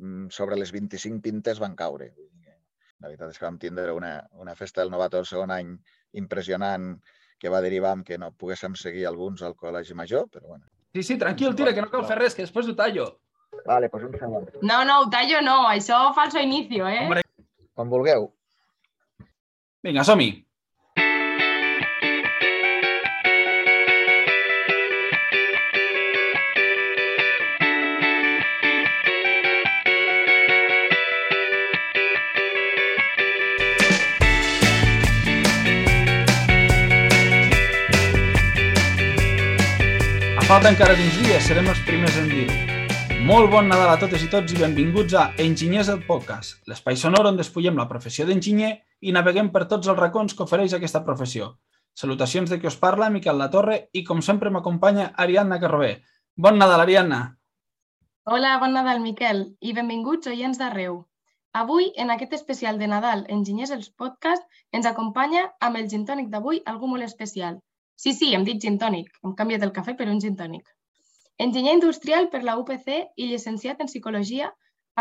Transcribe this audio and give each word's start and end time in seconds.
mm, 0.00 0.28
sobre 0.34 0.58
les 0.58 0.72
25 0.72 1.22
pintes 1.22 1.60
van 1.62 1.76
caure. 1.78 2.10
La 3.00 3.08
veritat 3.08 3.30
és 3.32 3.38
que 3.40 3.46
vam 3.46 3.56
tindre 3.60 3.92
una, 3.96 4.18
una 4.36 4.54
festa 4.56 4.82
del 4.82 4.90
novato 4.92 5.16
del 5.16 5.28
segon 5.28 5.52
any 5.54 5.72
impressionant 6.20 6.92
que 7.40 7.48
va 7.48 7.62
derivar 7.64 7.94
en 7.96 8.02
que 8.04 8.18
no 8.20 8.34
poguéssim 8.36 8.74
seguir 8.76 9.06
alguns 9.08 9.40
al 9.46 9.56
col·legi 9.56 9.96
major, 9.96 10.26
però 10.28 10.52
bueno. 10.52 10.66
Sí, 10.92 11.02
sí, 11.06 11.16
tranquil, 11.16 11.54
tira, 11.56 11.72
que 11.72 11.80
no 11.80 11.88
cal 11.88 12.04
fer 12.04 12.18
res, 12.18 12.36
que 12.36 12.44
després 12.44 12.68
ho 12.68 12.74
tallo. 12.76 13.06
Vale, 13.64 13.88
pues 13.88 14.04
un 14.04 14.18
segon. 14.18 14.44
No, 14.60 14.82
no, 14.84 15.00
ho 15.00 15.08
tallo 15.12 15.40
no, 15.46 15.62
això 15.70 16.02
falso 16.16 16.42
inicio, 16.44 16.88
eh? 16.88 17.06
Hombre. 17.06 17.24
Quan 17.72 17.88
vulgueu. 17.88 18.28
Vinga, 19.86 20.04
som-hi. 20.04 20.32
Falta 40.60 40.76
encara 40.76 40.92
d'uns 40.92 41.14
dies, 41.16 41.44
serem 41.48 41.68
els 41.72 41.78
primers 41.86 42.16
en 42.20 42.26
dir-ho. 42.28 42.56
Molt 43.24 43.46
bon 43.48 43.70
Nadal 43.70 43.94
a 43.94 44.00
totes 44.00 44.20
i 44.20 44.26
tots 44.28 44.52
i 44.52 44.58
benvinguts 44.60 45.14
a 45.16 45.22
Enginyers 45.40 45.88
del 45.88 46.02
Podcast, 46.04 46.58
l'espai 46.68 46.98
sonor 47.00 47.30
on 47.30 47.38
despullem 47.38 47.78
la 47.80 47.86
professió 47.88 48.26
d'enginyer 48.28 48.68
i 49.00 49.14
naveguem 49.16 49.48
per 49.54 49.62
tots 49.70 49.88
els 49.88 49.96
racons 49.96 50.36
que 50.36 50.44
ofereix 50.44 50.74
aquesta 50.76 51.00
professió. 51.06 51.48
Salutacions 51.96 52.52
de 52.52 52.58
qui 52.60 52.68
us 52.68 52.76
parla, 52.82 53.08
Miquel 53.14 53.40
Latorre, 53.40 53.78
i 53.96 54.02
com 54.04 54.20
sempre 54.20 54.52
m'acompanya 54.52 55.06
Ariadna 55.24 55.56
Carrobé. 55.62 55.94
Bon 56.36 56.60
Nadal, 56.60 56.84
Ariadna! 56.84 57.22
Hola, 58.28 58.52
bon 58.60 58.76
Nadal, 58.76 59.00
Miquel, 59.00 59.42
i 59.64 59.72
benvinguts 59.72 60.28
oients 60.28 60.60
d'arreu. 60.60 61.06
Avui, 61.56 61.88
en 61.96 62.12
aquest 62.12 62.36
especial 62.36 62.76
de 62.76 62.92
Nadal 62.92 63.24
Enginyers 63.32 63.72
els 63.78 63.88
Podcast, 63.88 64.44
ens 64.76 64.92
acompanya 64.92 65.48
amb 65.58 65.80
el 65.80 65.88
gin 65.88 66.04
tònic 66.04 66.28
d'avui 66.28 66.60
algú 66.66 66.92
molt 66.92 67.08
especial. 67.08 67.62
Sí, 68.00 68.14
sí, 68.16 68.28
hem 68.32 68.44
dit 68.48 68.62
gin 68.64 68.78
tònic, 68.80 69.08
hem 69.20 69.32
canviat 69.38 69.64
el 69.66 69.72
cafè 69.76 69.92
per 69.96 70.06
un 70.08 70.20
gin 70.24 70.36
tònic. 70.36 70.68
Enginyer 71.44 71.74
industrial 71.76 72.28
per 72.32 72.38
la 72.48 72.54
UPC 72.60 72.86
i 72.96 73.26
llicenciat 73.28 73.82
en 73.84 73.90
Psicologia 73.90 74.46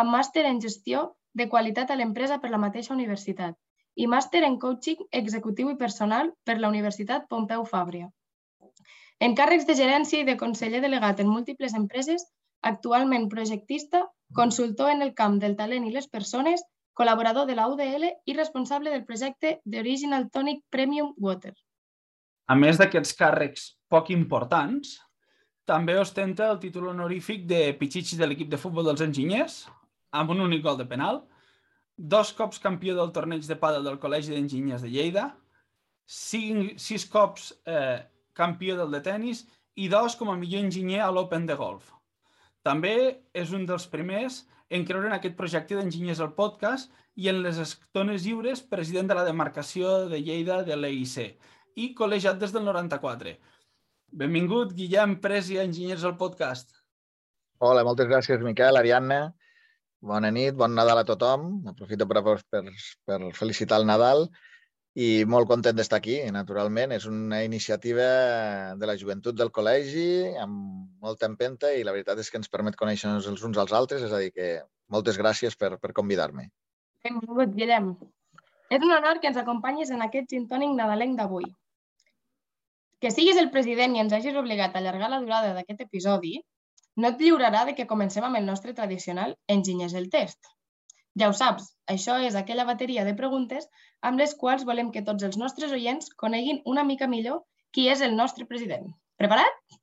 amb 0.01 0.11
màster 0.15 0.43
en 0.49 0.59
Gestió 0.65 1.03
de 1.41 1.47
Qualitat 1.53 1.93
a 1.93 1.97
l'Empresa 1.99 2.39
per 2.43 2.51
la 2.51 2.59
mateixa 2.63 2.91
universitat 2.95 3.55
i 4.03 4.07
màster 4.15 4.41
en 4.47 4.57
Coaching 4.63 5.05
Executiu 5.21 5.71
i 5.71 5.77
Personal 5.83 6.33
per 6.49 6.57
la 6.59 6.73
Universitat 6.73 7.29
Pompeu 7.31 7.63
Fàbria. 7.71 8.09
En 9.27 9.37
càrrecs 9.39 9.69
de 9.71 9.77
gerència 9.79 10.19
i 10.19 10.27
de 10.31 10.35
conseller 10.43 10.83
delegat 10.87 11.23
en 11.23 11.31
múltiples 11.31 11.77
empreses, 11.79 12.27
actualment 12.73 13.29
projectista, 13.35 14.03
consultor 14.41 14.91
en 14.97 15.07
el 15.07 15.15
camp 15.23 15.39
del 15.45 15.55
talent 15.63 15.87
i 15.87 15.95
les 15.95 16.11
persones, 16.19 16.67
col·laborador 16.99 17.47
de 17.47 17.55
la 17.55 17.71
UDL 17.71 18.11
i 18.25 18.37
responsable 18.43 18.91
del 18.91 19.07
projecte 19.07 19.57
The 19.63 19.87
Original 19.87 20.29
Tonic 20.35 20.65
Premium 20.69 21.15
Water. 21.15 21.55
A 22.49 22.55
més 22.57 22.79
d'aquests 22.81 23.13
càrrecs 23.13 23.65
poc 23.93 24.09
importants, 24.09 24.95
també 25.69 25.93
ostenta 26.01 26.47
el 26.49 26.57
títol 26.61 26.87
honorífic 26.89 27.43
de 27.49 27.59
Pichichi 27.77 28.17
de 28.17 28.25
l'equip 28.25 28.49
de 28.49 28.57
futbol 28.57 28.87
dels 28.87 29.03
enginyers, 29.05 29.59
amb 30.17 30.33
un 30.33 30.41
únic 30.41 30.63
gol 30.65 30.79
de 30.79 30.87
penal, 30.89 31.21
dos 32.13 32.31
cops 32.33 32.61
campió 32.63 32.95
del 32.97 33.11
torneig 33.13 33.45
de 33.45 33.57
pàdel 33.59 33.85
del 33.85 33.99
Col·legi 34.01 34.33
d'Enginyers 34.33 34.81
de 34.81 34.89
Lleida, 34.89 35.25
cinc, 36.09 36.79
sis 36.81 37.05
cops 37.13 37.51
eh, 37.69 37.99
campió 38.33 38.79
del 38.79 38.97
de 38.97 39.03
tennis 39.05 39.43
i 39.77 39.85
dos 39.91 40.15
com 40.17 40.31
a 40.33 40.37
millor 40.39 40.65
enginyer 40.65 41.03
a 41.05 41.11
l'Open 41.13 41.45
de 41.45 41.59
golf. 41.59 41.91
També 42.65 42.95
és 43.37 43.53
un 43.53 43.69
dels 43.69 43.85
primers 43.93 44.41
en 44.73 44.89
creure 44.89 45.11
en 45.11 45.17
aquest 45.19 45.37
projecte 45.37 45.77
d'enginyers 45.77 46.23
al 46.25 46.33
podcast 46.33 46.89
i 47.13 47.29
en 47.29 47.43
les 47.45 47.61
estones 47.61 48.25
lliures 48.25 48.65
president 48.73 49.09
de 49.11 49.21
la 49.21 49.27
demarcació 49.27 50.09
de 50.09 50.17
Lleida 50.23 50.63
de 50.65 50.81
l'EIC 50.81 51.37
i 51.75 51.91
col·legiat 51.97 52.39
des 52.41 52.53
del 52.55 52.65
94. 52.65 53.35
Benvingut, 54.21 54.73
Guillem 54.73 55.19
Presi, 55.21 55.59
Enginyers 55.61 56.05
al 56.07 56.15
podcast. 56.17 56.73
Hola, 57.59 57.83
moltes 57.85 58.07
gràcies, 58.09 58.41
Miquel, 58.41 58.79
Ariadna. 58.79 59.33
Bona 60.01 60.31
nit, 60.31 60.55
bon 60.55 60.73
Nadal 60.73 61.01
a 61.01 61.07
tothom. 61.07 61.49
Aprofito 61.67 62.07
per, 62.07 62.23
per, 62.23 62.63
per 63.05 63.19
felicitar 63.35 63.81
el 63.81 63.87
Nadal 63.89 64.29
i 64.99 65.25
molt 65.29 65.47
content 65.47 65.75
d'estar 65.77 65.99
aquí, 65.99 66.17
naturalment. 66.33 66.95
És 66.95 67.05
una 67.09 67.43
iniciativa 67.45 68.07
de 68.79 68.89
la 68.89 68.95
joventut 68.97 69.37
del 69.37 69.51
col·legi 69.55 70.35
amb 70.39 70.87
molta 71.03 71.27
empenta 71.29 71.73
i 71.75 71.83
la 71.83 71.93
veritat 71.95 72.23
és 72.23 72.31
que 72.31 72.39
ens 72.41 72.51
permet 72.51 72.79
conèixer-nos 72.79 73.27
els 73.29 73.43
uns 73.45 73.59
als 73.59 73.75
altres, 73.75 74.07
és 74.07 74.15
a 74.15 74.23
dir, 74.23 74.31
que 74.35 74.49
moltes 74.89 75.19
gràcies 75.19 75.59
per, 75.59 75.75
per 75.83 75.93
convidar-me. 75.93 76.49
Benvingut, 77.05 77.53
Guillem. 77.55 77.93
És 78.69 78.83
un 78.85 78.93
honor 78.93 79.19
que 79.21 79.29
ens 79.31 79.39
acompanyis 79.41 79.89
en 79.95 80.05
aquest 80.05 80.29
gin 80.33 80.45
tònic 80.51 80.75
nadalenc 80.77 81.17
d'avui. 81.17 81.47
Que 83.01 83.11
siguis 83.15 83.39
el 83.41 83.49
president 83.55 83.95
i 83.95 84.03
ens 84.03 84.13
hagis 84.13 84.37
obligat 84.41 84.75
a 84.75 84.81
allargar 84.83 85.09
la 85.09 85.19
durada 85.23 85.55
d'aquest 85.55 85.85
episodi 85.87 86.35
no 87.01 87.09
et 87.13 87.21
lliurarà 87.23 87.65
de 87.67 87.75
que 87.75 87.87
comencem 87.89 88.25
amb 88.27 88.39
el 88.39 88.47
nostre 88.47 88.73
tradicional 88.77 89.35
Enginyers 89.55 89.95
el 89.99 90.09
test. 90.15 90.39
Ja 91.19 91.29
ho 91.29 91.35
saps, 91.41 91.69
això 91.93 92.17
és 92.29 92.35
aquella 92.39 92.67
bateria 92.69 93.05
de 93.07 93.15
preguntes 93.21 93.67
amb 94.09 94.21
les 94.21 94.35
quals 94.41 94.65
volem 94.69 94.91
que 94.95 95.05
tots 95.09 95.25
els 95.27 95.39
nostres 95.41 95.73
oients 95.77 96.11
coneguin 96.23 96.61
una 96.73 96.85
mica 96.91 97.07
millor 97.13 97.41
qui 97.73 97.87
és 97.93 98.03
el 98.05 98.15
nostre 98.19 98.45
president. 98.51 98.91
Preparat? 99.21 99.78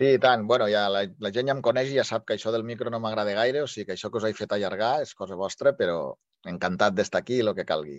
Sí, 0.00 0.14
i 0.14 0.18
tant. 0.18 0.46
Bueno, 0.48 0.64
ja 0.72 0.86
la, 0.88 1.02
la 1.20 1.28
gent 1.28 1.50
ja 1.50 1.52
em 1.52 1.58
coneix 1.60 1.90
i 1.92 1.98
ja 1.98 2.06
sap 2.08 2.22
que 2.24 2.32
això 2.38 2.48
del 2.54 2.62
micro 2.64 2.88
no 2.88 3.02
m'agrada 3.04 3.34
gaire, 3.36 3.60
o 3.60 3.66
sigui 3.68 3.90
que 3.90 3.96
això 3.98 4.08
que 4.08 4.16
us 4.16 4.24
he 4.24 4.32
fet 4.32 4.54
allargar 4.56 5.02
és 5.04 5.10
cosa 5.14 5.36
vostra, 5.36 5.74
però 5.76 6.14
encantat 6.48 6.94
d'estar 6.96 7.20
aquí 7.20 7.36
i 7.36 7.42
el 7.44 7.50
que 7.58 7.66
calgui. 7.68 7.98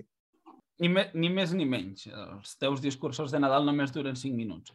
Ni, 0.82 0.90
me, 0.90 1.04
ni 1.14 1.30
més 1.30 1.52
ni 1.54 1.68
menys. 1.70 2.08
Els 2.10 2.56
teus 2.58 2.82
discursos 2.82 3.30
de 3.30 3.38
Nadal 3.44 3.68
només 3.68 3.94
duren 3.94 4.18
5 4.18 4.34
minuts. 4.34 4.74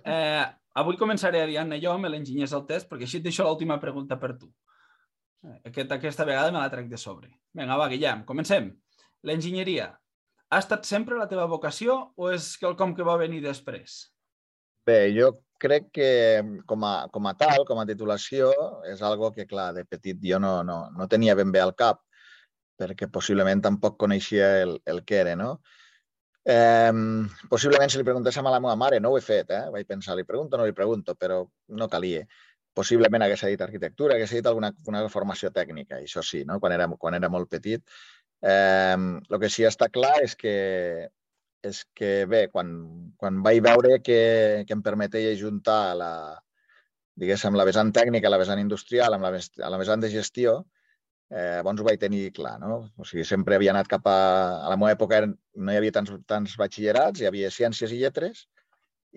Eh, 0.00 0.46
avui 0.80 0.96
començaré, 0.96 1.42
Ariadna, 1.44 1.76
jo 1.82 1.92
amb 1.92 2.08
l'enginyers 2.08 2.54
al 2.56 2.64
test, 2.70 2.88
perquè 2.88 3.04
així 3.04 3.20
et 3.20 3.26
deixo 3.26 3.44
l'última 3.44 3.76
pregunta 3.82 4.16
per 4.16 4.30
tu. 4.38 4.48
Eh, 5.44 5.58
Aquest, 5.68 5.92
aquesta 5.98 6.24
vegada 6.24 6.54
me 6.54 6.62
la 6.62 6.70
trec 6.72 6.88
de 6.88 7.02
sobre. 7.02 7.28
Vinga, 7.52 7.76
va, 7.76 7.90
Guillem, 7.92 8.22
comencem. 8.24 8.70
L'enginyeria, 9.28 9.90
ha 10.48 10.62
estat 10.64 10.88
sempre 10.88 11.20
la 11.20 11.28
teva 11.28 11.44
vocació 11.44 11.98
o 12.16 12.32
és 12.32 12.54
quelcom 12.56 12.96
que 12.96 13.04
va 13.04 13.18
venir 13.20 13.42
després? 13.44 13.98
Bé, 14.88 15.12
jo 15.12 15.34
crec 15.60 15.90
que 15.94 16.10
com 16.66 16.84
a, 16.86 17.08
com 17.12 17.26
a 17.26 17.34
tal, 17.38 17.64
com 17.68 17.80
a 17.80 17.86
titulació, 17.88 18.52
és 18.90 19.02
algo 19.02 19.32
que, 19.34 19.46
clar, 19.50 19.72
de 19.76 19.84
petit 19.84 20.20
jo 20.22 20.38
no, 20.42 20.62
no, 20.64 20.78
no 20.94 21.08
tenia 21.10 21.36
ben 21.38 21.52
bé 21.54 21.62
al 21.62 21.74
cap, 21.78 22.00
perquè 22.78 23.10
possiblement 23.12 23.62
tampoc 23.64 23.98
coneixia 23.98 24.52
el, 24.62 24.78
el 24.86 25.02
que 25.04 25.20
era, 25.24 25.34
no? 25.36 25.58
Eh, 26.48 26.92
possiblement 27.50 27.90
si 27.92 27.98
li 28.00 28.06
preguntéssim 28.06 28.46
a 28.46 28.54
la 28.54 28.60
meva 28.62 28.76
mare, 28.80 29.00
no 29.04 29.10
ho 29.12 29.18
he 29.18 29.24
fet, 29.24 29.50
eh? 29.52 29.64
vaig 29.74 29.88
pensar, 29.88 30.16
li 30.16 30.24
pregunto 30.28 30.56
o 30.56 30.60
no 30.60 30.68
li 30.68 30.76
pregunto, 30.76 31.16
però 31.18 31.42
no 31.76 31.90
calia. 31.92 32.22
Possiblement 32.78 33.24
hagués 33.26 33.42
dit 33.50 33.64
arquitectura, 33.64 34.14
hagués 34.14 34.32
dit 34.38 34.46
alguna 34.46 34.70
una 34.86 35.02
formació 35.12 35.50
tècnica, 35.50 35.98
això 35.98 36.22
sí, 36.22 36.44
no? 36.46 36.60
quan, 36.62 36.72
era, 36.78 36.86
quan 36.96 37.18
era 37.18 37.28
molt 37.28 37.50
petit. 37.50 37.82
Eh, 38.40 38.96
el 38.96 39.40
que 39.42 39.50
sí 39.50 39.66
està 39.66 39.90
clar 39.90 40.14
és 40.22 40.38
que, 40.38 40.54
és 41.62 41.84
que 41.94 42.24
bé, 42.30 42.46
quan, 42.52 42.68
quan 43.18 43.40
vaig 43.42 43.60
veure 43.64 43.98
que, 44.04 44.64
que 44.66 44.76
em 44.76 44.82
permetia 44.82 45.34
juntar 45.38 45.94
la, 45.98 46.12
diguéssim, 47.18 47.56
la 47.58 47.66
vessant 47.68 47.90
tècnica, 47.94 48.30
la 48.30 48.40
vessant 48.40 48.60
industrial, 48.62 49.16
amb 49.16 49.26
la, 49.26 49.32
la 49.74 49.80
vessant 49.80 50.04
de 50.04 50.10
gestió, 50.12 50.60
eh, 51.30 51.58
llavors 51.58 51.82
ho 51.82 51.88
vaig 51.88 51.98
tenir 52.00 52.28
clar, 52.36 52.56
no? 52.62 52.84
O 52.96 53.08
sigui, 53.08 53.26
sempre 53.26 53.58
havia 53.58 53.74
anat 53.74 53.90
cap 53.90 54.06
a... 54.06 54.20
A 54.62 54.70
la 54.70 54.78
meva 54.78 54.94
època 54.94 55.24
no 55.26 55.74
hi 55.74 55.80
havia 55.80 55.96
tants, 55.98 56.14
tants 56.30 56.56
batxillerats, 56.60 57.20
hi 57.20 57.28
havia 57.28 57.50
ciències 57.54 57.92
i 57.92 58.00
lletres, 58.04 58.46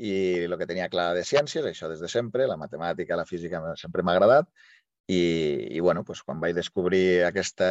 i 0.01 0.13
el 0.47 0.57
que 0.57 0.67
tenia 0.67 0.89
clar 0.89 1.11
de 1.17 1.23
ciències, 1.27 1.65
això 1.67 1.89
des 1.91 2.01
de 2.01 2.09
sempre, 2.09 2.47
la 2.47 2.57
matemàtica, 2.57 3.19
la 3.19 3.27
física 3.27 3.61
sempre 3.79 4.03
m'ha 4.03 4.15
agradat, 4.17 4.49
i, 5.11 5.21
i 5.75 5.79
bueno, 5.83 6.03
doncs, 6.07 6.21
quan 6.23 6.39
vaig 6.41 6.55
descobrir 6.55 7.23
aquesta, 7.27 7.67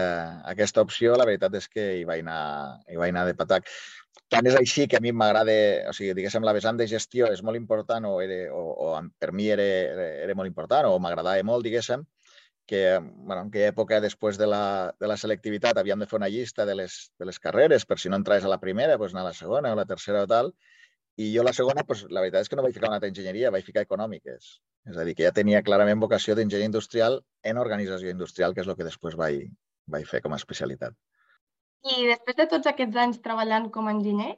aquesta 0.50 0.84
opció, 0.84 1.14
la 1.16 1.26
veritat 1.28 1.54
és 1.56 1.68
que 1.72 1.86
hi 2.00 2.04
vaig 2.08 2.22
anar, 2.24 2.42
hi 2.90 3.00
vaig 3.00 3.14
anar 3.14 3.26
de 3.28 3.36
patac. 3.38 3.70
Tant 4.30 4.46
és 4.46 4.54
així 4.54 4.86
que 4.86 4.98
a 4.98 5.02
mi 5.02 5.10
m'agrada, 5.10 5.54
o 5.90 5.92
sigui, 5.96 6.12
diguéssim, 6.14 6.44
la 6.46 6.54
vessant 6.54 6.76
de 6.78 6.86
gestió 6.90 7.26
és 7.34 7.40
molt 7.46 7.58
important 7.58 8.04
o, 8.06 8.12
era, 8.22 8.36
o, 8.54 8.60
o 8.86 8.90
per 9.18 9.32
mi 9.34 9.48
era, 9.50 9.66
era, 10.26 10.36
molt 10.38 10.50
important 10.50 10.86
o 10.86 11.00
m'agradava 11.02 11.42
molt, 11.48 11.66
diguéssim, 11.66 12.04
que 12.70 12.82
bueno, 13.02 13.40
en 13.42 13.48
aquella 13.48 13.72
època, 13.72 13.98
després 14.04 14.38
de 14.38 14.46
la, 14.46 14.62
de 15.02 15.10
la 15.10 15.16
selectivitat, 15.18 15.80
havíem 15.82 16.04
de 16.04 16.06
fer 16.06 16.20
una 16.20 16.28
llista 16.30 16.66
de 16.68 16.76
les, 16.78 17.00
de 17.18 17.26
les 17.26 17.42
carreres, 17.42 17.86
per 17.90 17.98
si 17.98 18.12
no 18.12 18.20
entraves 18.20 18.46
a 18.46 18.52
la 18.52 18.60
primera, 18.62 18.94
doncs 19.00 19.16
anar 19.16 19.24
a 19.26 19.30
la 19.32 19.38
segona 19.40 19.72
o 19.74 19.78
la 19.80 19.88
tercera 19.90 20.22
o 20.22 20.30
tal. 20.30 20.52
I 21.18 21.32
jo 21.34 21.42
la 21.42 21.56
segona, 21.56 21.82
doncs, 21.88 22.06
la 22.14 22.22
veritat 22.22 22.46
és 22.46 22.52
que 22.52 22.60
no 22.60 22.62
vaig 22.62 22.76
ficar 22.78 22.92
una 22.92 23.00
altra 23.00 23.10
enginyeria, 23.10 23.50
vaig 23.50 23.66
ficar 23.66 23.82
econòmiques. 23.82 24.52
És 24.86 24.96
a 24.96 25.08
dir, 25.08 25.16
que 25.18 25.26
ja 25.26 25.34
tenia 25.34 25.64
clarament 25.66 25.98
vocació 26.06 26.38
d'enginyer 26.38 26.70
industrial 26.70 27.18
en 27.42 27.58
organització 27.58 28.14
industrial, 28.14 28.54
que 28.54 28.62
és 28.62 28.70
el 28.70 28.78
que 28.78 28.86
després 28.86 29.18
vaig, 29.18 29.48
vaig 29.90 30.06
fer 30.06 30.22
com 30.22 30.38
a 30.38 30.38
especialitat. 30.38 30.94
I 31.88 32.06
després 32.10 32.36
de 32.36 32.46
tots 32.50 32.68
aquests 32.68 33.00
anys 33.00 33.20
treballant 33.24 33.70
com 33.72 33.88
a 33.88 33.94
enginyer, 33.96 34.34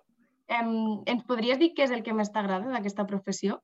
em, 0.58 0.72
ens 1.10 1.26
podries 1.28 1.58
dir 1.58 1.72
què 1.74 1.86
és 1.88 1.94
el 1.94 2.04
que 2.06 2.14
més 2.14 2.30
t'agrada 2.30 2.70
d'aquesta 2.70 3.06
professió? 3.10 3.58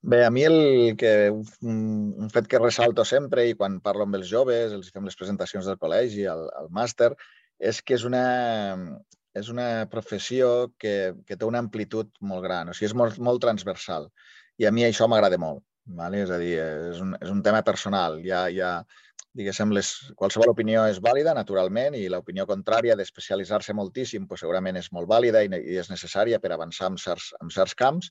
Bé, 0.00 0.22
a 0.24 0.30
mi 0.32 0.46
el 0.48 0.96
que, 0.96 1.12
un, 1.28 2.28
fet 2.32 2.48
que 2.48 2.60
ressalto 2.62 3.04
sempre 3.04 3.44
i 3.50 3.56
quan 3.56 3.82
parlo 3.84 4.06
amb 4.06 4.16
els 4.16 4.30
joves, 4.30 4.72
els 4.72 4.88
fem 4.94 5.04
les 5.04 5.18
presentacions 5.20 5.68
del 5.68 5.76
col·legi, 5.82 6.24
al, 6.24 6.46
al 6.56 6.70
màster, 6.72 7.10
és 7.60 7.82
que 7.84 7.98
és 7.98 8.06
una, 8.08 8.24
és 9.36 9.50
una 9.52 9.66
professió 9.92 10.70
que, 10.80 11.12
que 11.28 11.36
té 11.36 11.44
una 11.44 11.60
amplitud 11.60 12.14
molt 12.24 12.46
gran, 12.46 12.72
o 12.72 12.76
sigui, 12.76 12.88
és 12.88 12.96
molt, 12.96 13.20
molt 13.20 13.44
transversal. 13.44 14.08
I 14.56 14.68
a 14.68 14.72
mi 14.72 14.86
això 14.88 15.08
m'agrada 15.08 15.36
molt. 15.40 15.60
Vale? 16.00 16.20
És 16.24 16.30
a 16.30 16.38
dir, 16.38 16.54
és 16.92 17.00
un, 17.02 17.14
és 17.18 17.30
un 17.32 17.40
tema 17.42 17.60
personal. 17.66 18.18
Hi 18.24 18.32
ha, 18.32 18.42
hi 18.52 18.60
ha, 18.62 18.72
diguéssim, 19.36 19.70
les, 19.76 19.90
qualsevol 20.18 20.50
opinió 20.52 20.84
és 20.90 20.98
vàlida, 21.02 21.34
naturalment, 21.36 21.94
i 21.94 22.08
l'opinió 22.10 22.46
contrària 22.50 22.96
d'especialitzar-se 22.98 23.74
moltíssim 23.78 24.26
pues, 24.26 24.42
segurament 24.42 24.80
és 24.80 24.90
molt 24.96 25.08
vàlida 25.10 25.44
i, 25.46 25.50
i 25.50 25.78
és 25.80 25.90
necessària 25.92 26.40
per 26.42 26.52
avançar 26.54 26.90
en 26.90 26.98
certs, 26.98 27.30
en 27.40 27.52
certs 27.54 27.76
camps, 27.78 28.10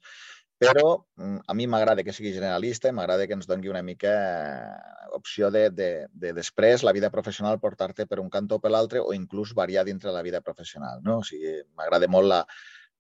però 0.59 1.05
mm, 1.15 1.43
a 1.47 1.55
mi 1.55 1.67
m'agrada 1.71 2.03
que 2.03 2.13
sigui 2.15 2.33
generalista 2.35 2.91
i 2.91 2.95
m'agrada 2.95 3.27
que 3.27 3.35
ens 3.37 3.47
doni 3.47 3.71
una 3.71 3.83
mica 3.83 4.11
eh, 4.11 5.11
opció 5.15 5.51
de, 5.55 5.69
de, 5.71 5.89
de 6.11 6.33
després 6.35 6.83
la 6.83 6.93
vida 6.95 7.11
professional 7.13 7.61
portar-te 7.63 8.05
per 8.07 8.19
un 8.19 8.29
cantó 8.29 8.59
o 8.59 8.63
per 8.63 8.73
l'altre 8.75 8.99
o 8.99 9.13
inclús 9.15 9.55
variar 9.55 9.85
dintre 9.87 10.11
la 10.11 10.23
vida 10.23 10.41
professional. 10.41 10.99
No? 11.03 11.19
O 11.23 11.27
sigui, 11.27 11.55
m'agrada 11.79 12.11
molt 12.11 12.27
la, 12.31 12.41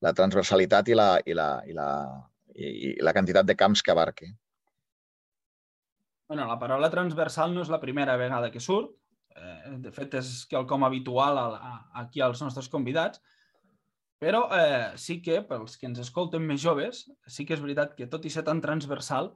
la 0.07 0.15
transversalitat 0.15 0.87
i 0.87 0.95
la, 0.95 1.09
i, 1.25 1.35
la, 1.35 1.49
i, 1.67 1.75
la, 1.75 1.89
i, 2.55 2.69
i 2.91 2.93
la 3.03 3.15
quantitat 3.15 3.47
de 3.47 3.59
camps 3.59 3.83
que 3.83 3.95
abarqui. 3.95 4.31
Bueno, 6.29 6.45
la 6.45 6.59
paraula 6.61 6.91
transversal 6.93 7.55
no 7.55 7.63
és 7.65 7.71
la 7.73 7.79
primera 7.81 8.13
vegada 8.21 8.51
que 8.53 8.61
surt. 8.61 8.91
Eh, 9.33 9.77
de 9.81 9.91
fet, 9.91 10.13
és 10.19 10.43
quelcom 10.51 10.83
habitual 10.85 11.39
a, 11.41 11.45
a, 11.57 11.71
aquí 12.03 12.21
als 12.21 12.43
nostres 12.43 12.69
convidats, 12.69 13.17
però 14.21 14.43
eh, 14.53 14.91
sí 15.01 15.17
que, 15.25 15.39
pels 15.49 15.79
que 15.81 15.87
ens 15.89 16.01
escolten 16.03 16.45
més 16.45 16.61
joves, 16.61 17.07
sí 17.25 17.47
que 17.49 17.55
és 17.57 17.63
veritat 17.63 17.95
que 17.97 18.05
tot 18.11 18.27
i 18.29 18.33
ser 18.33 18.43
tan 18.45 18.61
transversal, 18.61 19.31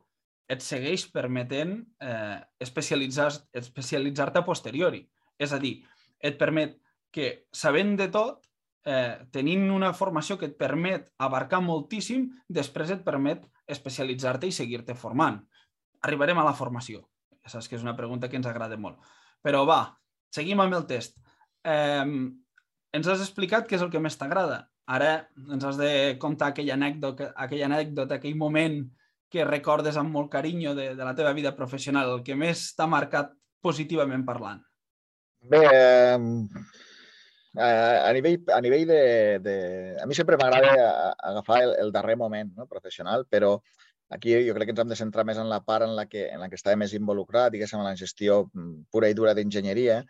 et 0.54 0.62
segueix 0.62 1.07
permetent 1.10 1.80
eh, 2.04 2.38
especialitzar-te 2.62 3.63
especialitzar 3.63 4.30
a 4.38 4.45
posteriori. 4.45 5.01
És 5.42 5.56
a 5.56 5.62
dir, 5.63 5.80
et 6.22 6.38
permet 6.38 6.78
que, 7.16 7.48
sabent 7.50 7.95
de 7.98 8.12
tot, 8.13 8.45
eh, 8.86 9.18
tenint 9.34 9.66
una 9.74 9.95
formació 9.98 10.38
que 10.38 10.51
et 10.51 10.60
permet 10.62 11.10
abarcar 11.18 11.63
moltíssim, 11.66 12.30
després 12.62 12.94
et 12.94 13.01
permet 13.07 13.50
especialitzar-te 13.66 14.51
i 14.51 14.54
seguir-te 14.62 14.94
formant. 14.94 15.42
Arribarem 16.08 16.40
a 16.40 16.48
la 16.48 16.56
formació. 16.58 17.04
Ja 17.44 17.52
saps 17.52 17.68
que 17.70 17.78
és 17.80 17.84
una 17.84 17.96
pregunta 17.98 18.30
que 18.30 18.40
ens 18.40 18.48
agrada 18.48 18.80
molt. 18.80 19.00
Però 19.44 19.64
va, 19.68 19.82
seguim 20.32 20.62
amb 20.64 20.76
el 20.78 20.88
test. 20.90 21.18
Eh, 21.64 22.06
ens 22.94 23.10
has 23.10 23.24
explicat 23.24 23.68
què 23.68 23.78
és 23.80 23.86
el 23.86 23.92
que 23.92 24.02
més 24.04 24.18
t'agrada. 24.20 24.64
Ara 24.94 25.14
ens 25.52 25.64
has 25.64 25.80
de 25.80 25.92
contar 26.20 26.52
aquella 26.52 26.76
anècdota, 26.76 27.32
aquella 27.40 27.70
anècdota, 27.70 28.20
aquell 28.20 28.36
moment 28.40 28.82
que 29.34 29.48
recordes 29.48 29.98
amb 29.98 30.14
molt 30.14 30.30
carinyo 30.32 30.76
de, 30.78 30.92
de 30.96 31.04
la 31.04 31.16
teva 31.18 31.34
vida 31.34 31.56
professional, 31.58 32.12
el 32.18 32.24
que 32.24 32.36
més 32.38 32.68
t'ha 32.78 32.86
marcat 32.86 33.32
positivament 33.64 34.26
parlant. 34.28 34.60
Bé, 35.50 35.62
eh, 35.72 36.18
a, 37.58 38.12
nivell, 38.14 38.44
a 38.54 38.60
nivell 38.62 38.86
de, 38.88 39.40
de... 39.44 39.56
A 40.04 40.06
mi 40.06 40.16
sempre 40.16 40.38
m'agrada 40.38 41.14
agafar 41.18 41.64
el, 41.64 41.74
el 41.82 41.92
darrer 41.96 42.18
moment 42.20 42.54
no? 42.60 42.68
professional, 42.70 43.26
però 43.30 43.56
aquí 44.10 44.36
jo 44.48 44.54
crec 44.58 44.70
que 44.70 44.76
ens 44.76 44.84
hem 44.84 44.92
de 44.92 45.00
centrar 45.00 45.26
més 45.26 45.40
en 45.42 45.50
la 45.50 45.62
part 45.66 45.88
en 45.88 45.96
la 45.96 46.06
que, 46.10 46.28
en 46.30 46.44
la 46.44 46.50
que 46.50 46.60
estava 46.60 46.80
més 46.80 46.94
involucrat, 46.98 47.52
diguéssim, 47.54 47.82
en 47.82 47.90
la 47.90 47.98
gestió 48.00 48.44
pura 48.92 49.10
i 49.10 49.18
dura 49.18 49.34
d'enginyeria. 49.38 50.02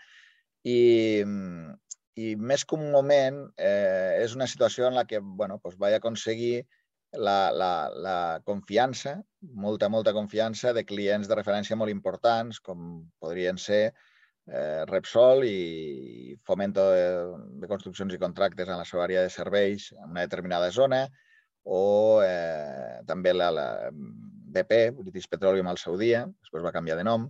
I, 0.64 0.80
i 2.16 2.36
més 2.38 2.64
que 2.66 2.78
un 2.80 2.90
moment, 2.92 3.44
eh, 3.58 4.22
és 4.24 4.36
una 4.38 4.48
situació 4.48 4.88
en 4.88 4.96
la 5.00 5.06
que 5.10 5.20
bueno, 5.20 5.60
pues 5.60 5.78
vaig 5.78 5.98
aconseguir 5.98 6.66
la, 7.14 7.52
la, 7.52 7.90
la 7.94 8.18
confiança, 8.46 9.20
molta, 9.42 9.90
molta 9.90 10.14
confiança 10.14 10.74
de 10.74 10.86
clients 10.86 11.30
de 11.30 11.38
referència 11.38 11.78
molt 11.78 11.92
importants, 11.94 12.60
com 12.60 13.04
podrien 13.22 13.60
ser 13.62 13.84
eh, 14.48 14.86
Repsol 14.90 15.46
i 15.46 16.38
Fomento 16.46 16.90
de, 16.92 17.06
de 17.62 17.70
Construccions 17.70 18.14
i 18.14 18.22
Contractes 18.22 18.70
en 18.70 18.80
la 18.80 18.88
seva 18.90 19.06
àrea 19.06 19.24
de 19.26 19.34
serveis 19.34 19.92
en 19.98 20.10
una 20.10 20.26
determinada 20.26 20.72
zona, 20.72 21.06
o 21.64 22.22
eh, 22.26 23.02
també 23.08 23.34
la, 23.34 23.50
la 23.54 23.68
BP, 23.94 24.80
British 25.00 25.30
Petroleum 25.32 25.68
al 25.72 25.80
seu 25.82 25.98
dia, 25.98 26.26
després 26.44 26.64
va 26.66 26.74
canviar 26.76 26.98
de 27.00 27.06
nom. 27.08 27.28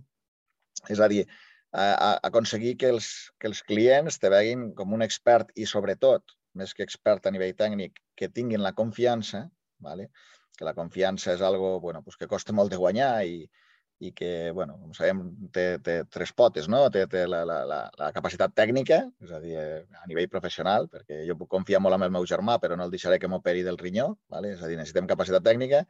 És 0.90 1.00
a 1.00 1.08
dir, 1.08 1.24
a, 1.72 2.18
aconseguir 2.28 2.76
que 2.78 2.90
els, 2.94 3.10
que 3.40 3.50
els 3.50 3.62
clients 3.66 4.18
te 4.20 4.30
veguin 4.32 4.70
com 4.78 4.94
un 4.94 5.02
expert 5.06 5.52
i, 5.54 5.66
sobretot, 5.70 6.36
més 6.54 6.74
que 6.74 6.86
expert 6.86 7.26
a 7.26 7.32
nivell 7.34 7.54
tècnic, 7.58 7.98
que 8.18 8.30
tinguin 8.30 8.62
la 8.62 8.74
confiança, 8.74 9.48
¿vale? 9.82 10.10
que 10.54 10.66
la 10.66 10.74
confiança 10.74 11.32
és 11.34 11.42
algo 11.42 11.80
bueno, 11.80 12.02
pues 12.02 12.16
que 12.16 12.30
costa 12.30 12.54
molt 12.54 12.70
de 12.70 12.78
guanyar 12.78 13.24
i, 13.26 13.40
i 14.00 14.10
que, 14.12 14.50
bueno, 14.50 14.76
com 14.80 14.94
sabem, 14.96 15.20
té, 15.54 15.78
té 15.84 15.96
tres 16.10 16.32
potes, 16.36 16.66
no? 16.68 16.82
Té, 16.94 17.04
té 17.10 17.24
la, 17.30 17.44
la, 17.48 17.60
la, 17.68 17.78
la 18.00 18.10
capacitat 18.16 18.54
tècnica, 18.56 19.00
és 19.22 19.32
a 19.32 19.40
dir, 19.42 19.54
a 19.58 20.08
nivell 20.10 20.28
professional, 20.32 20.88
perquè 20.92 21.22
jo 21.28 21.38
puc 21.38 21.52
confiar 21.54 21.80
molt 21.84 21.96
en 21.96 22.08
el 22.08 22.12
meu 22.14 22.26
germà, 22.28 22.58
però 22.62 22.76
no 22.76 22.88
el 22.88 22.92
deixaré 22.94 23.20
que 23.22 23.30
m'operi 23.30 23.64
del 23.66 23.78
rinyó, 23.80 24.10
¿vale? 24.28 24.54
és 24.56 24.62
a 24.62 24.70
dir, 24.70 24.76
necessitem 24.80 25.08
capacitat 25.10 25.46
tècnica, 25.46 25.84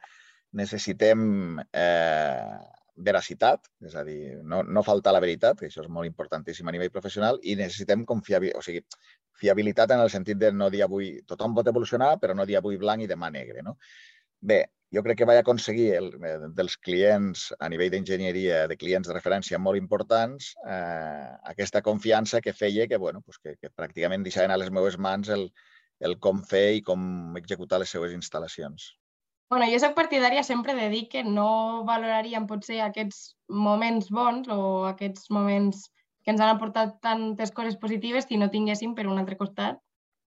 necessitem 0.55 1.59
eh, 1.73 2.55
veracitat, 2.95 3.67
és 3.83 3.95
a 3.99 4.03
dir, 4.07 4.37
no, 4.47 4.61
no 4.63 4.83
faltar 4.85 5.11
la 5.13 5.19
veritat, 5.23 5.59
que 5.59 5.67
això 5.67 5.83
és 5.83 5.91
molt 5.91 6.07
importantíssim 6.07 6.67
a 6.67 6.73
nivell 6.75 6.93
professional, 6.93 7.41
i 7.43 7.57
necessitem 7.59 8.05
confiabilitat, 8.07 8.61
o 8.61 8.63
sigui, 8.63 8.85
fiabilitat 9.35 9.91
en 9.91 10.05
el 10.05 10.11
sentit 10.13 10.39
de 10.39 10.53
no 10.55 10.69
dir 10.71 10.85
avui 10.85 11.11
tothom 11.27 11.57
pot 11.57 11.67
evolucionar, 11.67 12.15
però 12.21 12.37
no 12.37 12.45
dir 12.47 12.55
avui 12.61 12.79
blanc 12.79 13.03
i 13.03 13.09
demà 13.11 13.29
negre. 13.33 13.65
No? 13.65 13.75
Bé, 14.39 14.61
jo 14.95 15.03
crec 15.03 15.19
que 15.19 15.27
vaig 15.27 15.41
aconseguir 15.41 15.89
el, 15.99 16.09
eh, 16.23 16.35
dels 16.57 16.77
clients 16.87 17.45
a 17.59 17.69
nivell 17.69 17.91
d'enginyeria, 17.93 18.65
de 18.71 18.77
clients 18.79 19.07
de 19.09 19.15
referència 19.15 19.59
molt 19.59 19.79
importants, 19.79 20.53
eh, 20.65 21.31
aquesta 21.51 21.83
confiança 21.83 22.41
que 22.41 22.53
feia 22.53 22.87
que, 22.87 22.97
bueno, 22.97 23.21
pues 23.21 23.39
que, 23.39 23.55
que 23.61 23.71
pràcticament 23.71 24.23
deixaven 24.23 24.51
a 24.51 24.59
les 24.61 24.71
meves 24.71 24.97
mans 24.97 25.31
el, 25.35 25.49
el 25.99 26.19
com 26.19 26.43
fer 26.43 26.67
i 26.79 26.85
com 26.85 27.35
executar 27.39 27.81
les 27.81 27.91
seues 27.91 28.15
instal·lacions. 28.15 28.93
Bueno, 29.51 29.67
jo 29.69 29.77
sóc 29.79 29.93
partidària 29.97 30.41
sempre 30.43 30.73
de 30.73 30.87
dir 30.89 31.03
que 31.09 31.21
no 31.23 31.83
valoraríem 31.85 32.47
potser 32.49 32.79
aquests 32.81 33.35
moments 33.49 34.09
bons 34.09 34.47
o 34.49 34.85
aquests 34.89 35.29
moments 35.29 35.85
que 36.25 36.33
ens 36.33 36.41
han 36.41 36.55
aportat 36.55 36.95
tantes 37.05 37.51
coses 37.53 37.77
positives 37.77 38.25
si 38.25 38.39
no 38.41 38.49
tinguéssim, 38.49 38.95
per 38.97 39.05
un 39.05 39.19
altre 39.21 39.37
costat, 39.37 39.77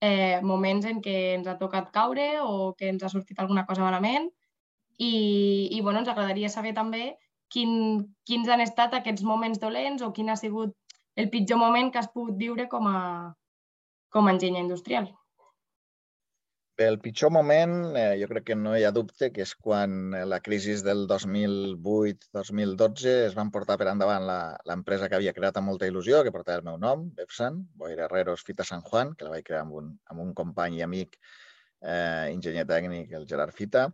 eh, 0.02 0.40
moments 0.42 0.88
en 0.90 1.04
què 1.06 1.18
ens 1.36 1.48
ha 1.48 1.60
tocat 1.60 1.92
caure 1.94 2.26
o 2.42 2.74
que 2.80 2.90
ens 2.90 3.06
ha 3.06 3.12
sortit 3.14 3.40
alguna 3.40 3.68
cosa 3.70 3.86
malament. 3.86 4.32
I, 4.98 5.70
i 5.72 5.82
bueno, 5.82 6.04
ens 6.04 6.12
agradaria 6.12 6.52
saber 6.54 6.74
també 6.78 7.14
quin, 7.54 7.74
quins 8.28 8.50
han 8.50 8.62
estat 8.66 8.94
aquests 8.98 9.26
moments 9.26 9.62
dolents 9.62 10.06
o 10.06 10.12
quin 10.14 10.30
ha 10.30 10.38
sigut 10.40 10.76
el 11.16 11.30
pitjor 11.34 11.60
moment 11.62 11.92
que 11.92 12.02
has 12.02 12.14
pogut 12.14 12.38
viure 12.38 12.70
com 12.70 12.88
a, 12.90 13.34
com 14.14 14.28
a 14.28 14.34
enginyer 14.34 14.64
industrial. 14.66 15.12
Bé, 16.74 16.88
el 16.90 16.98
pitjor 16.98 17.30
moment, 17.30 17.74
eh, 18.02 18.16
jo 18.18 18.26
crec 18.32 18.48
que 18.48 18.56
no 18.58 18.72
hi 18.74 18.86
ha 18.88 18.92
dubte, 18.96 19.28
que 19.34 19.44
és 19.46 19.52
quan 19.66 20.16
eh, 20.18 20.24
la 20.26 20.40
crisi 20.42 20.74
del 20.82 21.04
2008-2012 21.12 23.14
es 23.28 23.36
van 23.38 23.52
portar 23.54 23.78
per 23.78 23.92
endavant 23.92 24.26
l'empresa 24.26 25.10
que 25.10 25.20
havia 25.20 25.36
creat 25.38 25.60
amb 25.62 25.70
molta 25.70 25.90
il·lusió, 25.92 26.24
que 26.26 26.34
portava 26.34 26.64
el 26.64 26.66
meu 26.66 26.80
nom, 26.82 27.06
Bepsan, 27.20 27.62
Boira 27.78 28.08
Herreros 28.08 28.42
Fita 28.48 28.66
San 28.66 28.82
Juan, 28.90 29.14
que 29.14 29.28
la 29.28 29.36
vaig 29.36 29.46
crear 29.46 29.62
amb 29.68 29.78
un, 29.84 29.94
amb 30.10 30.26
un 30.26 30.34
company 30.40 30.80
i 30.80 30.86
amic 30.88 31.20
eh, 31.22 32.34
enginyer 32.34 32.66
tècnic, 32.74 33.14
el 33.20 33.30
Gerard 33.30 33.54
Fita, 33.54 33.92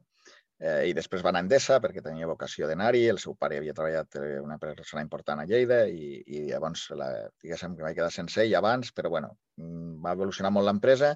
eh, 0.60 0.90
i 0.92 0.94
després 0.98 1.24
va 1.26 1.32
anar 1.32 1.44
a 1.44 1.48
Endesa 1.48 1.80
perquè 1.84 2.04
tenia 2.06 2.30
vocació 2.30 2.68
d'anar-hi, 2.68 3.06
el 3.12 3.20
seu 3.24 3.36
pare 3.40 3.60
havia 3.60 3.76
treballat 3.76 4.20
eh, 4.20 4.40
una 4.44 4.60
persona 4.62 5.04
important 5.06 5.42
a 5.44 5.48
Lleida 5.50 5.86
i, 5.88 6.20
i 6.28 6.46
llavors 6.50 6.90
la, 7.00 7.10
diguéssim 7.44 7.76
que 7.78 7.86
vaig 7.86 8.00
quedar 8.00 8.12
sense 8.14 8.44
ell 8.44 8.58
abans, 8.60 8.92
però 8.96 9.12
bueno, 9.16 9.36
mm, 9.62 10.02
va 10.06 10.16
evolucionar 10.18 10.52
molt 10.56 10.70
l'empresa 10.70 11.16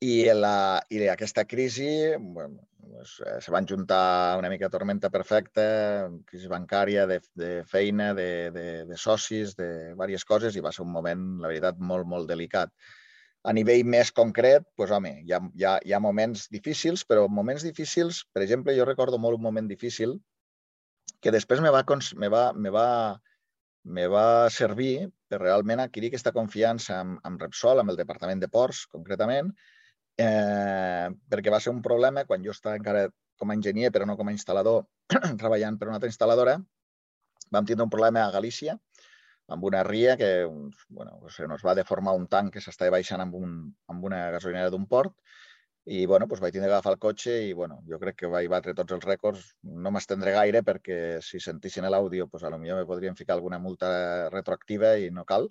i, 0.00 0.24
la, 0.34 0.80
i 0.94 1.02
aquesta 1.10 1.44
crisi 1.44 1.88
bueno, 2.18 2.68
eh, 2.86 3.40
se 3.40 3.50
van 3.50 3.66
juntar 3.66 4.38
una 4.38 4.50
mica 4.50 4.70
tormenta 4.70 5.10
perfecta, 5.10 6.08
crisi 6.26 6.50
bancària, 6.50 7.06
de, 7.10 7.20
de 7.34 7.50
feina, 7.66 8.12
de, 8.14 8.50
de, 8.54 8.68
de 8.86 8.96
socis, 8.96 9.56
de 9.58 9.68
diverses 9.90 10.24
coses, 10.24 10.56
i 10.56 10.62
va 10.64 10.72
ser 10.72 10.84
un 10.86 10.94
moment, 10.94 11.26
la 11.42 11.50
veritat, 11.50 11.78
molt, 11.78 12.06
molt 12.06 12.30
delicat. 12.30 12.74
A 13.48 13.54
nivell 13.56 13.86
més 13.88 14.10
concret, 14.12 14.66
pues, 14.76 14.90
home, 14.92 15.14
hi 15.24 15.32
ha, 15.32 15.40
hi, 15.56 15.64
ha, 15.64 15.76
hi 15.84 15.94
ha 15.94 16.00
moments 16.04 16.48
difícils, 16.52 17.04
però 17.08 17.28
moments 17.32 17.64
difícils, 17.64 18.24
per 18.34 18.42
exemple, 18.44 18.74
jo 18.76 18.84
recordo 18.88 19.20
molt 19.22 19.38
un 19.38 19.46
moment 19.46 19.70
difícil 19.70 20.18
que 21.24 21.32
després 21.34 21.62
me 21.64 21.72
va, 21.74 21.82
me 22.22 22.28
va, 22.34 22.42
me 22.52 22.70
va, 22.74 22.88
me 23.96 24.06
va 24.12 24.26
servir 24.52 25.08
per 25.28 25.40
realment 25.42 25.80
adquirir 25.82 26.12
aquesta 26.12 26.32
confiança 26.36 26.98
amb, 27.00 27.18
amb 27.24 27.42
Repsol, 27.42 27.80
amb 27.80 27.92
el 27.92 27.98
Departament 28.00 28.42
de 28.42 28.50
Ports, 28.52 28.84
concretament, 28.92 29.50
eh, 30.20 31.08
perquè 31.30 31.54
va 31.54 31.60
ser 31.64 31.72
un 31.74 31.82
problema 31.84 32.24
quan 32.28 32.44
jo 32.44 32.54
estava 32.54 32.78
encara 32.78 33.08
com 33.38 33.50
a 33.50 33.56
enginyer, 33.56 33.90
però 33.94 34.06
no 34.06 34.16
com 34.18 34.28
a 34.28 34.34
instal·lador, 34.34 34.84
treballant 35.40 35.78
per 35.78 35.88
una 35.88 35.98
altra 35.98 36.10
instal·ladora, 36.10 36.58
vam 37.54 37.68
tindre 37.68 37.86
un 37.86 37.92
problema 37.92 38.26
a 38.26 38.32
Galícia, 38.34 38.76
amb 39.48 39.64
una 39.64 39.82
ria 39.86 40.16
que 40.20 40.30
bueno, 40.46 41.18
o 41.22 41.30
sigui, 41.32 41.48
nos 41.48 41.64
va 41.64 41.76
deformar 41.78 42.14
un 42.16 42.26
tanc 42.28 42.52
que 42.54 42.62
s'estava 42.64 42.98
baixant 42.98 43.24
amb, 43.24 43.36
un, 43.38 43.54
amb 43.88 44.04
una 44.04 44.28
gasolinera 44.34 44.70
d'un 44.74 44.86
port 44.86 45.14
i 45.88 46.04
bueno, 46.04 46.26
doncs 46.28 46.42
vaig 46.44 46.52
tindre 46.52 46.68
que 46.68 46.74
agafar 46.76 46.92
el 46.92 47.00
cotxe 47.00 47.34
i 47.46 47.52
bueno, 47.56 47.78
jo 47.88 47.98
crec 48.02 48.18
que 48.20 48.28
vaig 48.28 48.48
batre 48.52 48.74
tots 48.76 48.92
els 48.92 49.04
rècords. 49.08 49.44
No 49.64 49.92
m'estendré 49.94 50.34
gaire 50.36 50.60
perquè 50.66 50.98
si 51.24 51.40
sentissin 51.40 51.88
l'àudio 51.88 52.26
doncs 52.28 52.44
a 52.44 52.50
lo 52.52 52.58
millor 52.60 52.82
me 52.82 52.88
podrien 52.90 53.16
ficar 53.16 53.38
alguna 53.38 53.58
multa 53.58 54.28
retroactiva 54.34 54.98
i 55.00 55.08
no 55.10 55.24
cal, 55.24 55.48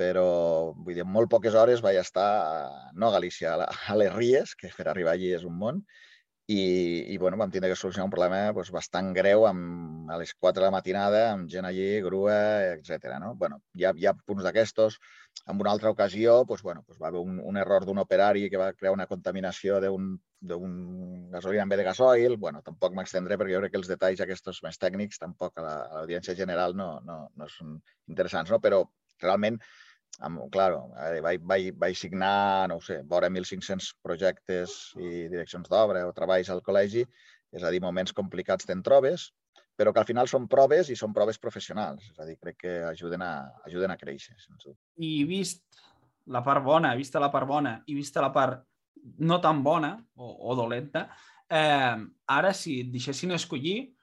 però 0.00 0.24
vull 0.72 0.94
dir, 0.94 1.04
en 1.04 1.12
molt 1.12 1.28
poques 1.28 1.58
hores 1.58 1.82
vaig 1.84 1.98
estar, 2.00 2.30
no 2.94 3.10
a 3.10 3.14
Galícia, 3.18 3.58
a, 3.58 3.68
a 3.92 3.98
les 4.00 4.14
Ries, 4.14 4.54
que 4.56 4.72
per 4.76 4.88
arribar 4.88 5.18
allí 5.18 5.34
és 5.36 5.44
un 5.44 5.58
món, 5.60 5.82
i, 6.48 7.12
i 7.12 7.16
bueno, 7.20 7.36
vam 7.36 7.50
tindre 7.52 7.68
que 7.68 7.76
solucionar 7.76 8.06
un 8.08 8.12
problema 8.12 8.38
doncs, 8.56 8.70
bastant 8.72 9.10
greu 9.16 9.44
amb, 9.44 10.08
a 10.08 10.16
les 10.16 10.30
4 10.32 10.62
de 10.62 10.64
la 10.64 10.72
matinada, 10.72 11.20
amb 11.34 11.50
gent 11.52 11.66
allí, 11.68 11.88
grua, 12.00 12.38
etc. 12.72 13.18
No? 13.20 13.34
Bueno, 13.36 13.58
hi, 13.76 13.84
ha, 13.84 13.92
hi 13.92 14.08
ha 14.08 14.14
punts 14.16 14.46
d'aquestos. 14.46 14.96
En 15.44 15.60
una 15.60 15.74
altra 15.76 15.92
ocasió 15.92 16.38
doncs, 16.48 16.62
bueno, 16.64 16.86
doncs 16.86 17.02
va 17.02 17.10
haver 17.10 17.20
un, 17.20 17.36
un 17.44 17.60
error 17.60 17.84
d'un 17.84 18.00
operari 18.00 18.48
que 18.48 18.60
va 18.60 18.70
crear 18.72 18.94
una 18.96 19.06
contaminació 19.10 19.76
d'un 19.84 20.78
gasolina 21.34 21.66
en 21.66 21.74
vez 21.74 21.82
de 21.82 21.88
gasoil. 21.90 22.38
Bueno, 22.40 22.64
tampoc 22.64 22.96
m'extendré 22.96 23.36
perquè 23.36 23.52
jo 23.52 23.60
crec 23.66 23.76
que 23.76 23.82
els 23.82 23.92
detalls 23.92 24.24
aquests 24.24 24.62
més 24.64 24.80
tècnics 24.80 25.20
tampoc 25.20 25.60
a 25.60 25.66
l'audiència 25.68 26.36
general 26.38 26.72
no, 26.80 26.94
no, 27.04 27.26
no 27.36 27.50
són 27.58 27.76
interessants, 28.08 28.56
no? 28.56 28.62
però 28.64 28.86
realment 29.20 29.60
amb, 30.20 30.40
claro, 30.52 30.88
eh, 31.04 31.20
vaig, 31.24 31.42
vaig, 31.46 31.72
vaig 31.78 31.98
signar, 31.98 32.68
no 32.70 32.78
ho 32.78 32.84
sé, 32.84 33.00
vora 33.06 33.30
1.500 33.30 33.92
projectes 34.02 34.78
i 34.98 35.28
direccions 35.30 35.70
d'obra 35.70 36.06
o 36.08 36.14
treballs 36.16 36.50
al 36.50 36.62
col·legi, 36.66 37.04
és 37.54 37.64
a 37.64 37.70
dir, 37.72 37.80
moments 37.80 38.14
complicats 38.16 38.68
te'n 38.68 38.82
trobes, 38.84 39.30
però 39.78 39.92
que 39.94 40.02
al 40.02 40.08
final 40.08 40.26
són 40.28 40.48
proves 40.50 40.90
i 40.90 40.96
són 40.98 41.14
proves 41.14 41.38
professionals. 41.38 42.10
És 42.10 42.18
a 42.18 42.26
dir, 42.26 42.34
crec 42.42 42.58
que 42.64 42.74
ajuden 42.88 43.22
a, 43.22 43.32
ajuden 43.68 43.94
a 43.94 43.98
créixer. 44.00 44.34
I 44.98 45.12
vist 45.28 45.62
la 46.34 46.42
part 46.44 46.64
bona, 46.64 46.96
vista 46.98 47.22
la 47.22 47.30
part 47.32 47.48
bona 47.48 47.78
i 47.86 47.94
vista 47.96 48.20
la 48.24 48.32
part 48.34 48.64
no 49.22 49.38
tan 49.40 49.62
bona 49.62 49.94
o, 50.18 50.32
o 50.50 50.56
dolenta, 50.58 51.06
eh, 51.48 51.94
ara 52.26 52.52
si 52.52 52.80
et 52.82 52.90
deixessin 52.92 53.32
escollir, 53.36 53.94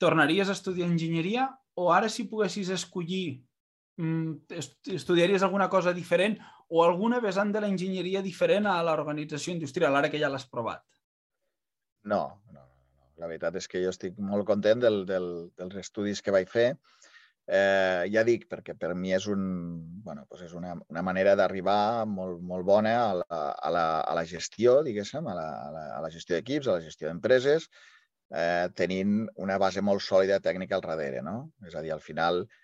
tornaries 0.00 0.48
a 0.48 0.56
estudiar 0.56 0.88
enginyeria 0.88 1.46
o 1.78 1.90
ara 1.92 2.08
si 2.08 2.26
poguessis 2.30 2.72
escollir 2.72 3.44
estudiaries 3.96 5.42
alguna 5.42 5.68
cosa 5.68 5.92
diferent 5.94 6.38
o 6.68 6.82
alguna 6.84 7.20
vessant 7.20 7.52
de 7.54 7.62
l'enginyeria 7.62 8.22
diferent 8.22 8.66
a 8.66 8.80
l'organització 8.82 9.54
industrial, 9.54 9.94
ara 9.94 10.10
que 10.10 10.18
ja 10.18 10.30
l'has 10.32 10.48
provat? 10.50 10.82
No, 12.02 12.42
no, 12.50 12.64
no. 12.64 13.10
La 13.22 13.28
veritat 13.30 13.54
és 13.60 13.68
que 13.70 13.82
jo 13.84 13.92
estic 13.94 14.18
molt 14.18 14.46
content 14.48 14.82
del, 14.82 15.04
del, 15.06 15.28
dels 15.56 15.78
estudis 15.84 16.22
que 16.22 16.34
vaig 16.34 16.50
fer. 16.50 16.72
Eh, 17.44 18.08
ja 18.08 18.24
dic, 18.24 18.48
perquè 18.48 18.74
per 18.80 18.94
mi 18.96 19.12
és, 19.12 19.28
un, 19.28 19.44
bueno, 20.02 20.24
doncs 20.30 20.46
és 20.46 20.54
una, 20.56 20.72
una 20.90 21.02
manera 21.04 21.34
d'arribar 21.36 22.06
molt, 22.08 22.40
molt 22.40 22.64
bona 22.64 22.94
a 23.02 23.10
la, 23.20 23.40
a, 23.52 23.70
la, 23.70 23.86
a 24.00 24.14
la 24.16 24.24
gestió, 24.26 24.78
diguéssim, 24.82 25.28
a 25.28 25.34
la, 25.36 25.48
a 25.68 25.70
la, 25.70 25.84
a 25.98 26.00
la 26.02 26.10
gestió 26.10 26.34
d'equips, 26.38 26.66
a 26.66 26.78
la 26.78 26.84
gestió 26.86 27.10
d'empreses, 27.10 27.68
eh, 28.32 28.66
tenint 28.74 29.26
una 29.36 29.60
base 29.60 29.84
molt 29.84 30.02
sòlida 30.02 30.40
tècnica 30.40 30.80
al 30.80 30.86
darrere. 30.88 31.22
No? 31.22 31.52
És 31.68 31.76
a 31.76 31.84
dir, 31.84 31.92
al 31.92 32.02
final, 32.02 32.42
Eh, 32.42 32.63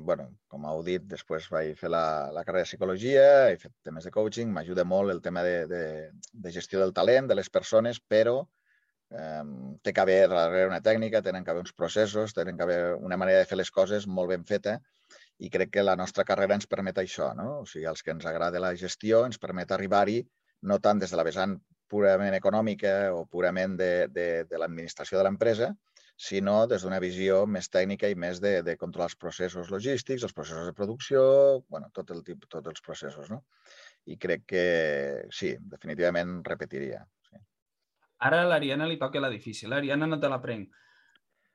bueno, 0.00 0.28
com 0.48 0.64
heu 0.68 0.82
dit, 0.86 1.04
després 1.04 1.48
vaig 1.52 1.76
fer 1.76 1.90
la, 1.92 2.30
la 2.32 2.44
carrera 2.46 2.64
de 2.64 2.70
psicologia, 2.70 3.24
he 3.50 3.58
fet 3.60 3.72
temes 3.84 4.06
de 4.08 4.12
coaching, 4.14 4.48
m'ajuda 4.48 4.84
molt 4.88 5.12
el 5.12 5.20
tema 5.20 5.42
de, 5.44 5.66
de, 5.68 5.82
de 6.32 6.52
gestió 6.54 6.80
del 6.80 6.94
talent, 6.96 7.28
de 7.28 7.36
les 7.36 7.50
persones, 7.52 8.00
però 8.00 8.38
eh, 9.12 9.44
té 9.82 9.92
que 9.92 10.00
haver 10.00 10.28
darrere 10.32 10.70
una 10.70 10.80
tècnica, 10.80 11.22
tenen 11.22 11.44
que 11.44 11.52
haver 11.52 11.64
uns 11.66 11.76
processos, 11.76 12.32
tenen 12.32 12.56
que 12.56 12.64
haver 12.64 12.80
una 12.94 13.18
manera 13.20 13.42
de 13.42 13.50
fer 13.50 13.60
les 13.60 13.70
coses 13.70 14.06
molt 14.06 14.32
ben 14.32 14.46
feta 14.48 14.78
i 15.38 15.50
crec 15.50 15.72
que 15.76 15.84
la 15.84 15.96
nostra 15.96 16.24
carrera 16.24 16.56
ens 16.56 16.70
permet 16.70 17.02
això, 17.02 17.32
no? 17.36 17.60
O 17.60 17.66
sigui, 17.66 17.84
els 17.90 18.02
que 18.02 18.14
ens 18.14 18.24
agrada 18.28 18.62
la 18.62 18.74
gestió 18.78 19.26
ens 19.26 19.40
permet 19.42 19.72
arribar-hi 19.72 20.22
no 20.70 20.78
tant 20.78 21.00
des 21.02 21.10
de 21.10 21.18
la 21.18 21.26
vessant 21.26 21.58
purament 21.92 22.34
econòmica 22.34 23.12
o 23.12 23.26
purament 23.28 23.76
de, 23.76 23.92
de, 24.08 24.28
de 24.48 24.60
l'administració 24.60 25.18
de 25.18 25.26
l'empresa, 25.26 25.72
sinó 26.22 26.68
des 26.70 26.84
d'una 26.84 27.00
visió 27.02 27.40
més 27.50 27.66
tècnica 27.72 28.06
i 28.10 28.14
més 28.14 28.38
de, 28.42 28.60
de 28.62 28.76
controlar 28.78 29.08
els 29.10 29.18
processos 29.18 29.72
logístics, 29.74 30.22
els 30.22 30.34
processos 30.36 30.68
de 30.68 30.74
producció, 30.78 31.22
bueno, 31.72 31.88
tot 31.96 32.12
el 32.14 32.22
tipus, 32.22 32.50
tots 32.52 32.70
els 32.70 32.84
processos. 32.84 33.30
No? 33.32 33.40
I 34.06 34.18
crec 34.22 34.44
que 34.52 34.62
sí, 35.34 35.56
definitivament 35.58 36.38
repetiria. 36.46 37.02
Sí. 37.26 37.42
Ara 38.28 38.44
a 38.44 38.48
l'Ariana 38.52 38.86
li 38.86 39.00
toca 39.02 39.22
la 39.22 39.32
difícil. 39.34 39.72
L'Ariana 39.74 40.06
no 40.06 40.20
te 40.22 40.30
la 40.30 40.38
prenc. 40.44 40.70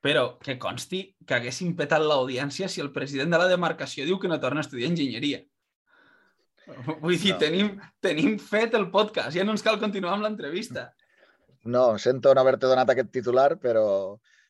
Però 0.04 0.28
que 0.44 0.60
consti 0.60 1.02
que 1.26 1.40
haguessin 1.40 1.72
petat 1.80 2.04
l'audiència 2.04 2.68
si 2.70 2.84
el 2.84 2.92
president 2.92 3.32
de 3.34 3.40
la 3.40 3.48
demarcació 3.48 4.04
diu 4.06 4.20
que 4.20 4.28
no 4.28 4.42
torna 4.44 4.62
a 4.62 4.68
estudiar 4.68 4.92
enginyeria. 4.92 5.46
Vull 7.02 7.16
dir, 7.16 7.38
no. 7.38 7.40
tenim, 7.40 7.76
tenim 8.04 8.36
fet 8.44 8.76
el 8.76 8.92
podcast, 8.92 9.32
ja 9.40 9.48
no 9.48 9.56
ens 9.56 9.64
cal 9.64 9.80
continuar 9.80 10.18
amb 10.18 10.28
l'entrevista. 10.28 10.90
No, 11.68 11.94
sento 12.00 12.36
no 12.36 12.44
haver-te 12.44 12.68
donat 12.68 12.92
aquest 12.92 13.16
titular, 13.16 13.54
però, 13.64 13.86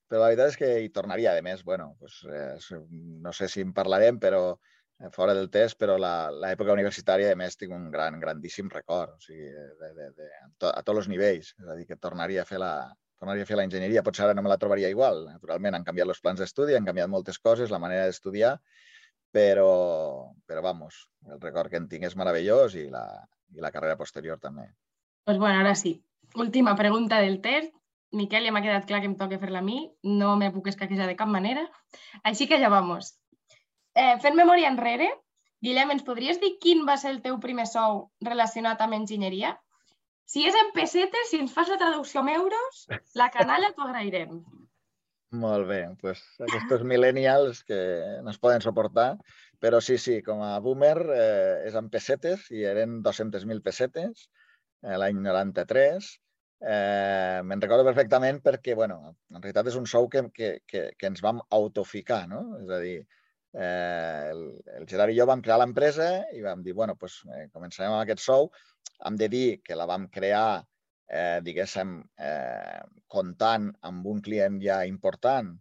però 0.08 0.24
la 0.24 0.32
veritat 0.32 0.54
és 0.54 0.58
que 0.60 0.72
hi 0.84 0.90
tornaria. 0.96 1.36
A 1.38 1.46
més, 1.46 1.64
bueno, 1.68 1.94
pues, 2.00 2.20
eh, 2.32 2.80
no 3.24 3.34
sé 3.36 3.50
si 3.52 3.64
en 3.66 3.74
parlarem, 3.78 4.20
però 4.24 4.42
eh, 4.56 5.12
fora 5.16 5.36
del 5.38 5.50
test, 5.54 5.78
però 5.80 5.98
l'època 6.02 6.76
universitària, 6.76 7.34
a 7.34 7.40
més, 7.40 7.58
tinc 7.60 7.76
un 7.76 7.90
gran, 7.94 8.20
grandíssim 8.24 8.72
record, 8.74 9.18
o 9.18 9.28
sigui, 9.28 9.52
de, 9.52 9.92
de, 9.98 10.08
de, 10.18 10.30
a 10.72 10.82
tots 10.82 11.04
els 11.04 11.12
nivells. 11.12 11.54
És 11.60 11.68
a 11.68 11.78
dir, 11.80 11.88
que 11.90 12.00
tornaria 12.00 12.44
a 12.44 12.50
fer 12.50 12.62
la, 12.64 12.74
tornaria 13.20 13.46
a 13.46 13.50
fer 13.50 13.58
la 13.60 13.66
enginyeria. 13.68 14.04
Potser 14.06 14.26
ara 14.26 14.36
no 14.38 14.44
me 14.46 14.52
la 14.52 14.60
trobaria 14.62 14.90
igual. 14.94 15.26
Naturalment, 15.34 15.78
han 15.78 15.88
canviat 15.88 16.14
els 16.14 16.22
plans 16.24 16.42
d'estudi, 16.42 16.78
han 16.78 16.88
canviat 16.88 17.12
moltes 17.12 17.40
coses, 17.40 17.74
la 17.74 17.82
manera 17.84 18.06
d'estudiar, 18.08 18.56
però, 19.34 19.72
però, 20.48 20.64
vamos, 20.66 21.08
el 21.28 21.42
record 21.42 21.74
que 21.74 21.82
en 21.82 21.88
tinc 21.92 22.08
és 22.08 22.16
meravellós 22.20 22.78
i 22.80 22.88
la, 22.94 23.06
i 23.56 23.64
la 23.64 23.74
carrera 23.74 23.98
posterior 24.00 24.40
també. 24.40 24.70
Pues 25.28 25.38
bueno, 25.38 25.60
ara 25.60 25.76
sí. 25.76 25.98
Última 26.36 26.76
pregunta 26.76 27.20
del 27.24 27.42
test. 27.42 27.74
Miquel, 28.16 28.46
ja 28.48 28.54
m'ha 28.56 28.64
quedat 28.64 28.86
clar 28.88 29.02
que 29.04 29.10
em 29.12 29.18
toca 29.20 29.40
fer-la 29.42 29.60
a 29.60 29.66
mi, 29.66 29.82
no 30.08 30.36
me 30.40 30.52
puc 30.56 30.70
escaquejar 30.72 31.08
de 31.10 31.18
cap 31.20 31.28
manera. 31.28 31.66
Així 32.24 32.48
que 32.48 32.60
ja 32.62 32.70
vamos. 32.72 33.16
Eh, 33.98 34.16
fent 34.24 34.38
memòria 34.38 34.70
enrere, 34.72 35.10
Guillem, 35.66 35.92
ens 35.96 36.06
podries 36.08 36.38
dir 36.40 36.54
quin 36.62 36.86
va 36.88 36.96
ser 37.02 37.12
el 37.16 37.24
teu 37.24 37.40
primer 37.44 37.66
sou 37.68 38.04
relacionat 38.24 38.84
amb 38.86 38.96
enginyeria? 39.00 39.56
Si 40.30 40.44
és 40.46 40.56
en 40.60 40.70
pessetes, 40.76 41.32
si 41.32 41.40
ens 41.42 41.54
fas 41.56 41.72
la 41.72 41.80
traducció 41.82 42.22
en 42.22 42.30
euros, 42.36 42.86
la 43.18 43.30
canalla 43.34 43.72
t'ho 43.74 43.88
agrairem. 43.88 44.38
Molt 45.42 45.68
bé, 45.68 45.82
doncs 46.04 46.22
aquests 46.46 46.86
millennials 46.88 47.64
que 47.68 47.80
no 48.24 48.32
es 48.32 48.40
poden 48.40 48.64
suportar, 48.64 49.10
però 49.60 49.82
sí, 49.84 49.98
sí, 49.98 50.22
com 50.24 50.44
a 50.46 50.54
boomer 50.64 50.98
eh, 51.16 51.68
és 51.68 51.76
en 51.80 51.90
pessetes 51.92 52.46
i 52.54 52.64
eren 52.70 53.02
200.000 53.04 53.64
pessetes 53.66 54.28
eh, 54.86 54.96
l'any 55.02 55.20
93 55.26 56.14
Eh, 56.60 57.42
Me'n 57.46 57.62
recordo 57.62 57.86
perfectament 57.86 58.40
perquè, 58.42 58.74
bueno, 58.76 58.98
en 59.30 59.42
realitat 59.42 59.70
és 59.70 59.78
un 59.78 59.86
sou 59.90 60.08
que, 60.10 60.24
que, 60.34 60.50
que, 60.66 60.88
que 60.98 61.10
ens 61.12 61.22
vam 61.22 61.42
autoficar, 61.54 62.24
no? 62.32 62.42
És 62.64 62.72
a 62.74 62.80
dir, 62.82 62.96
eh, 63.54 64.32
el, 64.32 64.42
el 64.80 64.88
Gerard 64.90 65.14
i 65.14 65.20
jo 65.20 65.28
vam 65.30 65.44
crear 65.46 65.60
l'empresa 65.62 66.10
i 66.34 66.42
vam 66.46 66.64
dir, 66.66 66.74
bueno, 66.74 66.98
pues, 66.98 67.20
eh, 67.30 67.46
començarem 67.54 67.94
amb 67.94 68.02
aquest 68.02 68.26
sou. 68.26 68.50
Hem 69.06 69.20
de 69.22 69.30
dir 69.30 69.48
que 69.62 69.78
la 69.78 69.86
vam 69.90 70.08
crear, 70.10 70.64
eh, 71.08 71.40
diguéssim, 71.46 72.00
eh, 72.18 72.82
comptant 73.08 73.70
amb 73.92 74.10
un 74.10 74.22
client 74.26 74.58
ja 74.64 74.82
important, 74.90 75.54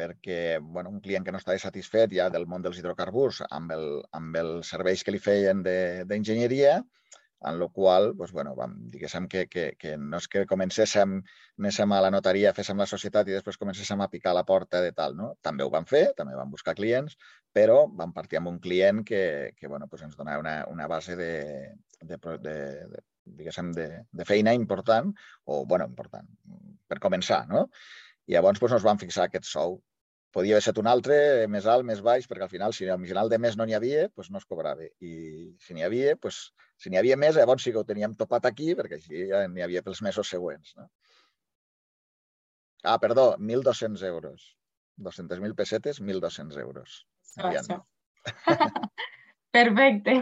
perquè 0.00 0.60
bueno, 0.62 0.88
un 0.94 1.00
client 1.04 1.26
que 1.26 1.32
no 1.34 1.40
estava 1.40 1.58
satisfet 1.60 2.14
ja 2.16 2.30
del 2.32 2.46
món 2.48 2.62
dels 2.64 2.78
hidrocarburs 2.80 3.42
amb, 3.50 3.74
el, 3.74 3.88
amb 4.16 4.38
els 4.40 4.70
serveis 4.72 5.02
que 5.04 5.12
li 5.12 5.20
feien 5.20 5.60
d'enginyeria, 5.66 6.78
en 7.48 7.58
la 7.60 7.68
qual 7.72 8.10
doncs, 8.16 8.32
bueno, 8.36 8.54
vam, 8.56 8.74
diguéssim 8.92 9.26
que, 9.28 9.46
que, 9.48 9.64
que 9.80 9.94
no 9.96 10.18
és 10.20 10.28
que 10.28 10.44
comencéssim, 10.48 11.16
anéssim 11.60 11.92
a 11.96 12.00
la 12.04 12.10
notaria, 12.12 12.52
féssim 12.56 12.80
la 12.80 12.88
societat 12.90 13.28
i 13.28 13.36
després 13.36 13.58
comencéssim 13.60 14.00
a 14.00 14.08
picar 14.12 14.34
la 14.36 14.44
porta 14.48 14.82
de 14.84 14.92
tal. 14.96 15.16
No? 15.16 15.30
També 15.42 15.64
ho 15.64 15.72
vam 15.72 15.88
fer, 15.88 16.10
també 16.18 16.36
vam 16.36 16.52
buscar 16.52 16.76
clients, 16.78 17.16
però 17.56 17.84
vam 18.02 18.12
partir 18.16 18.40
amb 18.40 18.52
un 18.52 18.58
client 18.60 19.04
que, 19.06 19.22
que 19.56 19.70
bueno, 19.72 19.88
doncs 19.90 20.10
ens 20.10 20.18
donava 20.20 20.44
una, 20.44 20.56
una 20.70 20.88
base 20.90 21.16
de, 21.16 21.32
de, 22.02 22.20
de, 22.20 22.56
de, 22.92 23.04
diguéssim, 23.24 23.72
de, 23.76 23.88
de 24.12 24.28
feina 24.28 24.54
important, 24.56 25.12
o 25.46 25.64
bueno, 25.64 25.88
important, 25.88 26.28
per 26.88 27.00
començar. 27.00 27.46
No? 27.48 27.68
I 28.28 28.36
llavors 28.36 28.60
doncs, 28.60 28.76
ens 28.76 28.86
vam 28.86 29.00
fixar 29.00 29.28
aquest 29.28 29.48
sou 29.48 29.80
podia 30.34 30.54
haver 30.54 30.62
estat 30.62 30.78
un 30.78 30.88
altre, 30.90 31.16
més 31.50 31.66
alt, 31.70 31.84
més 31.86 32.00
baix, 32.06 32.26
perquè 32.30 32.46
al 32.46 32.52
final, 32.52 32.74
si 32.76 32.88
al 32.88 33.02
final 33.02 33.30
de 33.32 33.38
més 33.42 33.56
no 33.58 33.66
n'hi 33.66 33.74
havia, 33.78 34.06
doncs 34.14 34.30
no 34.30 34.38
es 34.38 34.46
cobrava. 34.46 34.86
I 35.02 35.12
si 35.64 35.74
n'hi 35.74 35.84
havia, 35.86 36.14
doncs, 36.22 36.40
si 36.80 36.90
n'hi 36.90 37.00
havia 37.00 37.18
més, 37.18 37.36
llavors 37.36 37.66
sí 37.66 37.74
que 37.74 37.82
ho 37.82 37.86
teníem 37.88 38.14
topat 38.18 38.46
aquí, 38.50 38.70
perquè 38.78 39.00
així 39.00 39.26
ja 39.32 39.42
n'hi 39.50 39.66
havia 39.66 39.82
pels 39.86 40.02
mesos 40.06 40.30
següents. 40.30 40.76
No? 40.78 40.86
Ah, 42.84 42.98
perdó, 43.02 43.34
1.200 43.38 44.06
euros. 44.08 44.54
200.000 45.00 45.56
pessetes, 45.56 46.00
1.200 46.00 46.60
euros. 46.62 47.04
Perfecte. 49.56 50.16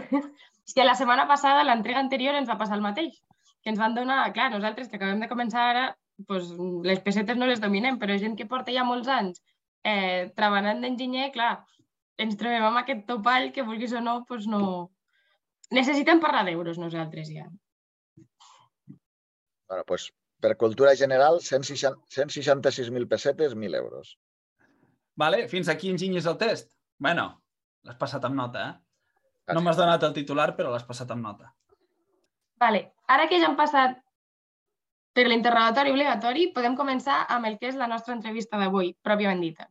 És 0.65 0.75
que 0.75 0.85
la 0.85 0.97
setmana 0.97 1.27
passada, 1.29 1.65
l'entrega 1.67 2.01
anterior, 2.01 2.35
ens 2.39 2.49
va 2.49 2.57
passar 2.57 2.79
el 2.79 2.85
mateix. 2.85 3.21
Que 3.61 3.73
ens 3.73 3.79
van 3.79 3.93
donar, 3.93 4.23
clar, 4.33 4.49
nosaltres 4.53 4.89
que 4.89 4.97
acabem 4.97 5.21
de 5.21 5.29
començar 5.29 5.69
ara, 5.69 5.85
doncs, 6.29 6.51
les 6.87 7.01
pessetes 7.05 7.37
no 7.37 7.47
les 7.47 7.61
dominem, 7.61 7.99
però 8.01 8.17
gent 8.17 8.37
que 8.39 8.47
porta 8.49 8.73
ja 8.75 8.87
molts 8.87 9.11
anys 9.11 9.43
eh, 9.85 10.29
treballant 10.35 10.81
d'enginyer, 10.83 11.29
clar, 11.35 11.51
ens 12.19 12.37
trobem 12.39 12.65
amb 12.67 12.81
aquest 12.81 13.05
topall 13.07 13.51
que 13.55 13.65
vulguis 13.67 13.95
o 13.95 14.03
no, 14.03 14.21
doncs 14.29 14.47
no... 14.51 14.61
Necessitem 15.75 16.17
parlar 16.21 16.47
d'euros 16.47 16.79
nosaltres 16.81 17.29
ja. 17.29 17.45
Bueno, 19.69 19.83
pues, 19.85 20.07
per 20.41 20.55
cultura 20.57 20.95
general, 20.97 21.37
166.000 21.45 23.07
pessetes, 23.11 23.53
1.000 23.53 23.77
euros. 23.77 24.15
Vale, 25.19 25.43
fins 25.51 25.69
aquí 25.69 25.91
enginyes 25.93 26.25
el 26.25 26.39
test. 26.41 26.73
Bueno, 26.97 27.27
l'has 27.85 27.99
passat 28.01 28.25
amb 28.25 28.39
nota, 28.39 28.65
eh? 28.65 29.53
No 29.53 29.61
m'has 29.65 29.77
donat 29.77 30.03
el 30.05 30.13
titular, 30.13 30.51
però 30.57 30.73
l'has 30.73 30.85
passat 30.87 31.11
amb 31.13 31.25
nota. 31.25 31.53
Vale. 32.61 32.81
Ara 33.07 33.27
que 33.29 33.39
ja 33.41 33.49
hem 33.49 33.57
passat 33.57 33.97
per 35.13 35.25
l'interrogatori 35.27 35.91
obligatori, 35.93 36.49
podem 36.55 36.75
començar 36.77 37.23
amb 37.33 37.49
el 37.49 37.57
que 37.59 37.69
és 37.71 37.77
la 37.79 37.87
nostra 37.91 38.15
entrevista 38.15 38.59
d'avui, 38.61 38.93
pròpiament 39.03 39.41
dita. 39.41 39.69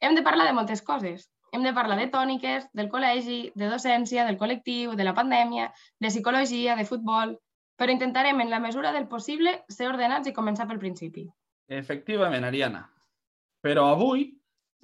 Hem 0.00 0.14
de 0.14 0.22
parlar 0.26 0.46
de 0.48 0.56
moltes 0.56 0.82
coses. 0.82 1.30
Hem 1.54 1.62
de 1.62 1.72
parlar 1.72 1.96
de 2.00 2.08
tòniques, 2.10 2.66
del 2.74 2.90
col·legi, 2.90 3.38
de 3.54 3.70
docència, 3.70 4.26
del 4.26 4.38
col·lectiu, 4.40 4.96
de 4.98 5.06
la 5.06 5.14
pandèmia, 5.14 5.70
de 6.00 6.12
psicologia, 6.12 6.76
de 6.76 6.86
futbol... 6.88 7.38
Però 7.74 7.90
intentarem, 7.90 8.38
en 8.38 8.52
la 8.52 8.60
mesura 8.62 8.92
del 8.94 9.08
possible, 9.10 9.50
ser 9.66 9.88
ordenats 9.90 10.28
i 10.30 10.32
començar 10.34 10.68
pel 10.70 10.78
principi. 10.78 11.24
Efectivament, 11.66 12.44
Ariana. 12.46 12.84
Però 13.66 13.88
avui, 13.90 14.28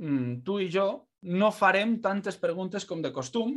mm, 0.02 0.40
tu 0.42 0.56
i 0.58 0.66
jo 0.74 0.86
no 1.22 1.52
farem 1.54 2.00
tantes 2.02 2.40
preguntes 2.42 2.86
com 2.88 2.98
de 3.04 3.12
costum. 3.14 3.54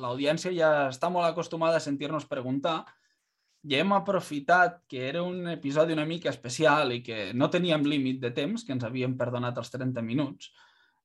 L'audiència 0.00 0.54
ja 0.56 0.70
està 0.88 1.10
molt 1.12 1.28
acostumada 1.28 1.76
a 1.76 1.84
sentir-nos 1.84 2.24
preguntar 2.30 2.78
i 3.62 3.76
hem 3.78 3.92
aprofitat 3.94 4.80
que 4.90 5.04
era 5.08 5.22
un 5.22 5.46
episodi 5.52 5.94
una 5.94 6.06
mica 6.06 6.30
especial 6.30 6.92
i 6.96 7.02
que 7.02 7.30
no 7.34 7.48
teníem 7.50 7.84
límit 7.86 8.18
de 8.22 8.32
temps, 8.34 8.64
que 8.66 8.74
ens 8.74 8.84
havíem 8.84 9.14
perdonat 9.18 9.58
els 9.58 9.70
30 9.70 10.02
minuts, 10.02 10.50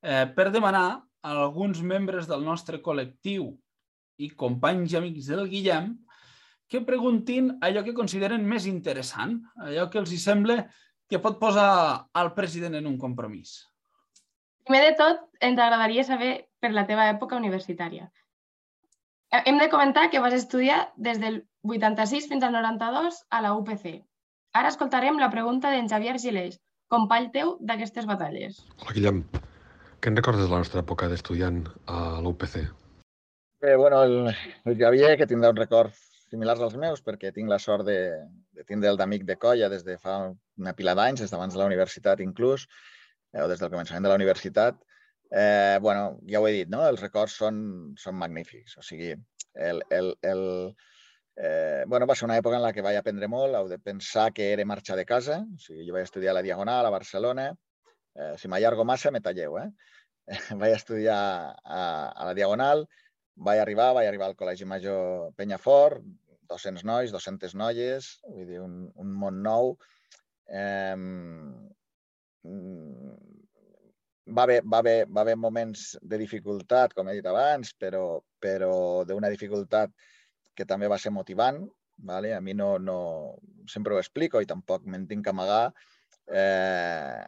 eh, 0.02 0.26
per 0.34 0.50
demanar 0.50 0.88
a 1.22 1.36
alguns 1.44 1.82
membres 1.82 2.26
del 2.26 2.44
nostre 2.44 2.82
col·lectiu 2.82 3.52
i 4.18 4.30
companys 4.34 4.92
i 4.92 4.98
amics 4.98 5.30
del 5.30 5.46
Guillem 5.48 5.94
que 6.68 6.82
preguntin 6.84 7.54
allò 7.64 7.82
que 7.84 7.96
consideren 7.96 8.44
més 8.44 8.66
interessant, 8.66 9.38
allò 9.56 9.88
que 9.88 10.02
els 10.02 10.12
hi 10.12 10.18
sembla 10.20 10.60
que 11.08 11.20
pot 11.22 11.38
posar 11.40 11.70
al 12.12 12.34
president 12.36 12.76
en 12.76 12.86
un 12.90 12.98
compromís. 13.00 13.62
Primer 14.68 14.82
de 14.90 14.96
tot, 14.98 15.22
ens 15.40 15.56
agradaria 15.56 16.04
saber 16.04 16.32
per 16.60 16.74
la 16.74 16.84
teva 16.90 17.06
època 17.08 17.38
universitària. 17.38 18.10
Hem 19.30 19.58
de 19.58 19.68
comentar 19.68 20.08
que 20.08 20.20
vas 20.24 20.32
estudiar 20.32 20.92
des 20.96 21.18
del 21.20 21.42
86 21.62 22.28
fins 22.30 22.44
al 22.44 22.52
92 22.52 23.26
a 23.28 23.42
la 23.44 23.52
UPC. 23.58 24.00
Ara 24.56 24.70
escoltarem 24.72 25.18
la 25.20 25.28
pregunta 25.28 25.68
d'en 25.70 25.88
Xavier 25.90 26.14
Gileix, 26.22 26.56
company 26.88 27.28
teu 27.34 27.58
d'aquestes 27.60 28.08
batalles. 28.08 28.62
Hola, 28.78 28.94
Guillem. 28.96 29.20
Què 30.00 30.08
en 30.08 30.16
recordes 30.16 30.46
de 30.46 30.54
la 30.54 30.62
nostra 30.62 30.80
època 30.80 31.10
d'estudiant 31.12 31.60
a 31.84 31.98
la 32.24 32.32
UPC? 32.32 32.56
Eh, 33.60 33.76
bueno, 33.76 34.00
el, 34.06 34.32
el 34.64 34.78
Xavier, 34.80 35.16
que 35.20 35.28
tindrà 35.28 35.52
un 35.52 35.60
record 35.60 35.92
similars 36.30 36.64
als 36.64 36.78
meus, 36.80 37.04
perquè 37.04 37.34
tinc 37.34 37.52
la 37.52 37.60
sort 37.60 37.84
de, 37.84 38.00
de 38.56 38.64
tindre'l 38.64 38.96
d'amic 38.96 39.28
de 39.28 39.36
colla 39.36 39.68
des 39.68 39.84
de 39.84 39.98
fa 40.00 40.22
una 40.56 40.72
pila 40.78 40.96
d'anys, 40.96 41.20
des 41.20 41.34
d'abans 41.34 41.52
de 41.52 41.60
la 41.60 41.68
universitat 41.68 42.24
inclús, 42.24 42.64
eh, 43.34 43.42
o 43.44 43.48
des 43.50 43.60
del 43.60 43.74
començament 43.74 44.08
de 44.08 44.14
la 44.14 44.16
universitat, 44.16 44.80
eh, 45.30 45.78
bueno, 45.80 46.18
ja 46.26 46.40
ho 46.40 46.48
he 46.48 46.52
dit, 46.52 46.68
no? 46.72 46.84
els 46.88 47.02
records 47.04 47.36
són, 47.40 47.58
són 48.00 48.16
magnífics. 48.20 48.78
O 48.80 48.84
sigui, 48.84 49.12
el, 49.54 49.82
el, 49.90 50.12
el, 50.22 50.44
eh, 51.36 51.84
bueno, 51.86 52.06
va 52.06 52.16
ser 52.16 52.28
una 52.28 52.38
època 52.40 52.58
en 52.58 52.64
la 52.64 52.72
que 52.72 52.84
vaig 52.84 52.98
aprendre 52.98 53.28
molt, 53.28 53.56
heu 53.58 53.68
de 53.70 53.78
pensar 53.78 54.30
que 54.36 54.52
era 54.52 54.66
marxar 54.68 54.96
de 54.98 55.06
casa. 55.08 55.42
O 55.42 55.60
sigui, 55.62 55.86
jo 55.88 55.96
vaig 55.96 56.08
estudiar 56.08 56.32
a 56.32 56.38
la 56.38 56.44
Diagonal, 56.46 56.86
a 56.86 56.94
Barcelona. 56.94 57.50
Eh, 58.14 58.34
si 58.40 58.48
m'allargo 58.48 58.86
massa, 58.88 59.12
me 59.14 59.22
talleu. 59.24 59.58
Eh? 59.62 59.68
vaig 60.62 60.76
estudiar 60.76 61.18
a, 61.64 61.82
a 62.08 62.30
la 62.30 62.34
Diagonal, 62.36 62.86
vaig 63.48 63.60
arribar, 63.62 63.92
vaig 63.96 64.08
arribar 64.08 64.30
al 64.30 64.36
Col·legi 64.38 64.66
Major 64.68 65.30
Penyafort, 65.36 66.02
200 66.48 66.84
nois, 66.88 67.12
200 67.12 67.54
noies, 67.60 68.12
vull 68.24 68.48
dir, 68.48 68.60
un, 68.64 68.86
un 68.96 69.12
món 69.22 69.42
nou. 69.44 69.74
Eh, 70.48 70.96
va 74.36 74.44
haver, 74.44 74.60
va, 74.64 74.78
haver, 74.82 74.98
va 75.06 75.22
haver 75.22 75.36
moments 75.36 75.96
de 76.02 76.18
dificultat, 76.20 76.94
com 76.94 77.08
he 77.08 77.16
dit 77.18 77.26
abans, 77.26 77.72
però, 77.80 78.20
però 78.42 78.72
d'una 79.08 79.30
dificultat 79.32 79.92
que 80.54 80.66
també 80.66 80.90
va 80.90 80.98
ser 80.98 81.14
motivant. 81.14 81.64
Vale? 81.98 82.30
A 82.34 82.40
mi 82.40 82.54
no, 82.54 82.76
no, 82.78 82.98
sempre 83.66 83.94
ho 83.94 83.98
explico 83.98 84.40
i 84.40 84.46
tampoc 84.46 84.84
me'n 84.86 85.08
tinc 85.10 85.24
que 85.26 85.32
amagar. 85.32 85.64
Eh, 86.30 87.24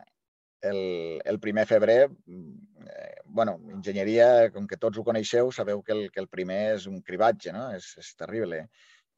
el, 0.70 1.20
el 1.24 1.40
primer 1.40 1.64
febrer, 1.66 2.04
eh, 2.06 3.16
bueno, 3.24 3.56
enginyeria, 3.74 4.50
com 4.54 4.68
que 4.70 4.78
tots 4.78 5.00
ho 5.00 5.04
coneixeu, 5.06 5.50
sabeu 5.50 5.82
que 5.82 5.96
el, 5.96 6.04
que 6.14 6.22
el 6.22 6.28
primer 6.28 6.60
és 6.76 6.86
un 6.90 7.00
cribatge, 7.02 7.54
no? 7.56 7.66
És, 7.74 7.90
és 7.98 8.12
terrible. 8.20 8.62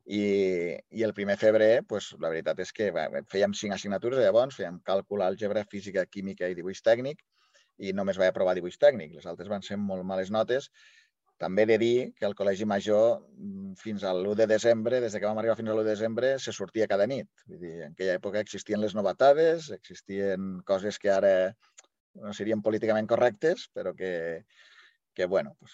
I, 0.06 0.22
I 0.90 1.04
el 1.06 1.12
primer 1.14 1.36
febrer, 1.38 1.82
pues, 1.88 2.12
la 2.22 2.30
veritat 2.32 2.62
és 2.64 2.72
que 2.74 2.90
bé, 2.94 3.06
fèiem 3.30 3.52
cinc 3.58 3.76
assignatures, 3.76 4.22
llavors 4.22 4.56
fèiem 4.58 4.80
càlcul, 4.86 5.22
àlgebra, 5.26 5.66
física, 5.70 6.06
química 6.06 6.48
i 6.48 6.56
dibuix 6.58 6.82
tècnic, 6.82 7.22
i 7.82 7.92
només 7.98 8.18
vaig 8.20 8.30
aprovar 8.32 8.54
dibuix 8.58 8.78
tècnic. 8.80 9.14
Les 9.18 9.28
altres 9.30 9.50
van 9.52 9.64
ser 9.66 9.78
molt 9.80 10.06
males 10.06 10.30
notes. 10.34 10.68
També 11.42 11.64
he 11.64 11.70
de 11.72 11.78
dir 11.82 11.96
que 12.18 12.26
el 12.28 12.36
Col·legi 12.38 12.66
Major, 12.70 13.06
mm, 13.34 13.72
fins 13.80 14.04
a 14.06 14.12
l'1 14.14 14.36
de 14.38 14.46
desembre, 14.46 15.00
des 15.02 15.16
que 15.16 15.26
vam 15.26 15.40
arribar 15.40 15.56
fins 15.58 15.70
a 15.70 15.74
l'1 15.74 15.82
de 15.82 15.90
desembre, 15.90 16.32
se 16.38 16.54
sortia 16.54 16.86
cada 16.92 17.08
nit. 17.10 17.28
Vull 17.50 17.62
dir, 17.64 17.74
en 17.88 17.96
aquella 17.96 18.18
època 18.20 18.42
existien 18.46 18.80
les 18.80 18.94
novetades, 18.94 19.70
existien 19.74 20.60
coses 20.72 21.00
que 21.02 21.10
ara 21.10 21.34
no 22.22 22.32
serien 22.36 22.62
políticament 22.62 23.08
correctes, 23.10 23.66
però 23.74 23.94
que, 23.96 24.12
que 25.14 25.26
bueno, 25.26 25.56
pues, 25.58 25.72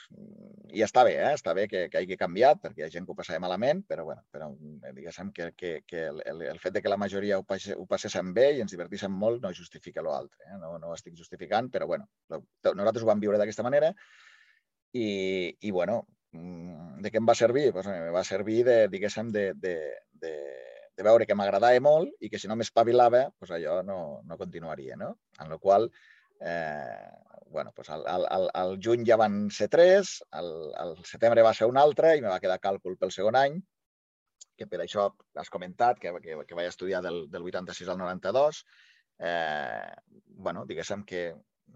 i 0.75 0.83
està 0.83 1.05
bé, 1.07 1.15
eh? 1.23 1.33
està 1.37 1.55
bé 1.55 1.67
que, 1.71 1.85
que 1.93 2.01
hagi 2.01 2.19
canviat, 2.19 2.61
perquè 2.63 2.83
hi 2.83 2.87
ha 2.87 2.91
gent 2.93 3.07
que 3.07 3.15
ho 3.15 3.19
passava 3.19 3.41
malament, 3.45 3.85
però, 3.89 4.05
bueno, 4.09 4.25
però 4.35 4.49
eh, 4.51 4.93
diguéssim 4.97 5.31
que, 5.35 5.53
que, 5.57 5.73
que 5.87 6.07
el, 6.11 6.43
el, 6.51 6.59
fet 6.63 6.75
de 6.75 6.83
que 6.83 6.93
la 6.93 6.99
majoria 7.01 7.39
ho, 7.39 7.45
passe, 7.47 7.77
ho 7.79 7.87
passéssim 7.91 8.33
bé 8.35 8.49
i 8.57 8.63
ens 8.65 8.75
divertíssim 8.75 9.15
molt 9.15 9.45
no 9.45 9.55
justifica 9.55 10.03
l'altre. 10.05 10.43
Eh? 10.49 10.59
No, 10.63 10.75
no 10.83 10.91
ho 10.91 10.99
estic 10.99 11.17
justificant, 11.19 11.71
però 11.75 11.87
bueno, 11.87 12.09
nosaltres 12.31 13.07
ho 13.07 13.11
vam 13.11 13.23
viure 13.23 13.39
d'aquesta 13.39 13.67
manera 13.67 13.93
i, 14.93 15.09
i 15.61 15.71
bueno, 15.71 16.03
mm, 16.35 16.99
de 17.05 17.15
què 17.15 17.23
em 17.23 17.31
va 17.31 17.39
servir? 17.39 17.71
Pues, 17.77 17.87
em 17.95 18.11
va 18.15 18.27
servir 18.27 18.65
de, 18.67 18.79
diguéssim, 18.91 19.31
de, 19.35 19.49
de, 19.55 19.79
de, 20.27 20.37
de 20.99 21.07
veure 21.07 21.31
que 21.31 21.39
m'agradava 21.39 21.79
molt 21.85 22.19
i 22.21 22.31
que 22.33 22.43
si 22.43 22.51
no 22.51 22.59
m'espavilava, 22.59 23.29
pues 23.39 23.55
allò 23.55 23.81
no, 23.87 23.99
no 24.27 24.41
continuaria. 24.41 24.99
No? 24.99 25.15
En 25.39 25.55
la 25.55 25.63
qual 25.63 25.93
Eh, 26.41 27.11
bueno, 27.51 27.73
pues 27.75 27.91
al, 27.91 28.05
al, 28.07 28.49
al 28.55 28.79
juny 28.83 29.05
ja 29.07 29.17
van 29.17 29.49
ser 29.51 29.69
tres, 29.73 30.19
al, 30.31 30.51
al 30.77 30.95
setembre 31.05 31.45
va 31.47 31.55
ser 31.55 31.69
un 31.71 31.79
altre 31.81 32.17
i 32.17 32.23
me 32.23 32.31
va 32.33 32.41
quedar 32.43 32.61
càlcul 32.63 32.99
pel 33.01 33.13
segon 33.15 33.39
any, 33.41 33.59
que 34.59 34.67
per 34.67 34.83
això 34.83 35.09
has 35.39 35.51
comentat 35.55 36.01
que, 36.03 36.13
que, 36.23 36.39
que 36.47 36.59
vaig 36.59 36.69
estudiar 36.69 37.03
del, 37.05 37.27
del 37.31 37.47
86 37.47 37.93
al 37.93 38.01
92. 38.01 38.65
Eh, 39.19 39.93
bueno, 40.47 40.65
diguéssim 40.67 41.05
que 41.07 41.23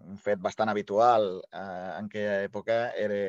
un 0.02 0.18
fet 0.18 0.40
bastant 0.42 0.70
habitual 0.72 1.28
eh, 1.52 1.90
en 1.98 2.08
aquella 2.10 2.38
època 2.46 2.78
era, 2.98 3.20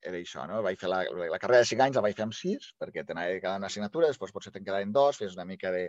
era 0.00 0.20
això. 0.20 0.46
No? 0.48 0.62
Vaig 0.64 0.80
fer 0.80 0.90
la, 0.92 1.02
la 1.04 1.40
carrera 1.42 1.64
de 1.64 1.70
5 1.72 1.86
anys, 1.86 1.98
la 1.98 2.06
vaig 2.08 2.16
fer 2.16 2.26
amb 2.26 2.36
6, 2.36 2.70
perquè 2.80 3.04
t'anava 3.04 3.40
quedant 3.40 3.60
una 3.62 3.70
assignatura, 3.72 4.12
després 4.12 4.32
potser 4.34 4.54
te'n 4.54 4.64
quedaven 4.64 4.94
dos, 4.96 5.20
fes 5.20 5.36
una 5.36 5.48
mica 5.48 5.72
de, 5.74 5.88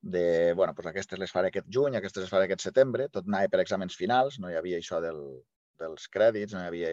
de, 0.00 0.52
bueno, 0.54 0.74
pues 0.74 0.88
aquestes 0.90 1.18
les 1.18 1.32
faré 1.32 1.50
aquest 1.50 1.68
juny, 1.72 1.96
aquestes 1.96 2.24
les 2.24 2.32
faré 2.32 2.48
aquest 2.48 2.66
setembre, 2.68 3.08
tot 3.12 3.28
anava 3.28 3.50
per 3.52 3.62
exàmens 3.62 3.96
finals, 3.98 4.38
no 4.40 4.50
hi 4.50 4.58
havia 4.58 4.80
això 4.80 5.00
del, 5.04 5.20
dels 5.80 6.08
crèdits, 6.14 6.54
no 6.54 6.62
hi 6.62 6.68
havia 6.70 6.92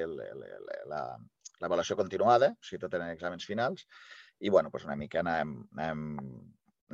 l'avaluació 1.62 1.97
continuada, 1.99 2.53
o 2.53 2.67
sigui, 2.67 2.81
tot 2.83 2.95
eren 2.99 3.13
exàmens 3.13 3.47
finals, 3.49 3.88
i 4.39 4.53
bueno, 4.53 4.71
pues 4.71 4.86
una 4.86 4.95
mica 4.99 5.23
anàvem, 5.23 5.55
anàvem, 5.77 6.05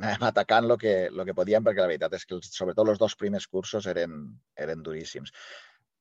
anàvem 0.00 0.26
atacant 0.30 0.70
el 0.70 0.78
que, 0.80 0.94
lo 1.10 1.26
que 1.28 1.36
podíem, 1.36 1.66
perquè 1.66 1.84
la 1.84 1.92
veritat 1.92 2.16
és 2.18 2.26
que 2.26 2.38
els, 2.38 2.50
sobretot 2.56 2.94
els 2.94 3.02
dos 3.02 3.16
primers 3.20 3.46
cursos 3.50 3.86
eren, 3.90 4.26
eren 4.66 4.82
duríssims. 4.82 5.32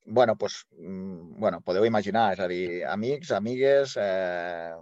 bueno, 0.06 0.36
mm, 0.36 1.40
bueno, 1.40 1.62
podeu 1.64 1.86
imaginar, 1.86 2.34
és 2.34 2.40
a 2.44 2.48
dir, 2.52 2.84
amics, 2.92 3.32
amigues, 3.32 3.96
eh, 3.96 4.76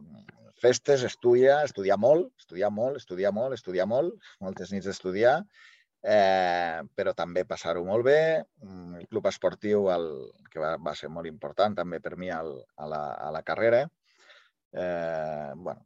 festes, 0.61 1.03
estudia, 1.07 1.61
estudiar 1.67 1.97
molt, 1.99 2.31
estudiar 2.39 2.71
molt, 2.73 3.01
estudiar 3.01 3.33
molt, 3.35 3.57
estudiar 3.57 3.87
molt, 3.89 4.31
moltes 4.43 4.71
nits 4.73 4.87
d'estudiar, 4.89 5.35
eh, 6.03 6.81
però 6.97 7.13
també 7.17 7.45
passar-ho 7.49 7.83
molt 7.85 8.05
bé. 8.07 8.21
Mm, 8.63 9.01
el 9.01 9.07
club 9.11 9.29
esportiu, 9.31 9.89
el, 9.93 10.09
que 10.53 10.61
va, 10.63 10.75
va 10.77 10.95
ser 10.97 11.09
molt 11.09 11.29
important 11.29 11.77
també 11.81 12.01
per 12.03 12.17
mi 12.17 12.31
al, 12.33 12.53
a, 12.77 12.89
la, 12.89 13.03
a 13.29 13.31
la 13.33 13.43
carrera. 13.47 13.85
Eh, 14.71 15.51
bueno, 15.55 15.81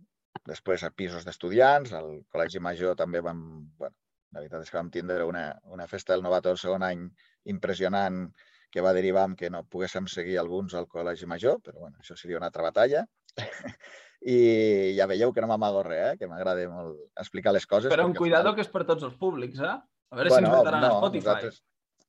després 0.45 0.83
a 0.83 0.91
pisos 0.91 1.25
d'estudiants, 1.25 1.93
al 1.93 2.11
Col·legi 2.31 2.61
Major 2.61 2.97
també 2.99 3.21
vam... 3.25 3.45
Bueno, 3.79 3.95
la 4.35 4.41
veritat 4.41 4.65
és 4.65 4.71
que 4.71 4.77
vam 4.77 4.91
tindre 4.91 5.23
una, 5.23 5.45
una 5.71 5.87
festa 5.87 6.11
del 6.13 6.23
novato 6.25 6.51
del 6.51 6.59
segon 6.59 6.83
any 6.83 7.05
impressionant 7.51 8.25
que 8.73 8.83
va 8.83 8.91
derivar 8.91 9.23
en 9.29 9.35
que 9.39 9.49
no 9.49 9.61
poguéssim 9.71 10.09
seguir 10.11 10.35
alguns 10.41 10.73
al 10.75 10.89
Col·legi 10.91 11.29
Major, 11.31 11.61
però 11.63 11.85
bueno, 11.85 12.01
això 12.01 12.17
seria 12.19 12.41
una 12.41 12.49
altra 12.51 12.65
batalla. 12.65 13.05
I 14.25 14.95
ja 14.97 15.05
veieu 15.05 15.33
que 15.33 15.43
no 15.43 15.49
m'amago 15.51 15.83
res, 15.85 16.01
eh? 16.07 16.17
que 16.17 16.29
m'agrada 16.29 16.65
molt 16.71 16.97
explicar 17.21 17.53
les 17.53 17.67
coses. 17.69 17.91
Però 17.93 18.07
amb 18.07 18.17
cuidado 18.17 18.49
final... 18.49 18.57
que 18.57 18.65
és 18.65 18.73
per 18.73 18.81
tots 18.89 19.05
els 19.05 19.13
públics, 19.21 19.61
eh? 19.61 19.75
A 20.09 20.17
veure 20.17 20.33
bueno, 20.33 20.49
si 20.49 20.51
ens 20.51 20.63
vetaran 20.63 20.81
no, 20.81 20.89
a 20.89 20.99
Spotify. 20.99 21.27
Nosaltres... 21.27 21.61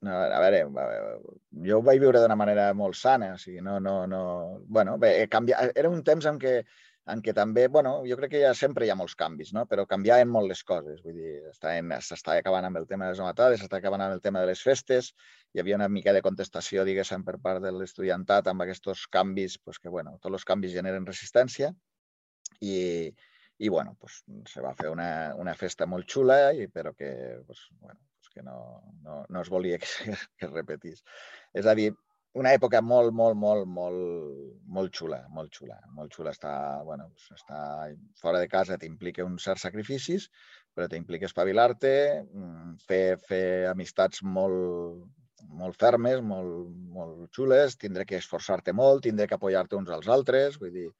No, 0.06 0.12
a 0.12 0.40
veure, 0.40 0.62
a 0.64 0.72
veure, 0.76 1.36
jo 1.66 1.78
ho 1.78 1.84
vaig 1.84 2.00
viure 2.00 2.20
d'una 2.20 2.36
manera 2.36 2.66
molt 2.76 2.96
sana, 2.96 3.34
o 3.34 3.40
sigui, 3.40 3.62
no, 3.64 3.78
no, 3.80 3.98
no... 4.08 4.20
Bueno, 4.68 4.96
bé, 5.02 5.12
canvia... 5.32 5.70
era 5.74 5.92
un 5.92 6.02
temps 6.04 6.28
en 6.32 6.40
què 6.40 6.58
en 7.12 7.20
què 7.22 7.32
també, 7.36 7.68
bueno, 7.70 7.92
jo 8.02 8.16
crec 8.18 8.32
que 8.32 8.40
ja 8.42 8.52
sempre 8.58 8.86
hi 8.86 8.90
ha 8.90 8.96
molts 8.98 9.14
canvis, 9.18 9.52
no? 9.54 9.62
però 9.70 9.84
canviaven 9.86 10.30
molt 10.36 10.50
les 10.50 10.62
coses. 10.66 10.98
Vull 11.04 11.14
dir, 11.14 11.34
s'està 11.54 12.34
acabant 12.34 12.66
amb 12.66 12.80
el 12.80 12.88
tema 12.90 13.06
de 13.06 13.14
les 13.14 13.20
novatades, 13.22 13.60
s'està 13.62 13.78
acabant 13.78 14.02
amb 14.02 14.16
el 14.16 14.22
tema 14.24 14.42
de 14.42 14.50
les 14.50 14.62
festes, 14.68 15.12
hi 15.54 15.62
havia 15.62 15.78
una 15.78 15.88
mica 15.88 16.16
de 16.16 16.22
contestació, 16.24 16.82
diguéssim, 16.88 17.22
per 17.28 17.36
part 17.44 17.62
de 17.62 17.70
l'estudiantat 17.76 18.50
amb 18.50 18.66
aquests 18.66 19.06
canvis, 19.12 19.60
pues 19.62 19.78
que, 19.78 19.92
bueno, 19.92 20.16
tots 20.18 20.40
els 20.40 20.48
canvis 20.48 20.74
generen 20.74 21.06
resistència 21.06 21.70
i, 22.60 22.76
i 23.58 23.68
bueno, 23.68 23.96
pues, 24.00 24.22
se 24.50 24.64
va 24.64 24.74
fer 24.78 24.90
una, 24.92 25.34
una 25.40 25.54
festa 25.54 25.86
molt 25.86 26.08
xula, 26.12 26.52
i, 26.52 26.68
però 26.68 26.94
que, 26.94 27.10
pues, 27.46 27.66
bueno, 27.80 28.00
pues 28.18 28.32
que 28.34 28.42
no, 28.42 28.58
no, 29.02 29.24
no 29.28 29.42
es 29.42 29.52
volia 29.52 29.78
que, 29.82 29.88
que 30.36 30.48
es 30.48 30.52
repetís. 30.52 31.04
És 31.54 31.66
a 31.66 31.74
dir, 31.78 31.92
una 32.36 32.52
època 32.52 32.82
molt, 32.84 33.14
molt, 33.16 33.36
molt, 33.40 33.64
molt, 33.78 34.00
molt 34.78 34.92
xula, 34.98 35.22
molt 35.32 35.54
xula, 35.56 35.78
molt 35.96 36.12
xula. 36.12 36.34
Està, 36.36 36.52
bueno, 36.84 37.08
està 37.32 37.60
fora 38.20 38.42
de 38.42 38.50
casa 38.52 38.76
t'implica 38.80 39.24
uns 39.24 39.46
certs 39.48 39.64
sacrificis, 39.64 40.28
però 40.76 40.88
t'implica 40.92 41.28
espavilar-te, 41.30 41.94
mm, 42.26 42.74
fer, 42.88 43.16
fer 43.30 43.46
amistats 43.70 44.20
molt, 44.22 45.06
molt 45.62 45.80
fermes, 45.80 46.20
molt, 46.20 46.68
molt 46.92 47.32
xules, 47.36 47.78
tindré 47.80 48.04
que 48.04 48.20
esforçar-te 48.20 48.76
molt, 48.76 49.06
tindré 49.06 49.26
que 49.30 49.38
apoyar-te 49.38 49.80
uns 49.80 49.92
als 49.96 50.08
altres, 50.12 50.60
vull 50.60 50.74
dir, 50.76 50.90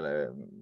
el, 0.00 0.08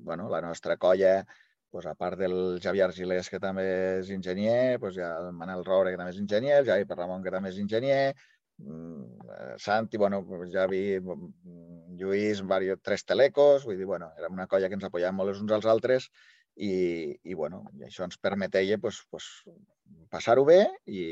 bueno, 0.09 0.29
la 0.31 0.43
nostra 0.45 0.77
colla, 0.77 1.25
pues, 1.71 1.87
a 1.87 1.95
part 1.95 2.19
del 2.21 2.61
Javier 2.63 2.91
Argilés, 2.91 3.31
que 3.33 3.41
també 3.41 3.65
és 4.03 4.13
enginyer, 4.13 4.79
pues, 4.81 4.99
hi 4.99 5.07
ha 5.07 5.15
el 5.23 5.33
Manel 5.33 5.65
Roure, 5.65 5.93
que 5.93 6.01
també 6.01 6.13
és 6.13 6.21
enginyer, 6.21 6.61
el 6.61 6.69
Javi 6.69 6.89
Perramon, 6.89 7.25
que 7.25 7.33
també 7.35 7.53
és 7.53 7.61
enginyer, 7.63 8.13
Mm, 8.59 9.19
eh, 9.29 9.55
Santi, 9.59 9.97
bueno, 9.97 10.25
ja 10.53 10.67
vi 10.67 11.01
mm, 11.01 11.97
Lluís, 11.97 12.43
varios, 12.43 12.79
tres 12.83 13.05
telecos, 13.05 13.65
vull 13.65 13.77
dir, 13.79 13.87
bueno, 13.87 14.13
era 14.19 14.29
una 14.29 14.47
colla 14.47 14.69
que 14.69 14.79
ens 14.79 14.87
apoyàvem 14.87 15.19
molt 15.19 15.33
els 15.33 15.43
uns 15.43 15.53
als 15.57 15.67
altres 15.67 16.09
i, 16.55 16.73
i, 17.23 17.35
bueno, 17.35 17.63
i 17.79 17.87
això 17.89 18.07
ens 18.07 18.19
permetia 18.23 18.79
pues, 18.79 19.03
pues, 19.11 19.29
passar-ho 20.13 20.45
bé 20.45 20.61
i, 20.87 21.03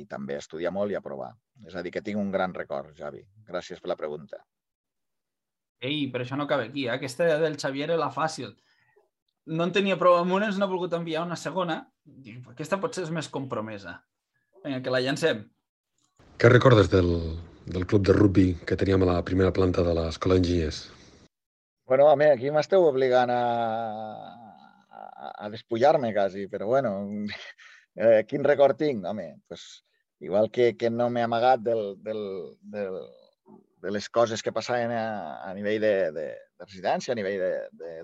i 0.00 0.04
també 0.10 0.36
estudiar 0.36 0.74
molt 0.74 0.92
i 0.92 0.98
aprovar. 0.98 1.32
És 1.66 1.74
a 1.74 1.82
dir, 1.82 1.94
que 1.94 2.04
tinc 2.04 2.20
un 2.20 2.30
gran 2.34 2.54
record, 2.54 2.94
Javi. 2.98 3.24
Gràcies 3.48 3.80
per 3.82 3.94
la 3.94 3.98
pregunta. 3.98 4.42
Ei, 5.80 6.08
però 6.10 6.24
això 6.24 6.36
no 6.38 6.48
cabe 6.50 6.68
aquí, 6.68 6.86
eh? 6.86 6.94
Aquesta 6.96 7.28
del 7.38 7.58
Xavier 7.60 7.86
era 7.90 8.00
la 8.00 8.10
fàcil. 8.14 8.56
No 9.48 9.64
en 9.64 9.72
tenia 9.72 9.96
prou 10.00 10.18
amb 10.18 10.34
una, 10.34 10.48
ens 10.50 10.58
n'ha 10.58 10.68
volgut 10.68 10.96
enviar 10.96 11.22
una 11.24 11.38
segona. 11.38 11.78
Aquesta 12.50 12.80
potser 12.82 13.06
és 13.06 13.12
més 13.14 13.30
compromesa. 13.32 14.00
Vinga, 14.64 14.82
que 14.82 14.92
la 14.92 15.00
llancem. 15.04 15.44
Què 16.38 16.50
recordes 16.50 16.90
del, 16.90 17.12
del 17.66 17.86
club 17.86 18.04
de 18.06 18.16
rugby 18.16 18.48
que 18.66 18.76
teníem 18.76 19.04
a 19.06 19.12
la 19.12 19.24
primera 19.26 19.54
planta 19.54 19.84
de 19.86 19.94
l'escola 19.96 20.36
d'enginyers? 20.36 20.82
Bueno, 21.88 22.10
home, 22.12 22.32
aquí 22.34 22.50
m'esteu 22.52 22.84
obligant 22.84 23.30
a, 23.32 23.42
a, 24.90 25.30
a 25.46 25.48
despullar-me 25.54 26.12
quasi, 26.12 26.48
però 26.52 26.66
bueno, 26.68 26.92
eh, 27.96 28.24
quin 28.28 28.44
record 28.44 28.76
tinc? 28.82 29.06
Home, 29.08 29.30
pues, 29.48 29.84
igual 30.20 30.50
que, 30.50 30.74
que 30.76 30.90
no 30.90 31.08
m'he 31.08 31.24
amagat 31.24 31.62
del, 31.64 31.94
del, 32.04 32.22
del, 32.60 32.98
de 33.82 33.92
les 33.94 34.08
coses 34.10 34.42
que 34.42 34.52
passaven 34.52 34.92
a, 34.94 35.38
a 35.46 35.52
nivell 35.54 35.80
de, 35.82 35.92
de, 36.14 36.26
de 36.58 36.66
residència, 36.66 37.14
a 37.14 37.18
nivell 37.18 37.42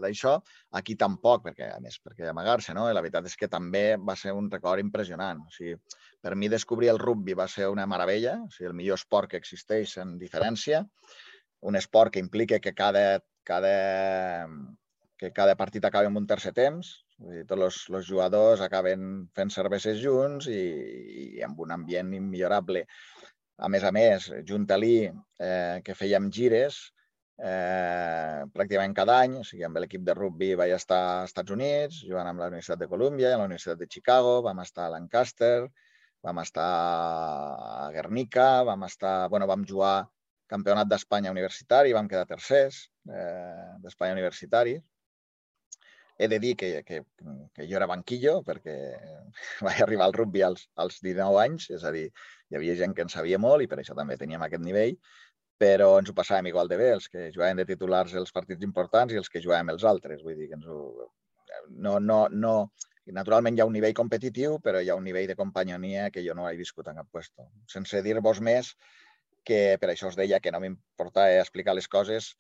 d'això, 0.03 0.37
aquí 0.79 0.97
tampoc, 1.01 1.45
perquè 1.49 1.71
a 1.75 1.81
més, 1.83 1.99
perquè 2.03 2.29
amagar-se, 2.31 2.75
no? 2.77 2.87
I 2.89 2.95
la 2.95 3.03
veritat 3.05 3.27
és 3.31 3.37
que 3.41 3.51
també 3.51 3.85
va 3.99 4.17
ser 4.19 4.35
un 4.37 4.51
record 4.53 4.83
impressionant. 4.83 5.43
O 5.47 5.55
sigui, 5.55 5.75
per 6.23 6.35
mi 6.39 6.51
descobrir 6.53 6.93
el 6.95 7.03
rugby 7.03 7.37
va 7.39 7.49
ser 7.51 7.69
una 7.73 7.89
meravella, 7.91 8.39
o 8.47 8.51
sigui, 8.55 8.71
el 8.71 8.79
millor 8.79 9.01
esport 9.01 9.33
que 9.33 9.41
existeix 9.43 9.99
en 10.03 10.19
diferència, 10.21 10.85
un 11.65 11.81
esport 11.81 12.15
que 12.15 12.23
implica 12.23 12.61
que 12.61 12.75
cada, 12.77 13.21
cada, 13.43 14.47
que 15.19 15.33
cada 15.33 15.57
partit 15.57 15.85
acabi 15.85 16.11
amb 16.11 16.23
un 16.23 16.31
tercer 16.31 16.55
temps, 16.55 17.01
Vull 17.23 17.37
dir, 17.37 17.45
tots 17.47 17.63
els, 17.89 18.07
jugadors 18.09 18.63
acaben 18.65 19.11
fent 19.39 19.53
cerveses 19.55 20.01
junts 20.03 20.49
i, 20.51 20.63
i 21.39 21.45
amb 21.47 21.61
un 21.63 21.75
ambient 21.77 22.11
immillorable. 22.19 22.85
A 23.57 23.69
més 23.71 23.85
a 23.87 23.93
més, 23.95 24.27
junt 24.49 24.67
a 24.71 24.77
l'I, 24.81 24.99
eh, 25.39 25.81
que 25.87 25.95
fèiem 25.95 26.31
gires, 26.35 26.79
eh, 27.39 28.43
pràcticament 28.55 28.95
cada 28.95 29.19
any, 29.23 29.39
o 29.41 29.45
sigui, 29.47 29.65
amb 29.67 29.79
l'equip 29.79 30.03
de 30.07 30.15
rugby 30.15 30.55
vaig 30.59 30.75
estar 30.75 31.01
als 31.21 31.31
Estats 31.33 31.55
Units, 31.55 32.01
jugant 32.09 32.31
amb 32.31 32.43
la 32.43 32.49
Universitat 32.51 32.83
de 32.83 32.89
Colúmbia, 32.91 33.35
a 33.35 33.39
la 33.39 33.47
Universitat 33.51 33.79
de 33.79 33.91
Chicago, 33.91 34.41
vam 34.43 34.63
estar 34.65 34.87
a 34.87 34.95
Lancaster, 34.97 35.69
vam 36.25 36.41
estar 36.43 36.71
a 37.85 37.91
Guernica, 37.95 38.49
vam 38.65 38.85
estar, 38.89 39.29
bueno, 39.29 39.47
vam 39.47 39.65
jugar 39.69 40.09
campionat 40.49 40.89
d'Espanya 40.89 41.33
universitari, 41.35 41.95
vam 41.97 42.09
quedar 42.09 42.27
tercers 42.29 42.89
eh, 43.09 43.79
d'Espanya 43.83 44.17
universitari. 44.17 44.79
He 46.17 46.29
de 46.31 46.39
dir 46.39 46.55
que, 46.57 46.83
que, 46.87 47.03
que 47.55 47.67
jo 47.67 47.77
era 47.77 47.91
banquillo 47.91 48.39
perquè 48.47 48.75
vaig 49.67 49.83
arribar 49.83 50.09
al 50.09 50.17
rugby 50.17 50.45
als, 50.47 50.69
als 50.75 51.01
19 51.03 51.41
anys, 51.43 51.71
és 51.75 51.85
a 51.85 51.93
dir, 51.95 52.09
hi 52.55 52.61
havia 52.61 52.77
gent 52.79 52.95
que 52.95 53.03
en 53.03 53.11
sabia 53.11 53.39
molt 53.43 53.65
i 53.65 53.69
per 53.71 53.81
això 53.83 53.97
també 53.99 54.17
teníem 54.21 54.43
aquest 54.47 54.63
nivell, 54.63 54.95
però 55.59 55.89
ens 55.99 56.11
ho 56.11 56.15
passàvem 56.15 56.49
igual 56.51 56.71
de 56.71 56.79
bé, 56.79 56.91
els 56.95 57.09
que 57.11 57.29
jugaven 57.35 57.61
de 57.61 57.67
titulars 57.67 58.15
els 58.21 58.33
partits 58.35 58.63
importants 58.67 59.15
i 59.15 59.21
els 59.21 59.31
que 59.31 59.43
jugàvem 59.43 59.73
els 59.75 59.85
altres. 59.91 60.23
Vull 60.23 60.39
dir 60.39 60.49
que 60.51 60.59
ens 60.61 60.67
ho... 60.71 61.11
No, 61.71 61.99
no, 62.01 62.27
no... 62.31 62.57
Naturalment 63.15 63.59
hi 63.59 63.61
ha 63.61 63.67
un 63.69 63.75
nivell 63.77 63.93
competitiu, 63.97 64.57
però 64.65 64.81
hi 64.81 64.89
ha 64.89 64.97
un 64.97 65.05
nivell 65.05 65.27
de 65.29 65.37
companyonia 65.37 66.07
que 66.11 66.23
jo 66.25 66.33
no 66.35 66.47
he 66.49 66.55
viscut 66.57 66.87
en 66.89 67.03
cap 67.03 67.11
puesto. 67.13 67.51
Sense 67.69 68.01
dir-vos 68.07 68.41
més 68.41 68.71
que 69.45 69.77
per 69.81 69.91
això 69.93 70.09
us 70.09 70.17
deia 70.17 70.41
que 70.41 70.53
no 70.55 70.63
m'importava 70.63 71.43
explicar 71.43 71.75
les 71.77 71.89
coses. 71.91 72.31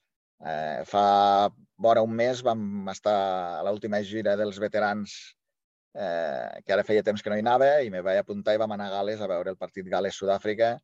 Eh, 0.40 0.80
fa 0.88 1.50
vora 1.76 2.02
un 2.06 2.14
mes 2.16 2.40
vam 2.46 2.88
estar 2.92 3.18
a 3.58 3.66
l'última 3.66 4.00
gira 4.08 4.38
dels 4.40 4.56
veterans 4.62 5.18
eh, 5.94 6.62
que 6.66 6.74
ara 6.74 6.84
feia 6.86 7.04
temps 7.06 7.22
que 7.22 7.30
no 7.30 7.38
hi 7.38 7.44
anava 7.44 7.70
i 7.82 7.90
me 7.90 8.02
vaig 8.04 8.20
apuntar 8.20 8.54
i 8.54 8.60
vam 8.60 8.74
anar 8.74 8.90
a 8.90 8.96
Gales 8.98 9.22
a 9.22 9.30
veure 9.30 9.54
el 9.54 9.60
partit 9.60 9.88
Gales-Sud-àfrica 9.90 10.74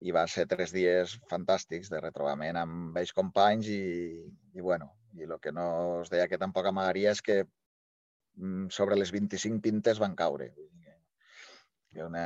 i 0.00 0.14
va 0.16 0.24
ser 0.32 0.46
tres 0.48 0.72
dies 0.72 1.16
fantàstics 1.28 1.90
de 1.92 2.00
retrobament 2.00 2.56
amb 2.56 2.96
vells 2.96 3.12
companys 3.16 3.68
i, 3.68 3.82
i 4.56 4.64
bueno, 4.64 4.92
i 5.16 5.26
el 5.26 5.36
que 5.42 5.52
no 5.52 5.66
us 6.00 6.12
deia 6.12 6.28
que 6.30 6.40
tampoc 6.40 6.68
amagaria 6.68 7.12
és 7.12 7.20
que 7.24 7.42
mm, 7.42 8.70
sobre 8.72 8.96
les 8.96 9.12
25 9.12 9.60
pintes 9.64 10.00
van 10.00 10.16
caure. 10.16 10.52
Que 11.90 12.04
una, 12.06 12.22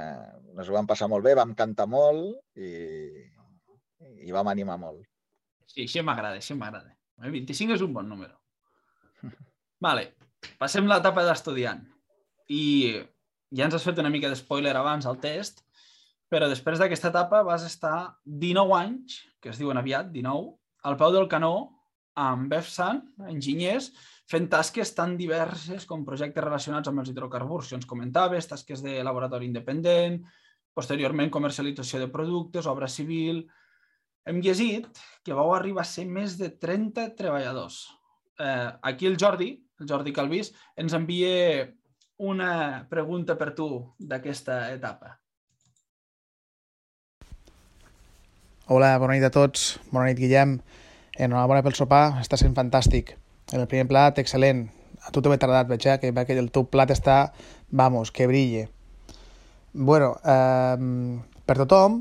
ens 0.52 0.68
ho 0.68 0.74
vam 0.76 0.86
passar 0.86 1.08
molt 1.08 1.24
bé, 1.24 1.32
vam 1.38 1.54
cantar 1.56 1.86
molt 1.88 2.36
i, 2.60 2.68
i 4.28 4.34
vam 4.36 4.50
animar 4.52 4.76
molt. 4.82 5.06
Sí, 5.64 5.86
això 5.86 6.04
m'agrada, 6.04 6.36
això 6.38 6.54
m'agrada. 6.58 6.92
25 7.24 7.78
és 7.78 7.82
un 7.82 7.94
bon 7.96 8.06
número. 8.10 8.36
Vale, 9.86 10.10
passem 10.60 10.86
l'etapa 10.86 11.24
d'estudiant. 11.24 11.80
I 12.50 12.64
ja 13.54 13.68
ens 13.68 13.76
has 13.76 13.86
fet 13.86 14.00
una 14.02 14.12
mica 14.12 14.30
d'espoiler 14.30 14.74
abans 14.76 15.06
al 15.06 15.20
test, 15.22 15.62
però 16.30 16.48
després 16.50 16.80
d'aquesta 16.80 17.12
etapa 17.12 17.44
vas 17.46 17.64
estar 17.66 18.16
19 18.24 18.74
anys, 18.78 19.20
que 19.40 19.52
es 19.52 19.60
diuen 19.60 19.78
aviat, 19.78 20.10
19, 20.12 20.54
al 20.84 20.98
peu 21.00 21.12
del 21.14 21.28
canó 21.30 21.54
amb 22.18 22.48
BEFSAN, 22.50 23.00
enginyers, 23.30 23.90
fent 24.30 24.46
tasques 24.50 24.92
tan 24.96 25.16
diverses 25.18 25.84
com 25.88 26.04
projectes 26.06 26.44
relacionats 26.44 26.88
amb 26.90 27.02
els 27.02 27.10
hidrocarburs, 27.10 27.68
si 27.68 27.76
ens 27.78 27.88
comentaves, 27.90 28.48
tasques 28.50 28.82
de 28.84 29.02
laboratori 29.04 29.48
independent, 29.50 30.20
posteriorment 30.74 31.30
comercialització 31.34 32.02
de 32.02 32.10
productes, 32.14 32.70
obra 32.70 32.90
civil... 32.90 33.44
Hem 34.24 34.38
llegit 34.40 34.86
que 35.20 35.34
vau 35.36 35.50
arribar 35.52 35.82
a 35.82 35.88
ser 35.90 36.06
més 36.08 36.38
de 36.40 36.46
30 36.48 37.10
treballadors. 37.12 37.82
Eh, 38.40 38.70
aquí 38.88 39.04
el 39.04 39.18
Jordi, 39.20 39.50
el 39.82 39.90
Jordi 39.90 40.14
Calvís, 40.16 40.48
ens 40.80 40.94
envia 40.96 41.66
una 42.16 42.86
pregunta 42.90 43.36
per 43.36 43.54
tu 43.54 43.68
d'aquesta 43.98 44.72
etapa. 44.72 45.18
Hola, 48.66 48.94
bona 48.98 49.16
nit 49.18 49.26
a 49.26 49.32
tots. 49.34 49.74
Bona 49.90 50.06
nit, 50.08 50.18
Guillem. 50.18 50.58
Enhorabona 51.18 51.62
pel 51.62 51.76
sopar, 51.76 52.20
està 52.22 52.38
sent 52.40 52.54
fantàstic. 52.56 53.12
En 53.52 53.60
el 53.60 53.68
primer 53.68 53.88
plat, 53.90 54.18
excel·lent. 54.18 54.64
A 55.04 55.12
tu 55.12 55.20
t'ho 55.20 55.34
he 55.34 55.38
tardat, 55.38 55.68
veig, 55.68 55.84
eh? 55.84 55.98
que, 56.00 56.12
que 56.14 56.38
el 56.38 56.48
teu 56.50 56.64
plat 56.64 56.90
està, 56.90 57.34
vamos, 57.70 58.10
que 58.10 58.26
brille. 58.26 58.68
Bueno, 59.74 60.14
eh, 60.24 61.20
per 61.44 61.58
tothom, 61.60 62.00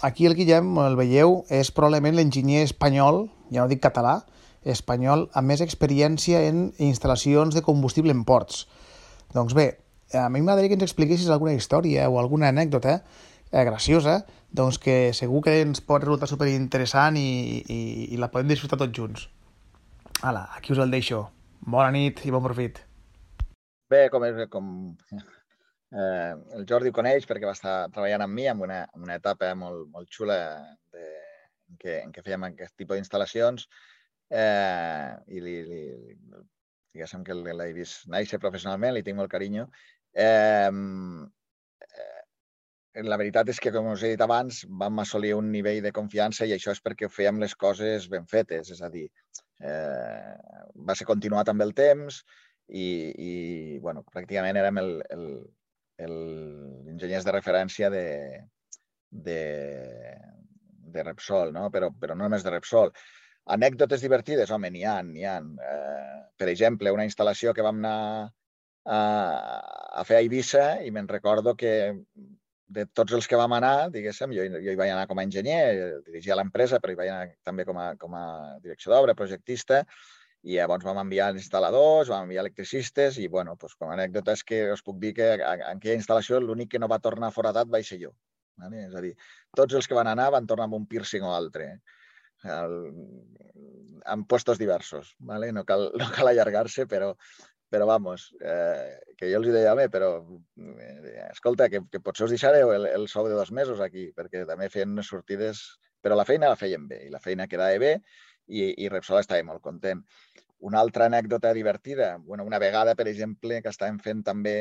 aquí 0.00 0.24
el 0.26 0.34
Guillem, 0.38 0.72
el 0.86 0.96
veieu, 0.96 1.42
és 1.50 1.70
probablement 1.74 2.16
l'enginyer 2.16 2.62
espanyol, 2.64 3.26
ja 3.52 3.60
no 3.60 3.68
dic 3.68 3.82
català, 3.84 4.22
espanyol 4.64 5.26
amb 5.34 5.50
més 5.50 5.60
experiència 5.60 6.46
en 6.48 6.70
instal·lacions 6.78 7.52
de 7.52 7.64
combustible 7.66 8.14
en 8.14 8.24
ports. 8.24 8.64
Doncs 9.32 9.54
bé, 9.56 9.66
a 10.12 10.28
mi 10.28 10.42
m'agradaria 10.42 10.68
que 10.68 10.76
ens 10.76 10.90
expliquessis 10.90 11.30
alguna 11.32 11.54
història 11.56 12.08
o 12.12 12.18
alguna 12.20 12.50
anècdota 12.52 12.98
eh, 13.00 13.64
graciosa, 13.64 14.22
doncs 14.52 14.78
que 14.78 15.12
segur 15.16 15.40
que 15.46 15.60
ens 15.64 15.80
pot 15.80 16.04
resultar 16.04 16.28
superinteressant 16.28 17.16
i, 17.16 17.28
i, 17.64 17.80
i 18.12 18.20
la 18.20 18.28
podem 18.32 18.52
disfrutar 18.52 18.80
tots 18.82 18.96
junts. 18.96 19.28
Hala, 20.22 20.48
aquí 20.56 20.74
us 20.74 20.82
el 20.84 20.92
deixo. 20.92 21.24
Bona 21.64 21.90
nit 21.94 22.20
i 22.26 22.34
bon 22.34 22.44
profit. 22.44 22.82
Bé, 23.92 24.06
com, 24.12 24.24
és, 24.28 24.38
com 24.52 24.68
eh, 25.92 26.32
el 26.58 26.68
Jordi 26.68 26.92
ho 26.92 26.96
coneix 26.96 27.24
perquè 27.28 27.48
va 27.48 27.56
estar 27.56 27.76
treballant 27.94 28.26
amb 28.26 28.36
mi 28.36 28.46
en 28.50 28.60
una, 28.66 28.82
en 28.94 29.08
una 29.08 29.16
etapa 29.20 29.52
molt, 29.58 29.86
molt 29.92 30.12
xula 30.12 30.38
de, 30.92 31.08
en, 31.70 31.80
què, 31.80 31.98
en 32.02 32.12
què 32.12 32.24
fèiem 32.24 32.48
aquest 32.48 32.76
tipus 32.76 32.98
d'instal·lacions. 32.98 33.68
eh, 34.32 35.08
i 35.28 35.40
li, 35.44 35.56
li, 35.66 35.80
diguéssim 36.92 37.24
que 37.24 37.36
l'he 37.36 37.72
vist 37.76 38.08
néixer 38.12 38.40
professionalment, 38.42 38.94
li 38.94 39.04
tinc 39.06 39.18
molt 39.18 39.32
carinyo. 39.32 39.68
Eh, 40.12 40.70
la 43.08 43.16
veritat 43.16 43.48
és 43.48 43.58
que, 43.60 43.72
com 43.72 43.86
us 43.92 44.02
he 44.04 44.12
dit 44.12 44.20
abans, 44.20 44.64
vam 44.68 44.98
assolir 45.00 45.32
un 45.34 45.50
nivell 45.50 45.80
de 45.84 45.92
confiança 45.96 46.44
i 46.44 46.52
això 46.52 46.70
és 46.76 46.82
perquè 46.84 47.08
fèiem 47.08 47.40
les 47.40 47.54
coses 47.56 48.08
ben 48.12 48.26
fetes. 48.28 48.70
És 48.74 48.82
a 48.82 48.90
dir, 48.92 49.06
eh, 49.64 50.34
va 50.76 50.94
ser 50.98 51.08
continuat 51.08 51.48
amb 51.48 51.62
el 51.64 51.72
temps 51.72 52.22
i, 52.68 53.12
i 53.16 53.78
bueno, 53.80 54.04
pràcticament 54.12 54.56
érem 54.60 54.78
l'enginyers 56.02 57.24
de 57.24 57.32
referència 57.32 57.90
de, 57.90 58.06
de, 59.10 59.40
de 60.92 61.02
Repsol, 61.08 61.52
no? 61.56 61.70
però, 61.70 61.90
però 61.96 62.14
no 62.16 62.24
només 62.26 62.44
de 62.44 62.52
Repsol. 62.52 62.92
Anècdotes 63.50 64.02
divertides, 64.04 64.50
home, 64.54 64.70
n'hi 64.70 64.84
ha, 64.86 65.00
n'hi 65.02 65.26
ha. 65.26 65.38
Eh, 65.40 66.20
per 66.38 66.48
exemple, 66.52 66.92
una 66.94 67.06
instal·lació 67.08 67.54
que 67.54 67.64
vam 67.66 67.80
anar 67.82 67.98
a, 68.84 69.00
a 69.98 70.04
fer 70.06 70.18
a 70.18 70.22
Eivissa 70.22 70.66
i 70.86 70.92
me'n 70.94 71.10
recordo 71.10 71.56
que 71.58 71.72
de 72.72 72.86
tots 72.96 73.12
els 73.12 73.28
que 73.28 73.36
vam 73.36 73.52
anar, 73.52 73.90
diguéssim, 73.92 74.32
jo, 74.32 74.46
jo 74.54 74.72
hi 74.72 74.78
vaig 74.78 74.92
anar 74.94 75.06
com 75.10 75.20
a 75.20 75.26
enginyer, 75.26 76.00
dirigia 76.06 76.38
l'empresa, 76.38 76.80
però 76.80 76.94
hi 76.94 76.98
vaig 77.02 77.12
anar 77.12 77.28
també 77.44 77.66
com 77.68 77.78
a, 77.78 77.92
com 78.00 78.14
a 78.16 78.24
direcció 78.64 78.94
d'obra, 78.94 79.16
projectista, 79.18 79.82
i 80.42 80.56
llavors 80.56 80.86
vam 80.86 80.98
enviar 81.02 81.30
instal·ladors, 81.36 82.10
vam 82.10 82.24
enviar 82.26 82.42
electricistes 82.42 83.18
i, 83.22 83.28
bueno, 83.30 83.54
doncs, 83.60 83.76
com 83.78 83.90
a 83.90 83.96
anècdota 83.98 84.34
és 84.38 84.42
que 84.46 84.62
us 84.72 84.82
puc 84.86 84.98
dir 85.02 85.12
que 85.18 85.28
en 85.36 85.66
aquella 85.68 85.98
instal·lació 86.00 86.40
l'únic 86.42 86.72
que 86.72 86.80
no 86.82 86.90
va 86.90 87.02
tornar 87.02 87.30
foradat 87.34 87.70
va 87.70 87.82
ser 87.86 88.00
jo. 88.00 88.14
Vale? 88.62 88.86
És 88.88 88.96
a 88.98 89.02
dir, 89.04 89.12
tots 89.56 89.78
els 89.78 89.88
que 89.88 89.96
van 89.96 90.10
anar 90.10 90.30
van 90.34 90.48
tornar 90.48 90.66
amb 90.68 90.80
un 90.80 90.88
piercing 90.88 91.24
o 91.28 91.30
altre. 91.34 91.68
Eh? 91.76 92.01
El, 92.44 92.76
en 94.06 94.24
puestos 94.24 94.58
diversos, 94.58 95.14
¿vale? 95.18 95.52
no 95.52 95.64
cal, 95.64 95.90
no 95.98 96.10
cal 96.14 96.28
allargar-se, 96.28 96.86
però, 96.86 97.12
però 97.72 97.86
vamos, 97.86 98.34
eh, 98.40 98.98
que 99.16 99.30
jo 99.32 99.40
els 99.40 99.52
deia, 99.52 99.72
home, 99.72 99.88
però 99.92 100.12
eh, 100.58 101.28
escolta, 101.30 101.70
que, 101.72 101.84
que 101.90 102.02
potser 102.04 102.26
us 102.26 102.34
deixareu 102.34 102.74
el, 102.74 102.88
el 102.90 103.08
sou 103.08 103.28
de 103.28 103.38
dos 103.38 103.52
mesos 103.52 103.80
aquí, 103.80 104.10
perquè 104.16 104.44
també 104.48 104.68
feien 104.72 104.92
unes 104.92 105.08
sortides, 105.08 105.64
però 106.02 106.18
la 106.18 106.26
feina 106.28 106.50
la 106.52 106.58
feien 106.58 106.86
bé, 106.90 107.04
i 107.06 107.10
la 107.12 107.22
feina 107.22 107.48
quedava 107.48 107.78
bé, 107.80 107.96
i, 108.48 108.72
i 108.84 108.88
Repsol 108.90 109.22
estava 109.22 109.44
molt 109.46 109.62
content. 109.64 110.02
Una 110.62 110.78
altra 110.82 111.06
anècdota 111.08 111.52
divertida, 111.54 112.16
bueno, 112.22 112.44
una 112.44 112.60
vegada, 112.62 112.94
per 112.94 113.08
exemple, 113.10 113.60
que 113.62 113.70
estàvem 113.72 113.98
fent 114.02 114.22
també 114.26 114.56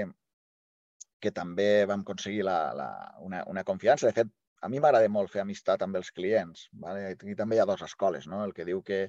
que 1.21 1.29
també 1.29 1.85
vam 1.85 2.01
aconseguir 2.01 2.45
la, 2.47 2.57
la, 2.73 2.89
una, 3.21 3.43
una 3.51 3.63
confiança. 3.63 4.07
De 4.09 4.15
fet, 4.15 4.31
a 4.61 4.69
mi 4.69 4.79
m'agrada 4.79 5.09
molt 5.09 5.31
fer 5.33 5.41
amistat 5.43 5.81
amb 5.85 5.97
els 5.99 6.11
clients. 6.17 6.67
Vale? 6.83 7.07
Aquí 7.13 7.35
també 7.37 7.57
hi 7.57 7.63
ha 7.63 7.67
dues 7.69 7.81
escoles, 7.87 8.27
no? 8.29 8.43
el 8.45 8.53
que 8.57 8.67
diu 8.67 8.83
que, 8.85 9.01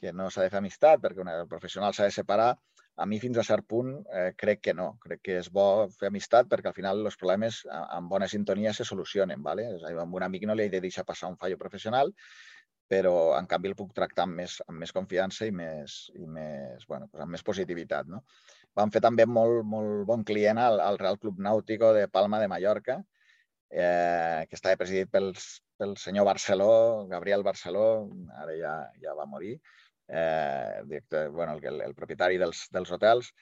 que 0.00 0.12
no 0.12 0.30
s'ha 0.30 0.46
de 0.46 0.52
fer 0.52 0.60
amistat 0.62 1.02
perquè 1.02 1.22
una, 1.24 1.34
el 1.42 1.50
professional 1.50 1.94
s'ha 1.96 2.08
de 2.10 2.14
separar. 2.14 2.54
A 3.02 3.08
mi, 3.10 3.18
fins 3.18 3.40
a 3.40 3.42
cert 3.42 3.66
punt, 3.66 3.90
eh, 4.14 4.28
crec 4.38 4.60
que 4.68 4.74
no. 4.78 4.92
Crec 5.02 5.22
que 5.26 5.38
és 5.40 5.48
bo 5.50 5.66
fer 5.98 6.12
amistat 6.12 6.46
perquè 6.50 6.70
al 6.70 6.76
final 6.76 7.02
els 7.02 7.18
problemes 7.18 7.64
amb 7.74 8.12
bona 8.12 8.28
sintonia 8.30 8.72
se 8.72 8.86
solucionen. 8.86 9.42
Vale? 9.42 9.66
És 9.74 9.82
a 9.82 9.90
dir, 9.90 9.98
amb 9.98 10.14
un 10.14 10.26
amic 10.26 10.46
no 10.46 10.54
li 10.54 10.68
he 10.68 10.72
de 10.76 10.82
deixar 10.84 11.06
passar 11.08 11.32
un 11.32 11.40
fallo 11.40 11.58
professional, 11.58 12.14
però 12.94 13.14
en 13.38 13.48
canvi 13.50 13.72
el 13.72 13.76
puc 13.78 13.90
tractar 13.96 14.28
amb 14.28 14.38
més, 14.42 14.60
amb 14.68 14.78
més 14.84 14.94
confiança 14.94 15.48
i 15.48 15.54
més, 15.62 16.04
i 16.20 16.28
més, 16.28 16.86
bueno, 16.86 17.08
pues 17.10 17.24
amb 17.24 17.34
més 17.34 17.42
positivitat. 17.42 18.06
No? 18.06 18.22
Vam 18.78 18.94
fer 18.94 19.02
també 19.02 19.26
molt, 19.26 19.64
molt 19.66 20.06
bon 20.06 20.22
client 20.28 20.60
al, 20.62 20.78
al 20.84 21.00
Real 21.02 21.18
Club 21.18 21.42
Nàutico 21.42 21.90
de 21.96 22.06
Palma 22.12 22.38
de 22.42 22.50
Mallorca, 22.52 23.00
eh, 23.70 24.44
que 24.48 24.56
estava 24.56 24.78
presidit 24.80 25.10
pels, 25.10 25.46
pel 25.78 25.96
senyor 26.00 26.26
Barceló, 26.28 27.06
Gabriel 27.10 27.42
Barceló, 27.46 28.10
ara 28.40 28.54
ja, 28.58 28.74
ja 29.02 29.14
va 29.18 29.26
morir, 29.26 29.56
eh, 30.08 30.82
director, 30.84 31.30
bueno, 31.30 31.56
el, 31.62 31.80
el 31.88 31.94
propietari 31.94 32.38
dels, 32.38 32.66
dels 32.74 32.92
hotels, 32.92 33.32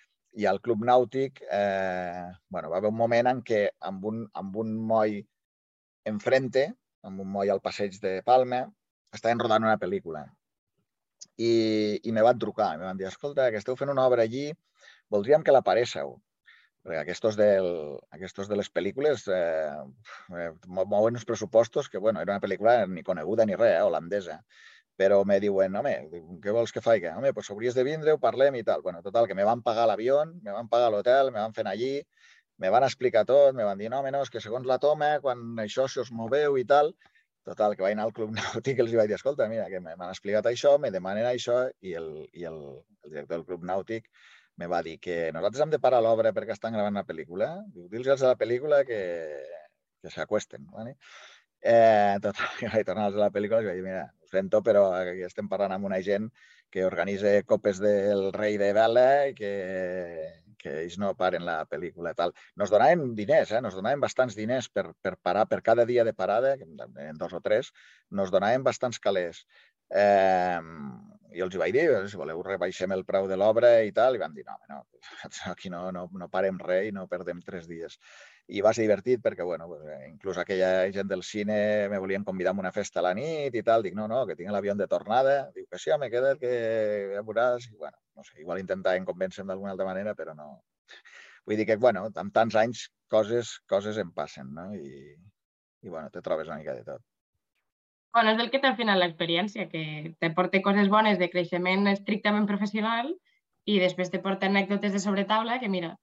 i 0.40 0.46
al 0.48 0.62
Club 0.64 0.84
Nàutic 0.88 1.42
eh, 1.50 2.30
bueno, 2.48 2.70
va 2.70 2.78
haver 2.78 2.88
un 2.88 2.96
moment 2.96 3.28
en 3.28 3.42
què 3.44 3.66
amb 3.90 4.04
un, 4.08 4.22
amb 4.32 4.56
un 4.56 4.72
moll 4.92 5.18
enfrente, 6.08 6.70
amb 7.04 7.20
un 7.20 7.28
moll 7.34 7.50
al 7.52 7.60
passeig 7.60 7.98
de 8.00 8.20
Palma, 8.24 8.62
estaven 9.12 9.42
rodant 9.42 9.66
una 9.66 9.78
pel·lícula. 9.78 10.24
I, 11.36 11.52
i 12.02 12.12
me 12.12 12.24
van 12.24 12.40
trucar, 12.40 12.72
me 12.78 12.88
van 12.88 12.98
dir, 12.98 13.06
escolta, 13.08 13.50
que 13.50 13.60
esteu 13.60 13.76
fent 13.76 13.92
una 13.92 14.06
obra 14.08 14.24
allí, 14.24 14.50
voldríem 15.12 15.44
que 15.44 15.52
l'aparéssiu 15.54 16.16
perquè 16.82 17.00
aquests, 17.04 17.38
del, 17.38 17.70
aquests 18.16 18.50
de 18.50 18.58
les 18.58 18.70
pel·lícules 18.74 19.28
eh, 19.30 19.78
eh, 20.34 20.50
mouen 20.66 21.14
uns 21.14 21.26
pressupostos 21.28 21.88
que, 21.88 22.02
bueno, 22.02 22.20
era 22.20 22.34
una 22.34 22.42
pel·lícula 22.42 22.82
ni 22.90 23.04
coneguda 23.06 23.46
ni 23.46 23.58
res, 23.58 23.76
eh, 23.78 23.84
holandesa, 23.86 24.40
però 24.98 25.22
me 25.24 25.38
diuen, 25.40 25.76
home, 25.78 25.94
què 26.42 26.54
vols 26.54 26.74
que 26.74 26.82
faig? 26.84 27.06
Home, 27.12 27.32
doncs 27.32 27.52
hauries 27.54 27.78
de 27.78 27.84
vindre, 27.86 28.12
ho 28.12 28.20
parlem 28.22 28.58
i 28.58 28.64
tal. 28.66 28.82
Bueno, 28.82 29.00
total, 29.02 29.28
que 29.30 29.34
me 29.38 29.46
van 29.46 29.62
pagar 29.64 29.86
l'avió, 29.88 30.20
me 30.42 30.52
van 30.52 30.68
pagar 30.68 30.90
l'hotel, 30.92 31.32
me 31.32 31.40
van 31.40 31.54
fer 31.56 31.64
allí, 31.70 31.94
me 32.62 32.70
van 32.70 32.84
explicar 32.86 33.24
tot, 33.30 33.54
me 33.56 33.64
van 33.64 33.78
dir, 33.78 33.88
no, 33.90 34.02
home, 34.02 34.12
no, 34.14 34.20
és 34.26 34.30
que 34.30 34.42
segons 34.42 34.68
la 34.68 34.78
toma, 34.82 35.14
quan 35.24 35.62
això 35.62 35.88
se 35.88 36.02
us 36.02 36.12
moveu 36.12 36.58
i 36.60 36.66
tal, 36.68 36.92
total, 37.46 37.74
que 37.78 37.86
vaig 37.86 37.96
anar 37.96 38.10
al 38.10 38.14
Club 38.18 38.34
Nàutic 38.38 38.78
i 38.78 38.84
els 38.84 38.94
vaig 38.98 39.10
dir, 39.10 39.18
escolta, 39.18 39.48
mira, 39.50 39.70
que 39.70 39.80
m'han 39.82 40.08
explicat 40.10 40.50
això, 40.50 40.76
me 40.82 40.92
demanen 40.94 41.30
això, 41.30 41.64
i 41.80 41.96
el, 41.98 42.12
i 42.34 42.46
el, 42.50 42.60
el 43.02 43.14
director 43.14 43.38
del 43.38 43.48
Club 43.48 43.66
Nàutic 43.70 44.10
me 44.60 44.68
va 44.70 44.82
dir 44.86 44.98
que 45.00 45.16
nosaltres 45.34 45.64
hem 45.64 45.72
de 45.72 45.80
parar 45.82 46.02
l'obra 46.04 46.32
perquè 46.36 46.54
estan 46.54 46.76
gravant 46.76 46.96
una 46.96 47.06
pel·lícula. 47.08 47.52
Diu, 47.74 47.88
dils 47.92 48.10
a 48.14 48.32
la 48.32 48.38
pel·lícula 48.38 48.82
que, 48.88 49.02
que 50.02 50.10
s'acuesten. 50.10 50.66
¿vale? 50.72 50.96
Eh, 51.62 52.18
tot, 52.22 52.36
vaig 52.74 52.86
tornar 52.86 53.08
a 53.08 53.24
la 53.24 53.30
pel·lícula 53.34 53.62
i 53.62 53.70
vaig 53.70 53.80
dir, 53.80 53.86
mira, 53.86 54.06
ho 54.10 54.30
sento, 54.30 54.62
però 54.66 54.88
aquí 54.98 55.22
estem 55.26 55.48
parlant 55.48 55.76
amb 55.76 55.86
una 55.88 56.02
gent 56.02 56.28
que 56.72 56.86
organitza 56.88 57.34
copes 57.46 57.78
del 57.82 58.30
rei 58.34 58.56
de 58.58 58.72
vela 58.74 59.06
i 59.28 59.34
que, 59.38 59.52
que 60.62 60.76
ells 60.82 60.98
no 60.98 61.12
paren 61.18 61.46
la 61.46 61.60
pel·lícula. 61.70 62.14
Tal. 62.18 62.34
Nos 62.58 62.72
donaven 62.72 63.14
diners, 63.18 63.52
eh? 63.52 63.60
nos 63.64 63.76
donaven 63.78 64.02
bastants 64.02 64.38
diners 64.38 64.68
per, 64.72 64.88
per 65.04 65.16
parar, 65.22 65.46
per 65.50 65.60
cada 65.62 65.86
dia 65.88 66.04
de 66.08 66.14
parada, 66.14 66.56
en 66.56 67.20
dos 67.20 67.36
o 67.36 67.42
tres, 67.44 67.72
nos 68.10 68.34
donaven 68.34 68.66
bastants 68.66 68.98
calés. 69.02 69.44
Eh, 69.90 70.60
i 71.36 71.42
els 71.44 71.56
vaig 71.60 71.72
dir, 71.74 71.84
si 72.10 72.18
voleu 72.20 72.42
rebaixem 72.46 72.92
el 72.94 73.04
preu 73.08 73.26
de 73.30 73.36
l'obra 73.40 73.70
i 73.86 73.92
tal, 73.96 74.16
i 74.16 74.20
van 74.20 74.34
dir, 74.36 74.44
no, 74.48 74.56
no, 74.70 74.80
aquí 75.52 75.70
no, 75.72 75.82
no, 75.94 76.06
no 76.20 76.28
parem 76.32 76.58
res 76.62 76.88
i 76.88 76.92
no 76.94 77.06
perdem 77.10 77.40
tres 77.46 77.68
dies. 77.70 77.98
I 78.52 78.62
va 78.64 78.72
ser 78.74 78.86
divertit 78.86 79.22
perquè, 79.24 79.44
bueno, 79.46 79.68
inclús 80.08 80.38
aquella 80.42 80.70
gent 80.94 81.08
del 81.10 81.22
cine 81.26 81.88
me 81.92 82.00
volien 82.02 82.24
convidar 82.24 82.54
a 82.54 82.60
una 82.60 82.72
festa 82.72 83.00
a 83.00 83.06
la 83.08 83.14
nit 83.18 83.54
i 83.54 83.62
tal, 83.66 83.84
dic, 83.86 83.96
no, 83.98 84.08
no, 84.10 84.24
que 84.26 84.36
tinc 84.38 84.50
l'avió 84.52 84.74
de 84.78 84.88
tornada, 84.90 85.36
diu 85.56 85.66
que 85.70 85.78
sí, 85.78 85.92
home, 85.94 86.10
queda 86.10 86.34
el 86.34 86.42
que 86.42 86.52
ja 87.14 87.24
veuràs, 87.28 87.68
i 87.70 87.76
bueno, 87.76 87.98
no 88.16 88.26
sé, 88.26 88.40
igual 88.42 88.60
intentaven 88.62 89.08
convèncer 89.08 89.46
d'alguna 89.46 89.76
altra 89.76 89.88
manera, 89.88 90.16
però 90.18 90.34
no. 90.38 90.50
Vull 91.46 91.58
dir 91.58 91.66
que, 91.68 91.76
bueno, 91.76 92.06
amb 92.24 92.34
tants 92.34 92.58
anys 92.58 92.88
coses, 93.10 93.56
coses 93.68 93.98
em 94.02 94.12
passen, 94.14 94.52
no? 94.58 94.68
I, 94.74 95.16
i 95.82 95.88
bueno, 95.88 96.10
te 96.10 96.22
trobes 96.22 96.50
una 96.50 96.60
mica 96.62 96.76
de 96.78 96.84
tot. 96.86 97.11
Bueno, 98.12 98.32
és 98.34 98.40
el 98.44 98.50
que 98.52 98.60
té 98.60 98.68
al 98.68 98.76
final 98.76 99.00
l'experiència, 99.00 99.68
que 99.72 100.14
te 100.20 100.30
porta 100.36 100.60
coses 100.64 100.90
bones 100.92 101.18
de 101.20 101.30
creixement 101.32 101.88
estrictament 101.92 102.48
professional 102.48 103.08
i 103.64 103.78
després 103.80 104.10
te 104.12 104.20
porta 104.20 104.50
anècdotes 104.50 104.92
de 104.92 105.00
sobretaula 105.00 105.58
que, 105.62 105.70
mira, 105.72 105.94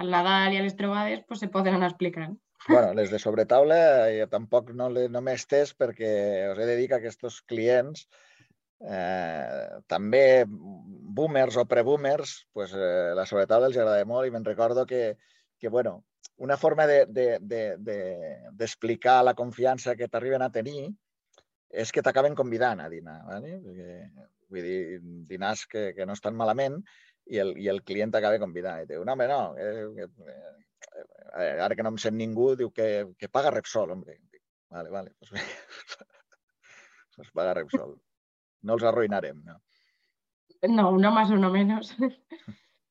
al 0.00 0.12
Nadal 0.14 0.54
i 0.54 0.60
a 0.60 0.64
les 0.64 0.76
trobades 0.78 1.20
pues, 1.28 1.42
se 1.44 1.50
poden 1.52 1.76
anar 1.76 1.90
explicant. 1.92 2.38
Bueno, 2.68 2.94
les 2.96 3.12
de 3.12 3.18
sobretaula 3.20 4.08
jo 4.12 4.26
tampoc 4.32 4.72
no, 4.76 4.88
no 4.88 5.22
m'he 5.24 5.36
estès 5.36 5.72
perquè 5.76 6.10
us 6.52 6.60
he 6.60 6.68
de 6.68 6.76
dir 6.78 6.88
que 6.88 6.98
aquests 7.00 7.40
clients 7.48 8.06
eh, 8.80 9.80
també 9.88 10.44
boomers 10.46 11.56
o 11.60 11.66
pre-boomers, 11.68 12.34
pues, 12.52 12.72
eh, 12.76 13.12
la 13.16 13.26
sobretaula 13.28 13.68
els 13.68 13.76
agrada 13.76 14.08
molt 14.08 14.28
i 14.28 14.32
me'n 14.32 14.48
recordo 14.48 14.86
que, 14.86 15.16
que 15.60 15.68
bueno, 15.68 16.04
una 16.40 16.56
forma 16.56 16.86
d'explicar 16.88 17.44
de, 17.44 17.76
de, 17.76 17.94
de, 18.56 19.14
de 19.20 19.24
la 19.28 19.36
confiança 19.36 19.96
que 19.96 20.08
t'arriben 20.08 20.42
a 20.42 20.52
tenir 20.52 20.88
és 21.70 21.92
que 21.94 22.02
t'acaben 22.02 22.34
convidant 22.34 22.80
a 22.82 22.88
dinar. 22.90 23.20
¿vale? 23.26 23.56
Perquè, 23.62 24.26
vull 24.50 24.66
dir, 24.66 24.80
dinars 25.30 25.66
que, 25.70 25.90
que 25.96 26.06
no 26.06 26.16
estan 26.18 26.36
malament 26.36 26.80
i 27.30 27.38
el, 27.38 27.54
i 27.58 27.70
el 27.70 27.82
client 27.86 28.12
t'acaba 28.12 28.40
convidant. 28.42 28.82
I 28.82 28.90
diu, 28.90 29.04
no, 29.06 29.14
home, 29.14 29.28
no, 29.30 29.40
eh, 29.56 30.08
eh, 31.38 31.56
ara 31.62 31.76
que 31.76 31.86
no 31.86 31.94
em 31.94 32.00
sent 32.02 32.18
ningú, 32.18 32.52
diu 32.58 32.72
que, 32.74 32.90
que 33.18 33.30
paga 33.30 33.54
Repsol, 33.54 33.94
hombre. 33.94 34.18
Dic, 34.32 34.42
vale, 34.74 34.90
vale, 34.90 35.14
pues, 35.18 35.30
pues 37.16 37.32
paga 37.34 37.54
Repsol. 37.60 37.96
No 38.66 38.76
els 38.76 38.84
arruïnarem, 38.84 39.42
no? 39.46 39.60
No, 40.68 40.90
uno 40.92 41.10
más, 41.10 41.30
uno 41.30 41.48
menos. 41.50 41.94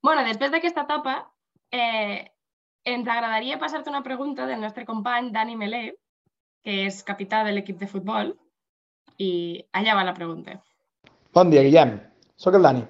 bueno, 0.02 0.24
després 0.26 0.52
d'aquesta 0.52 0.88
etapa, 0.88 1.20
eh, 1.72 2.32
ens 2.88 3.08
agradaria 3.08 3.60
passar-te 3.60 3.92
una 3.92 4.02
pregunta 4.04 4.48
del 4.48 4.62
nostre 4.62 4.86
company 4.88 5.30
Dani 5.36 5.58
Melé, 5.60 5.84
que 6.63 6.86
és 6.88 7.04
capità 7.06 7.44
de 7.46 7.54
l'equip 7.54 7.78
de 7.78 7.88
futbol, 7.88 8.34
i 9.17 9.60
allà 9.74 9.95
va 9.98 10.06
la 10.08 10.15
pregunta. 10.15 10.60
Bon 11.34 11.50
dia, 11.50 11.63
Guillem. 11.65 11.98
Soc 12.39 12.56
el 12.56 12.65
Dani. 12.65 12.86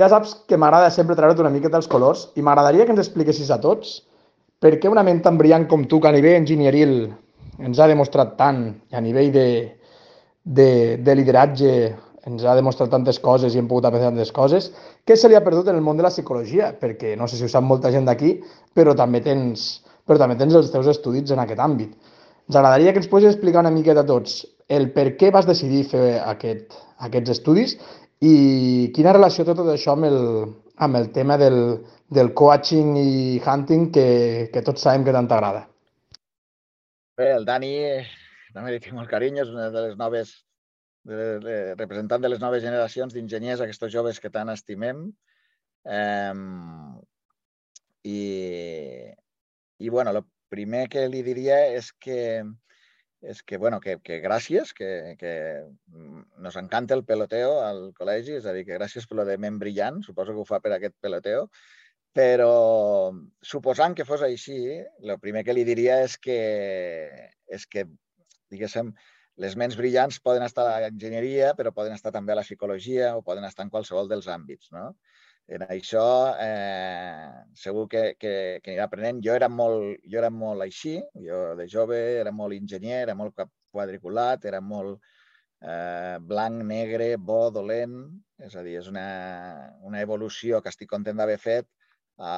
Ja 0.00 0.08
saps 0.08 0.34
que 0.48 0.56
m'agrada 0.56 0.90
sempre 0.90 1.16
treure't 1.18 1.40
una 1.42 1.52
miqueta 1.52 1.78
els 1.80 1.88
colors 1.90 2.28
i 2.36 2.44
m'agradaria 2.44 2.86
que 2.86 2.94
ens 2.94 3.02
expliquessis 3.02 3.50
a 3.50 3.60
tots 3.60 4.00
per 4.62 4.76
què 4.78 4.90
una 4.90 5.04
ment 5.06 5.20
tan 5.24 5.36
brillant 5.40 5.66
com 5.68 5.84
tu, 5.90 6.00
que 6.00 6.08
a 6.08 6.14
nivell 6.14 6.38
enginyeril 6.38 6.94
ens 7.58 7.78
ha 7.78 7.88
demostrat 7.90 8.36
tant 8.38 8.62
i 8.90 8.96
a 8.96 9.02
nivell 9.04 9.32
de, 9.34 9.46
de, 10.42 10.70
de 11.02 11.14
lideratge 11.18 11.72
ens 12.30 12.44
ha 12.46 12.54
demostrat 12.54 12.90
tantes 12.92 13.18
coses 13.18 13.54
i 13.54 13.58
hem 13.58 13.68
pogut 13.68 13.88
aprendre 13.88 14.12
tantes 14.12 14.30
coses, 14.32 14.70
què 15.04 15.16
se 15.18 15.28
li 15.28 15.34
ha 15.34 15.42
perdut 15.42 15.68
en 15.68 15.76
el 15.76 15.82
món 15.82 15.98
de 15.98 16.06
la 16.06 16.12
psicologia? 16.14 16.70
Perquè 16.78 17.16
no 17.18 17.26
sé 17.26 17.38
si 17.38 17.46
ho 17.46 17.50
sap 17.50 17.66
molta 17.66 17.90
gent 17.90 18.06
d'aquí, 18.06 18.36
però 18.74 18.94
també 18.98 19.20
tens 19.24 19.82
però 20.06 20.18
també 20.18 20.36
tens 20.38 20.54
els 20.58 20.70
teus 20.72 20.88
estudis 20.90 21.30
en 21.30 21.42
aquest 21.42 21.60
àmbit. 21.62 21.92
Ens 22.48 22.56
agradaria 22.58 22.92
que 22.92 23.02
ens 23.02 23.10
poguessis 23.10 23.36
explicar 23.36 23.62
una 23.62 23.74
miqueta 23.74 24.02
a 24.02 24.08
tots 24.08 24.40
el 24.76 24.90
per 24.94 25.12
què 25.20 25.30
vas 25.34 25.48
decidir 25.48 25.84
fer 25.90 26.06
aquest, 26.24 26.76
aquests 27.06 27.34
estudis 27.36 27.76
i 28.22 28.92
quina 28.96 29.14
relació 29.16 29.44
té 29.44 29.54
tot 29.58 29.68
això 29.72 29.96
amb 29.96 30.06
el, 30.08 30.20
amb 30.86 30.98
el 31.00 31.10
tema 31.12 31.36
del, 31.40 31.58
del 32.08 32.32
coaching 32.38 32.96
i 33.00 33.40
hunting 33.42 33.90
que, 33.94 34.06
que 34.54 34.62
tots 34.64 34.84
sabem 34.86 35.04
que 35.04 35.14
tant 35.14 35.28
t'agrada. 35.30 35.66
Bé, 37.18 37.28
el 37.34 37.44
Dani, 37.44 37.74
també 38.54 38.72
li 38.72 38.80
tinc 38.82 38.96
molt 38.96 39.10
carinyo, 39.10 39.44
és 39.44 39.52
una 39.52 39.68
de 39.74 39.84
les 39.88 39.98
noves, 40.00 40.32
de, 41.08 41.26
de, 41.44 41.56
representant 41.76 42.22
de 42.22 42.30
les 42.32 42.40
noves 42.40 42.64
generacions 42.64 43.12
d'enginyers, 43.14 43.60
aquests 43.60 43.92
joves 43.92 44.20
que 44.22 44.32
tant 44.32 44.52
estimem. 44.54 45.08
Eh, 45.84 46.32
i, 48.08 48.18
i 49.78 49.88
bueno, 49.92 50.14
el 50.14 50.24
primer 50.52 50.86
que 50.92 51.04
li 51.10 51.22
diria 51.26 51.58
és 51.74 51.92
que, 51.92 52.20
és 53.22 53.42
que, 53.46 53.56
bueno, 53.56 53.78
que, 53.80 54.00
que 54.02 54.18
gràcies, 54.20 54.72
que, 54.74 55.14
que 55.18 55.32
nos 56.42 56.56
encanta 56.58 56.96
el 56.98 57.04
peloteo 57.06 57.60
al 57.62 57.84
col·legi, 57.94 58.34
és 58.40 58.48
a 58.50 58.54
dir, 58.56 58.64
que 58.66 58.78
gràcies 58.80 59.06
per 59.06 59.20
lo 59.20 59.26
de 59.28 59.38
ment 59.38 59.60
brillant, 59.62 60.02
suposo 60.02 60.34
que 60.34 60.42
ho 60.42 60.48
fa 60.48 60.58
per 60.64 60.74
aquest 60.74 60.96
peloteo, 61.00 61.46
però 62.12 62.52
suposant 63.40 63.94
que 63.96 64.04
fos 64.04 64.26
així, 64.26 64.58
el 64.82 65.14
primer 65.22 65.46
que 65.46 65.54
li 65.54 65.64
diria 65.64 66.02
és 66.04 66.18
que, 66.18 66.40
és 67.46 67.66
que 67.70 67.86
diguéssim, 68.52 68.90
les 69.40 69.54
ments 69.56 69.78
brillants 69.78 70.18
poden 70.20 70.44
estar 70.44 70.66
a 70.68 70.80
l'enginyeria, 70.82 71.54
però 71.56 71.72
poden 71.72 71.94
estar 71.96 72.12
també 72.12 72.34
a 72.34 72.40
la 72.42 72.44
psicologia 72.44 73.14
o 73.16 73.22
poden 73.24 73.46
estar 73.48 73.64
en 73.64 73.70
qualsevol 73.72 74.10
dels 74.10 74.28
àmbits. 74.28 74.74
No? 74.74 74.90
En 75.48 75.64
això 75.66 76.04
eh, 76.40 77.30
segur 77.58 77.86
que, 77.90 78.02
que, 78.18 78.34
que 78.62 78.70
anirà 78.72 78.86
aprenent. 78.86 79.20
Jo 79.24 79.34
era, 79.38 79.48
molt, 79.50 79.98
jo 80.08 80.20
era 80.20 80.30
molt 80.30 80.64
així, 80.64 80.98
jo 81.26 81.42
de 81.58 81.66
jove 81.68 81.98
era 82.20 82.32
molt 82.32 82.56
enginyer, 82.56 83.02
era 83.06 83.16
molt 83.18 83.42
quadriculat, 83.72 84.46
era 84.48 84.60
molt 84.60 85.00
eh, 85.60 86.16
blanc, 86.20 86.62
negre, 86.68 87.16
bo, 87.16 87.50
dolent. 87.50 87.98
És 88.42 88.56
a 88.56 88.64
dir, 88.66 88.78
és 88.80 88.88
una, 88.90 89.06
una 89.88 90.00
evolució 90.02 90.62
que 90.62 90.72
estic 90.72 90.90
content 90.90 91.18
d'haver 91.18 91.38
fet 91.42 91.68
a, 92.18 92.32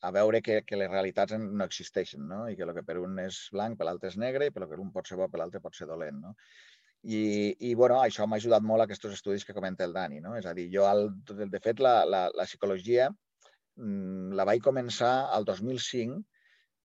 a 0.00 0.10
veure 0.14 0.40
que, 0.42 0.62
que 0.66 0.78
les 0.80 0.90
realitats 0.90 1.36
no 1.38 1.66
existeixen, 1.66 2.26
no? 2.28 2.46
i 2.48 2.56
que 2.56 2.66
el 2.66 2.74
que 2.76 2.86
per 2.86 2.98
un 3.02 3.18
és 3.22 3.42
blanc, 3.54 3.78
per 3.78 3.86
l'altre 3.88 4.10
és 4.10 4.18
negre, 4.20 4.48
i 4.48 4.54
per 4.54 4.64
el 4.64 4.70
que 4.70 4.80
un 4.80 4.92
pot 4.94 5.10
ser 5.10 5.18
bo, 5.20 5.28
per 5.28 5.42
l'altre 5.42 5.62
pot 5.62 5.76
ser 5.76 5.88
dolent. 5.90 6.22
No? 6.24 6.34
I, 7.02 7.20
i 7.64 7.74
bueno, 7.74 7.96
això 8.04 8.26
m'ha 8.28 8.36
ajudat 8.40 8.64
molt 8.66 8.84
a 8.84 8.86
aquests 8.88 9.14
estudis 9.14 9.46
que 9.48 9.56
comenta 9.56 9.86
el 9.86 9.94
Dani. 9.96 10.20
No? 10.20 10.34
És 10.36 10.46
a 10.46 10.54
dir, 10.56 10.68
jo, 10.74 10.84
al, 10.88 11.08
de 11.30 11.60
fet, 11.62 11.80
la, 11.80 12.02
la, 12.04 12.26
la 12.36 12.46
psicologia 12.48 13.08
mm, 13.10 14.34
la 14.36 14.44
vaig 14.48 14.60
començar 14.64 15.14
al 15.32 15.48
2005, 15.48 16.20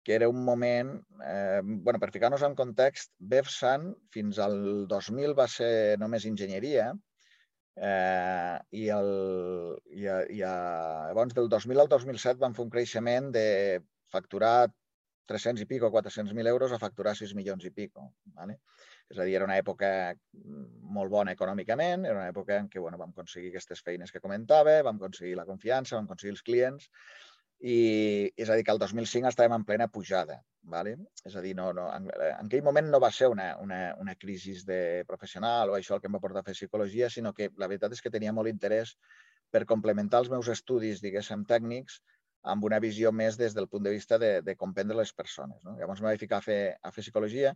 que 0.03 0.13
era 0.17 0.27
un 0.29 0.43
moment, 0.43 0.91
eh, 1.25 1.61
bueno, 1.63 1.99
per 1.99 2.11
ficar-nos 2.11 2.43
en 2.43 2.55
context, 2.59 3.13
BEFSAN 3.17 3.93
fins 4.11 4.39
al 4.43 4.85
2000 4.91 5.33
va 5.37 5.47
ser 5.47 5.73
només 6.01 6.27
enginyeria, 6.29 6.91
eh, 7.75 8.57
i, 8.71 8.87
el, 8.93 9.11
i, 9.95 10.05
a, 10.05 10.19
i 10.29 10.43
a, 10.45 10.55
llavors 11.09 11.33
del 11.39 11.49
2000 11.49 11.85
al 11.85 11.91
2007 11.95 12.41
van 12.43 12.53
fer 12.57 12.65
un 12.67 12.73
creixement 12.73 13.31
de 13.33 13.47
facturar 14.13 14.69
300 15.31 15.63
i 15.63 15.65
pico, 15.65 15.89
400.000 15.89 16.51
euros 16.51 16.73
a 16.75 16.81
facturar 16.81 17.15
6 17.15 17.33
milions 17.39 17.63
i 17.65 17.71
pico. 17.71 18.11
¿vale? 18.35 18.59
És 19.11 19.19
a 19.19 19.27
dir, 19.27 19.35
era 19.39 19.45
una 19.45 19.57
època 19.59 19.89
mm, 20.13 20.63
molt 20.95 21.11
bona 21.11 21.35
econòmicament, 21.35 22.07
era 22.07 22.21
una 22.21 22.29
època 22.31 22.57
en 22.61 22.69
què 22.71 22.81
bueno, 22.81 22.97
vam 23.01 23.11
aconseguir 23.11 23.51
aquestes 23.51 23.83
feines 23.85 24.11
que 24.11 24.23
comentava, 24.23 24.79
vam 24.87 25.01
aconseguir 25.01 25.35
la 25.39 25.47
confiança, 25.49 25.97
vam 25.97 26.09
aconseguir 26.09 26.37
els 26.37 26.45
clients, 26.47 26.89
i 27.63 27.77
és 28.35 28.49
a 28.49 28.57
dir, 28.57 28.65
que 28.67 28.73
el 28.75 28.81
2005 28.81 29.29
estàvem 29.29 29.55
en 29.59 29.67
plena 29.67 29.87
pujada. 29.87 30.41
¿vale? 30.63 30.95
És 31.27 31.35
a 31.35 31.41
dir, 31.43 31.53
no, 31.55 31.71
no, 31.75 31.89
en, 31.91 32.07
en 32.15 32.47
aquell 32.47 32.63
moment 32.63 32.89
no 32.91 32.99
va 33.03 33.11
ser 33.11 33.27
una, 33.31 33.49
una, 33.59 33.79
una 33.99 34.15
crisi 34.15 34.55
de 34.67 35.03
professional 35.07 35.71
o 35.71 35.77
això 35.77 35.95
el 35.97 36.01
que 36.01 36.09
em 36.09 36.15
va 36.15 36.23
portar 36.23 36.41
a 36.41 36.47
fer 36.47 36.55
psicologia, 36.55 37.09
sinó 37.11 37.33
que 37.35 37.49
la 37.59 37.67
veritat 37.67 37.95
és 37.95 38.01
que 38.01 38.11
tenia 38.13 38.33
molt 38.35 38.51
interès 38.51 38.95
per 39.51 39.65
complementar 39.69 40.23
els 40.23 40.31
meus 40.33 40.49
estudis, 40.49 41.03
diguéssim, 41.03 41.43
tècnics, 41.49 41.99
amb 42.53 42.65
una 42.67 42.79
visió 42.83 43.11
més 43.15 43.37
des 43.39 43.53
del 43.55 43.69
punt 43.71 43.83
de 43.83 43.93
vista 43.93 44.17
de, 44.19 44.41
de 44.41 44.55
comprendre 44.59 44.97
les 44.99 45.13
persones. 45.15 45.63
No? 45.63 45.77
Llavors 45.79 46.01
em 46.01 46.09
vaig 46.09 46.19
ficar 46.19 46.39
a 46.41 46.47
fer, 46.47 46.61
a 46.81 46.91
fer 46.91 47.03
psicologia 47.05 47.53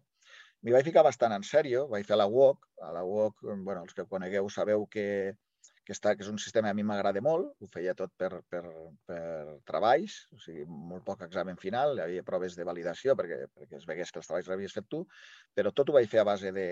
M'hi 0.66 0.74
vaig 0.74 0.88
ficar 0.88 1.04
bastant 1.06 1.36
en 1.36 1.44
sèrio, 1.46 1.86
vaig 1.92 2.08
fer 2.08 2.18
la 2.18 2.28
UOC. 2.28 2.70
A 2.88 2.94
la 2.96 3.04
UOC, 3.06 3.44
bueno, 3.66 3.84
els 3.84 3.94
que 3.98 4.08
conegueu 4.10 4.50
sabeu 4.54 4.88
que, 4.94 5.08
que, 5.88 5.96
està, 5.96 6.16
que 6.16 6.26
és 6.26 6.32
un 6.32 6.40
sistema 6.42 6.68
que 6.68 6.76
a 6.76 6.78
mi 6.78 6.84
m'agrada 6.88 7.22
molt, 7.24 7.54
ho 7.62 7.70
feia 7.74 7.96
tot 8.00 8.12
per, 8.20 8.42
per, 8.52 8.64
per 9.08 9.22
treballs, 9.70 10.18
o 10.36 10.42
sigui, 10.44 10.66
molt 10.68 11.06
poc 11.08 11.24
examen 11.28 11.60
final, 11.62 11.96
hi 11.96 12.06
havia 12.08 12.26
proves 12.28 12.58
de 12.60 12.68
validació 12.68 13.16
perquè, 13.20 13.46
perquè 13.56 13.80
es 13.80 13.88
vegués 13.88 14.12
que 14.12 14.22
els 14.24 14.28
treballs 14.28 14.52
l'havies 14.52 14.76
fet 14.76 14.90
tu, 14.92 15.06
però 15.56 15.72
tot 15.72 15.90
ho 15.90 15.98
vaig 16.00 16.10
fer 16.12 16.24
a 16.24 16.28
base 16.28 16.52
de, 16.56 16.68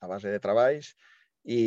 a 0.00 0.10
base 0.10 0.32
de 0.32 0.40
treballs 0.46 0.94
i, 1.44 1.60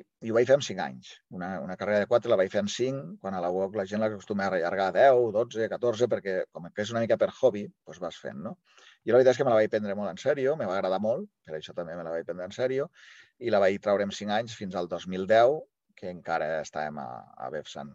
i 0.00 0.32
ho 0.32 0.36
vaig 0.38 0.48
fer 0.48 0.56
en 0.58 0.64
5 0.64 0.82
anys. 0.84 1.12
Una, 1.36 1.52
una 1.64 1.76
carrera 1.80 2.02
de 2.02 2.08
4 2.10 2.32
la 2.32 2.38
vaig 2.40 2.52
fer 2.52 2.62
en 2.64 2.72
5, 2.72 3.04
quan 3.20 3.36
a 3.36 3.42
la 3.44 3.52
UOC 3.52 3.76
la 3.78 3.86
gent 3.90 4.02
l'acostuma 4.02 4.48
a 4.48 4.54
allargar 4.56 4.88
a 4.90 4.96
10, 4.98 5.28
12, 5.36 5.68
14, 5.74 6.08
perquè 6.14 6.38
com 6.52 6.68
que 6.70 6.86
és 6.86 6.94
una 6.94 7.04
mica 7.04 7.20
per 7.20 7.30
hobby, 7.34 7.66
doncs 7.86 8.02
vas 8.02 8.18
fent, 8.24 8.40
no? 8.48 8.56
I 9.02 9.10
la 9.10 9.18
veritat 9.18 9.34
és 9.34 9.40
que 9.40 9.46
me 9.46 9.50
la 9.50 9.58
vaig 9.58 9.70
prendre 9.70 9.96
molt 9.98 10.12
en 10.12 10.20
sèrio, 10.22 10.54
me 10.58 10.68
va 10.68 10.76
agradar 10.78 11.00
molt, 11.02 11.26
per 11.46 11.56
això 11.58 11.74
també 11.74 11.96
me 11.98 12.04
la 12.06 12.14
vaig 12.14 12.26
prendre 12.28 12.46
en 12.46 12.54
sèrio, 12.54 12.88
i 13.42 13.50
la 13.50 13.58
vaig 13.62 13.80
treure 13.82 14.06
en 14.06 14.14
5 14.14 14.34
anys 14.36 14.54
fins 14.58 14.78
al 14.78 14.88
2010, 14.92 15.58
que 15.98 16.10
encara 16.10 16.60
estàvem 16.62 17.00
a, 17.02 17.08
a 17.38 17.50
Befsan. 17.54 17.90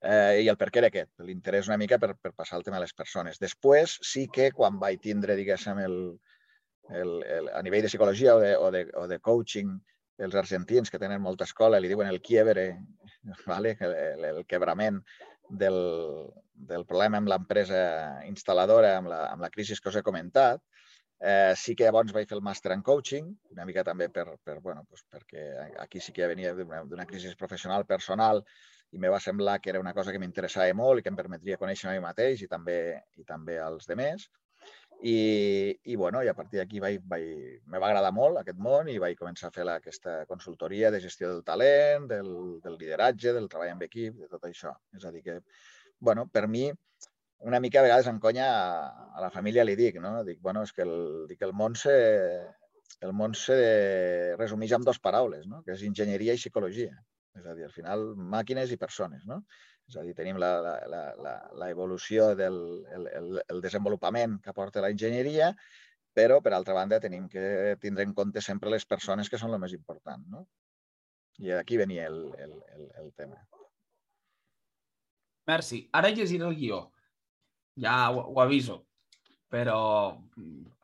Eh, 0.00 0.42
I 0.44 0.48
el 0.48 0.56
per 0.60 0.70
què 0.72 0.80
era 0.80 0.88
aquest, 0.92 1.12
l'interès 1.24 1.68
una 1.68 1.78
mica 1.80 1.98
per, 2.00 2.14
per 2.16 2.32
passar 2.32 2.58
el 2.58 2.64
tema 2.64 2.78
a 2.78 2.84
les 2.84 2.92
persones. 2.96 3.40
Després 3.40 3.98
sí 4.10 4.26
que 4.32 4.50
quan 4.56 4.78
vaig 4.80 5.00
tindre, 5.04 5.36
diguéssim, 5.36 5.80
el, 5.84 5.96
el, 6.90 7.16
el, 7.38 7.50
a 7.56 7.62
nivell 7.64 7.84
de 7.84 7.92
psicologia 7.92 8.36
o 8.36 8.40
de, 8.44 8.54
o 8.56 8.70
de, 8.76 8.84
o 8.96 9.06
de 9.08 9.20
coaching, 9.20 9.74
els 10.20 10.36
argentins 10.36 10.92
que 10.92 11.00
tenen 11.00 11.22
molta 11.24 11.48
escola 11.48 11.80
li 11.80 11.88
diuen 11.88 12.08
el 12.08 12.20
quiebre, 12.20 12.70
vale? 13.52 13.76
el, 13.80 13.96
el, 14.04 14.24
el 14.34 14.46
quebrament 14.48 15.00
del, 15.50 15.78
del 16.54 16.86
problema 16.86 17.18
amb 17.20 17.30
l'empresa 17.32 17.80
instal·ladora, 18.28 18.96
amb 18.98 19.10
la, 19.12 19.20
amb 19.32 19.44
la 19.44 19.50
crisi 19.50 19.76
que 19.76 19.90
us 19.90 19.98
he 20.00 20.06
comentat, 20.06 20.62
eh, 21.20 21.52
sí 21.56 21.74
que 21.76 21.86
llavors 21.86 22.14
vaig 22.16 22.28
fer 22.28 22.38
el 22.38 22.44
màster 22.44 22.72
en 22.74 22.82
coaching, 22.86 23.30
una 23.54 23.66
mica 23.68 23.84
també 23.84 24.08
per, 24.08 24.26
per, 24.44 24.58
bueno, 24.64 24.84
doncs 24.88 25.06
perquè 25.12 25.46
aquí 25.84 26.00
sí 26.00 26.14
que 26.16 26.28
venia 26.30 26.54
d'una 26.56 27.06
crisi 27.06 27.34
professional, 27.38 27.86
personal, 27.86 28.44
i 28.90 28.98
me 28.98 29.10
va 29.12 29.20
semblar 29.22 29.60
que 29.60 29.70
era 29.70 29.80
una 29.80 29.94
cosa 29.94 30.12
que 30.12 30.18
m'interessava 30.18 30.74
molt 30.74 31.00
i 31.00 31.04
que 31.04 31.12
em 31.12 31.18
permetria 31.18 31.58
conèixer 31.60 31.90
a 31.90 31.94
mi 31.94 32.02
mateix 32.02 32.42
i 32.42 32.48
també, 32.50 32.78
i 33.20 33.26
també 33.26 33.58
als 33.62 33.86
demés. 33.86 34.26
I, 35.02 35.78
i, 35.84 35.96
bueno, 35.96 36.20
i 36.22 36.28
a 36.28 36.34
partir 36.36 36.60
d'aquí 36.60 36.80
vaig, 36.82 37.00
vaig, 37.08 37.24
me 37.72 37.80
va 37.80 37.88
agradar 37.88 38.12
molt 38.12 38.40
aquest 38.40 38.58
món 38.60 38.90
i 38.92 38.98
vaig 39.00 39.16
començar 39.16 39.48
a 39.48 39.54
fer 39.54 39.64
la, 39.64 39.78
aquesta 39.80 40.26
consultoria 40.28 40.90
de 40.92 41.00
gestió 41.00 41.30
del 41.30 41.42
talent, 41.46 42.06
del, 42.10 42.30
del 42.60 42.76
lideratge, 42.76 43.32
del 43.32 43.48
treball 43.48 43.72
en 43.72 43.82
equip, 43.88 44.18
de 44.20 44.28
tot 44.28 44.44
això. 44.44 44.74
És 44.96 45.06
a 45.08 45.12
dir, 45.14 45.24
que, 45.24 45.38
bueno, 45.98 46.26
per 46.28 46.44
mi, 46.48 46.68
una 47.48 47.60
mica 47.64 47.80
a 47.80 47.86
vegades 47.86 48.10
en 48.12 48.20
conya 48.20 48.50
a, 48.52 49.08
a 49.16 49.24
la 49.24 49.30
família 49.32 49.64
li 49.64 49.76
dic, 49.78 49.96
no? 50.04 50.18
Dic, 50.24 50.40
bueno, 50.44 50.66
és 50.68 50.76
que 50.76 50.84
el, 50.84 50.96
dic, 51.30 51.40
el 51.48 51.56
món 51.56 51.78
se, 51.80 51.96
el 53.00 53.14
món 53.16 53.34
se 53.38 53.56
resumeix 54.36 54.74
amb 54.76 54.84
dues 54.84 55.00
paraules, 55.00 55.46
no? 55.48 55.62
que 55.64 55.72
és 55.76 55.84
enginyeria 55.86 56.36
i 56.36 56.40
psicologia. 56.40 56.92
És 57.38 57.46
a 57.46 57.54
dir, 57.56 57.64
al 57.64 57.72
final, 57.72 58.10
màquines 58.34 58.72
i 58.74 58.78
persones. 58.80 59.24
No? 59.28 59.40
És 59.90 59.98
a 59.98 60.04
dir, 60.06 60.14
tenim 60.14 60.38
l'evolució 60.38 62.30
del 62.38 62.58
el, 62.94 63.06
el, 63.10 63.38
el 63.42 63.62
desenvolupament 63.64 64.38
que 64.44 64.52
aporta 64.52 64.82
la 64.84 64.90
enginyeria, 64.94 65.50
però, 66.14 66.38
per 66.42 66.52
altra 66.54 66.76
banda, 66.76 67.00
tenim 67.02 67.26
que 67.30 67.74
tindre 67.82 68.06
en 68.06 68.14
compte 68.14 68.42
sempre 68.42 68.70
les 68.70 68.86
persones 68.86 69.30
que 69.30 69.38
són 69.38 69.54
el 69.54 69.62
més 69.62 69.74
important. 69.74 70.22
No? 70.30 70.44
I 71.42 71.56
aquí 71.58 71.78
venia 71.80 72.06
el, 72.06 72.20
el, 72.38 72.54
el, 72.76 72.86
el 73.02 73.10
tema. 73.18 73.40
Merci. 75.50 75.82
Ara 75.96 76.14
llegiré 76.14 76.46
el 76.46 76.56
guió. 76.58 76.80
Ja 77.80 77.96
ho, 78.14 78.28
ho 78.30 78.40
aviso. 78.42 78.84
Però 79.50 79.80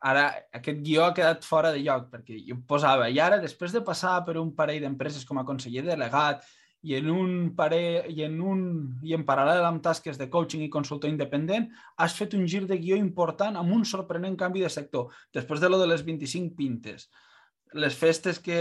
ara 0.03 0.27
aquest 0.59 0.83
guió 0.83 1.05
ha 1.05 1.15
quedat 1.15 1.45
fora 1.47 1.71
de 1.71 1.79
lloc 1.85 2.09
perquè 2.11 2.41
jo 2.43 2.57
posava 2.67 3.07
i 3.07 3.19
ara, 3.23 3.39
després 3.39 3.71
de 3.71 3.79
passar 3.85 4.17
per 4.27 4.35
un 4.41 4.51
parell 4.55 4.83
d'empreses 4.83 5.23
com 5.27 5.39
a 5.39 5.45
conseller 5.47 5.85
delegat 5.85 6.43
i 6.87 6.95
en 6.95 7.09
un 7.11 7.31
pare, 7.55 7.79
i 8.07 8.23
en 8.23 8.37
un 8.39 8.59
i 9.03 9.15
en 9.15 9.25
paral·lel 9.27 9.65
amb 9.67 9.81
tasques 9.83 10.19
de 10.19 10.29
coaching 10.31 10.61
i 10.63 10.71
consultor 10.71 11.11
independent, 11.11 11.65
has 11.99 12.15
fet 12.15 12.35
un 12.37 12.45
gir 12.47 12.63
de 12.69 12.77
guió 12.79 12.95
important 12.95 13.57
amb 13.59 13.73
un 13.75 13.83
sorprenent 13.85 14.37
canvi 14.39 14.63
de 14.63 14.71
sector. 14.71 15.09
Després 15.35 15.59
de 15.59 15.69
lo 15.71 15.81
de 15.81 15.89
les 15.91 16.05
25 16.07 16.55
pintes, 16.55 17.09
les 17.75 17.95
festes 17.99 18.39
que 18.39 18.59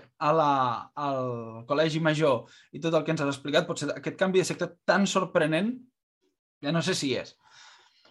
a 0.00 0.32
la, 0.32 0.52
al 0.96 1.66
Col·legi 1.68 2.00
Major 2.00 2.46
i 2.72 2.80
tot 2.80 2.96
el 2.96 3.04
que 3.04 3.12
ens 3.12 3.24
has 3.26 3.34
explicat, 3.34 3.68
potser 3.68 3.90
aquest 3.92 4.16
canvi 4.16 4.40
de 4.40 4.48
sector 4.48 4.72
tan 4.88 5.04
sorprenent, 5.04 5.74
ja 6.64 6.72
no 6.72 6.80
sé 6.80 6.96
si 6.96 7.12
és. 7.12 7.36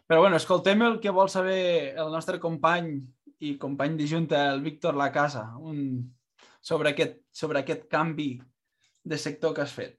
Però 0.05 0.21
bueno, 0.21 0.37
escoltem 0.37 0.83
el 0.85 0.99
que 1.01 1.13
vol 1.13 1.31
saber 1.33 1.95
el 1.97 2.13
nostre 2.13 2.37
company 2.39 2.99
i 3.41 3.55
company 3.57 3.97
de 3.97 4.09
junta, 4.13 4.49
el 4.53 4.61
Víctor 4.61 4.93
Lacasa, 4.93 5.47
un 5.57 6.11
sobre 6.61 6.93
aquest, 6.93 7.23
sobre 7.33 7.61
aquest 7.61 7.89
canvi 7.89 8.35
de 9.05 9.17
sector 9.17 9.53
que 9.53 9.61
has 9.61 9.73
fet. 9.73 9.95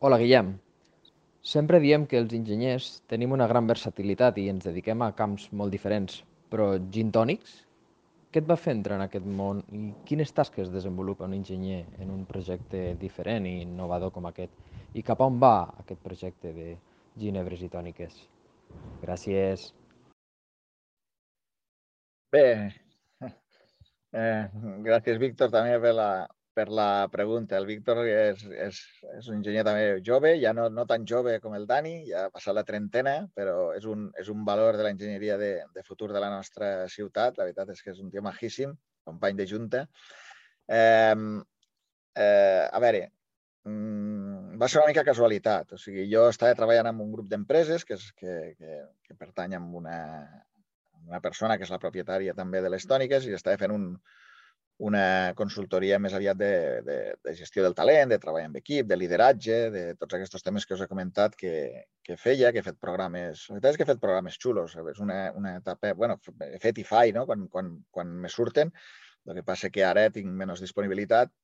Hola, 0.00 0.18
Guillem. 0.18 0.54
Sempre 1.44 1.80
diem 1.82 2.04
que 2.08 2.18
els 2.20 2.32
enginyers 2.36 2.88
tenim 3.10 3.32
una 3.36 3.46
gran 3.50 3.68
versatilitat 3.68 4.38
i 4.40 4.48
ens 4.52 4.66
dediquem 4.68 5.02
a 5.04 5.12
camps 5.18 5.48
molt 5.52 5.74
diferents, 5.74 6.22
però 6.50 6.70
gin 6.94 7.12
tònics? 7.14 7.54
Què 8.32 8.42
et 8.42 8.48
va 8.48 8.58
fer 8.60 8.74
entrar 8.76 8.98
en 8.98 9.04
aquest 9.06 9.26
món 9.40 9.62
i 9.72 9.82
quines 10.08 10.32
tasques 10.36 10.72
desenvolupa 10.72 11.28
un 11.28 11.36
enginyer 11.38 11.84
en 12.02 12.10
un 12.12 12.24
projecte 12.28 12.94
diferent 13.00 13.48
i 13.48 13.62
innovador 13.62 14.12
com 14.12 14.28
aquest? 14.28 14.52
I 14.94 15.04
cap 15.04 15.20
a 15.20 15.28
on 15.28 15.38
va 15.40 15.54
aquest 15.84 16.02
projecte 16.04 16.52
de 16.56 16.74
ginebres 17.20 17.64
i 17.64 17.70
tòniques? 17.72 18.20
Gràcies. 19.04 19.72
Bé, 22.32 22.44
eh, 24.12 24.48
gràcies, 24.86 25.18
Víctor, 25.20 25.50
també 25.52 25.78
per 25.82 25.94
la, 25.96 26.10
per 26.58 26.66
la 26.74 27.08
pregunta. 27.12 27.58
El 27.58 27.68
Víctor 27.68 28.00
és, 28.06 28.42
és, 28.66 28.78
és 29.14 29.28
un 29.30 29.38
enginyer 29.38 29.64
també 29.66 29.84
jove, 30.06 30.32
ja 30.42 30.54
no, 30.56 30.68
no 30.74 30.86
tan 30.90 31.04
jove 31.06 31.36
com 31.44 31.54
el 31.58 31.68
Dani, 31.70 31.94
ja 32.08 32.24
ha 32.26 32.32
passat 32.34 32.56
la 32.56 32.64
trentena, 32.66 33.18
però 33.38 33.70
és 33.76 33.86
un, 33.90 34.08
és 34.18 34.30
un 34.32 34.42
valor 34.48 34.78
de 34.78 34.86
l'enginyeria 34.86 35.36
de, 35.40 35.52
de 35.74 35.84
futur 35.86 36.10
de 36.14 36.22
la 36.24 36.32
nostra 36.32 36.72
ciutat. 36.90 37.38
La 37.38 37.46
veritat 37.46 37.70
és 37.74 37.84
que 37.84 37.94
és 37.94 38.02
un 38.02 38.10
tio 38.10 38.24
majíssim, 38.26 38.74
company 39.06 39.38
de 39.38 39.46
junta. 39.52 39.84
Eh, 40.66 41.14
eh, 42.24 42.66
a 42.66 42.82
veure, 42.82 43.04
mm, 43.68 44.58
va 44.58 44.68
ser 44.68 44.82
una 44.82 44.90
mica 44.90 45.06
casualitat. 45.06 45.76
O 45.76 45.80
sigui, 45.80 46.08
jo 46.10 46.26
estava 46.32 46.58
treballant 46.58 46.90
amb 46.90 47.06
un 47.06 47.14
grup 47.14 47.30
d'empreses 47.30 47.86
que, 47.86 48.00
és, 48.00 48.10
que, 48.18 48.38
que, 48.58 48.82
que 49.06 49.18
pertany 49.22 49.54
a 49.54 49.62
una, 49.82 49.98
una 51.08 51.20
persona 51.24 51.56
que 51.56 51.66
és 51.66 51.72
la 51.74 51.80
propietària 51.82 52.36
també 52.36 52.62
de 52.64 52.70
les 52.72 52.86
tòniques 52.86 53.26
i 53.26 53.34
estava 53.36 53.58
fent 53.60 53.74
un, 53.74 53.86
una 54.78 55.34
consultoria 55.34 55.98
més 55.98 56.14
aviat 56.14 56.38
de, 56.38 56.52
de, 56.86 56.98
de 57.24 57.34
gestió 57.34 57.64
del 57.64 57.74
talent, 57.74 58.12
de 58.12 58.18
treball 58.22 58.44
amb 58.46 58.60
equip, 58.60 58.86
de 58.86 58.96
lideratge, 58.96 59.56
de 59.74 59.82
tots 59.98 60.14
aquests 60.14 60.44
temes 60.46 60.66
que 60.66 60.76
us 60.76 60.84
he 60.84 60.90
comentat 60.90 61.34
que, 61.38 61.54
que 62.06 62.16
feia, 62.16 62.52
que 62.52 62.62
he 62.62 62.66
fet 62.66 62.78
programes... 62.78 63.48
La 63.48 63.56
veritat 63.56 63.74
és 63.74 63.80
que 63.80 63.86
he 63.86 63.90
fet 63.90 64.04
programes 64.04 64.38
xulos. 64.38 64.76
És 64.78 65.02
una, 65.02 65.18
una 65.34 65.56
etapa... 65.58 65.92
bueno, 65.98 66.20
he 66.46 66.62
fet 66.62 66.78
i 66.78 66.86
fai, 66.86 67.10
no?, 67.16 67.26
quan, 67.26 67.48
quan, 67.50 67.74
quan 67.90 68.14
me 68.22 68.30
surten. 68.30 68.70
El 69.26 69.40
que 69.40 69.46
passa 69.50 69.72
que 69.74 69.82
ara 69.84 70.06
tinc 70.14 70.30
menys 70.30 70.62
disponibilitat, 70.62 71.34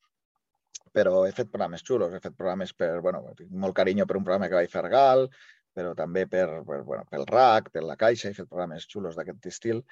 però 0.95 1.25
he 1.27 1.35
fet 1.35 1.51
programes 1.51 1.83
xulos. 1.83 2.15
He 2.15 2.23
fet 2.23 2.39
programes 2.39 2.71
per... 2.79 3.01
Bueno, 3.03 3.27
tinc 3.35 3.51
molt 3.51 3.75
carinyo 3.75 4.07
per 4.07 4.21
un 4.21 4.29
programa 4.31 4.47
que 4.47 4.61
vaig 4.61 4.71
fer 4.71 4.87
a 4.87 4.95
Gal, 4.95 5.27
però 5.75 5.95
també 5.99 6.25
per, 6.31 6.47
per, 6.67 6.81
bueno, 6.87 7.05
pel 7.11 7.27
RAC, 7.29 7.71
per 7.75 7.83
la 7.85 7.99
Caixa, 8.01 8.31
he 8.31 8.37
fet 8.37 8.49
programes 8.49 8.87
xulos 8.91 9.19
d'aquest 9.19 9.51
estil 9.51 9.83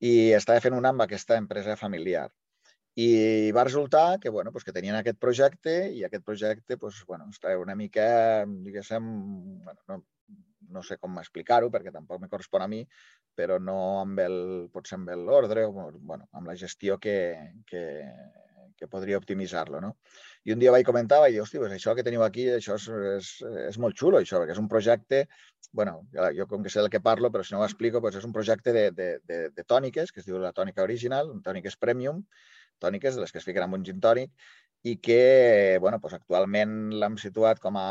i 0.00 0.32
estava 0.36 0.62
fent 0.62 0.76
un 0.78 0.86
amb 0.86 1.04
aquesta 1.04 1.38
empresa 1.40 1.76
familiar. 1.80 2.28
I 2.94 3.50
va 3.50 3.64
resultar 3.66 4.20
que, 4.22 4.30
bueno, 4.30 4.52
pues 4.52 4.62
que 4.64 4.72
tenien 4.72 4.94
aquest 4.94 5.18
projecte 5.18 5.74
i 5.90 6.04
aquest 6.06 6.24
projecte 6.24 6.76
pues, 6.78 7.02
bueno, 7.08 7.26
estava 7.30 7.58
una 7.58 7.74
mica, 7.74 8.46
diguéssim, 8.46 9.08
bueno, 9.64 9.80
no, 9.88 10.04
no 10.70 10.82
sé 10.86 10.98
com 11.02 11.18
explicar-ho 11.18 11.72
perquè 11.74 11.90
tampoc 11.94 12.22
me 12.22 12.30
correspon 12.30 12.62
a 12.62 12.70
mi, 12.70 12.84
però 13.34 13.58
no 13.58 13.78
amb 14.04 14.22
el, 14.22 14.38
potser 14.72 15.00
amb 15.00 15.10
l'ordre 15.26 15.66
o 15.66 15.72
bueno, 15.74 16.28
amb 16.32 16.46
la 16.46 16.54
gestió 16.60 17.00
que, 17.02 17.16
que, 17.66 17.82
que 18.84 18.90
podria 18.92 19.18
optimitzar-lo. 19.20 19.80
No? 19.82 19.94
I 20.44 20.54
un 20.54 20.62
dia 20.62 20.72
vaig 20.74 20.86
comentar, 20.86 21.18
vaig 21.24 21.34
dir, 21.34 21.42
hosti, 21.42 21.60
pues 21.62 21.74
això 21.74 21.96
que 21.96 22.04
teniu 22.06 22.22
aquí, 22.24 22.46
això 22.52 22.78
és, 22.78 22.88
és, 23.16 23.30
és 23.70 23.78
molt 23.80 23.98
xulo, 23.98 24.20
això, 24.20 24.40
perquè 24.40 24.54
és 24.54 24.62
un 24.62 24.70
projecte, 24.70 25.24
bueno, 25.72 26.02
jo 26.36 26.46
com 26.50 26.62
que 26.62 26.72
sé 26.72 26.82
del 26.82 26.92
que 26.92 27.02
parlo, 27.04 27.32
però 27.34 27.44
si 27.44 27.54
no 27.54 27.62
ho 27.62 27.68
explico, 27.68 28.02
pues 28.04 28.20
és 28.20 28.26
un 28.28 28.34
projecte 28.36 28.76
de, 28.76 28.90
de, 28.92 29.08
de, 29.24 29.40
de 29.56 29.64
tòniques, 29.64 30.12
que 30.12 30.22
es 30.22 30.28
diu 30.28 30.38
la 30.42 30.52
tònica 30.56 30.84
original, 30.84 31.32
tòniques 31.46 31.80
premium, 31.80 32.22
tòniques, 32.82 33.16
de 33.16 33.24
les 33.24 33.32
que 33.32 33.40
es 33.40 33.48
fiquen 33.48 33.64
en 33.64 33.80
un 33.80 33.88
gin 33.88 34.02
tònic, 34.04 34.30
i 34.84 34.98
que 35.00 35.78
bueno, 35.80 35.96
doncs 35.96 36.18
actualment 36.18 36.72
l'hem 37.00 37.14
situat 37.16 37.60
com 37.60 37.78
a, 37.80 37.88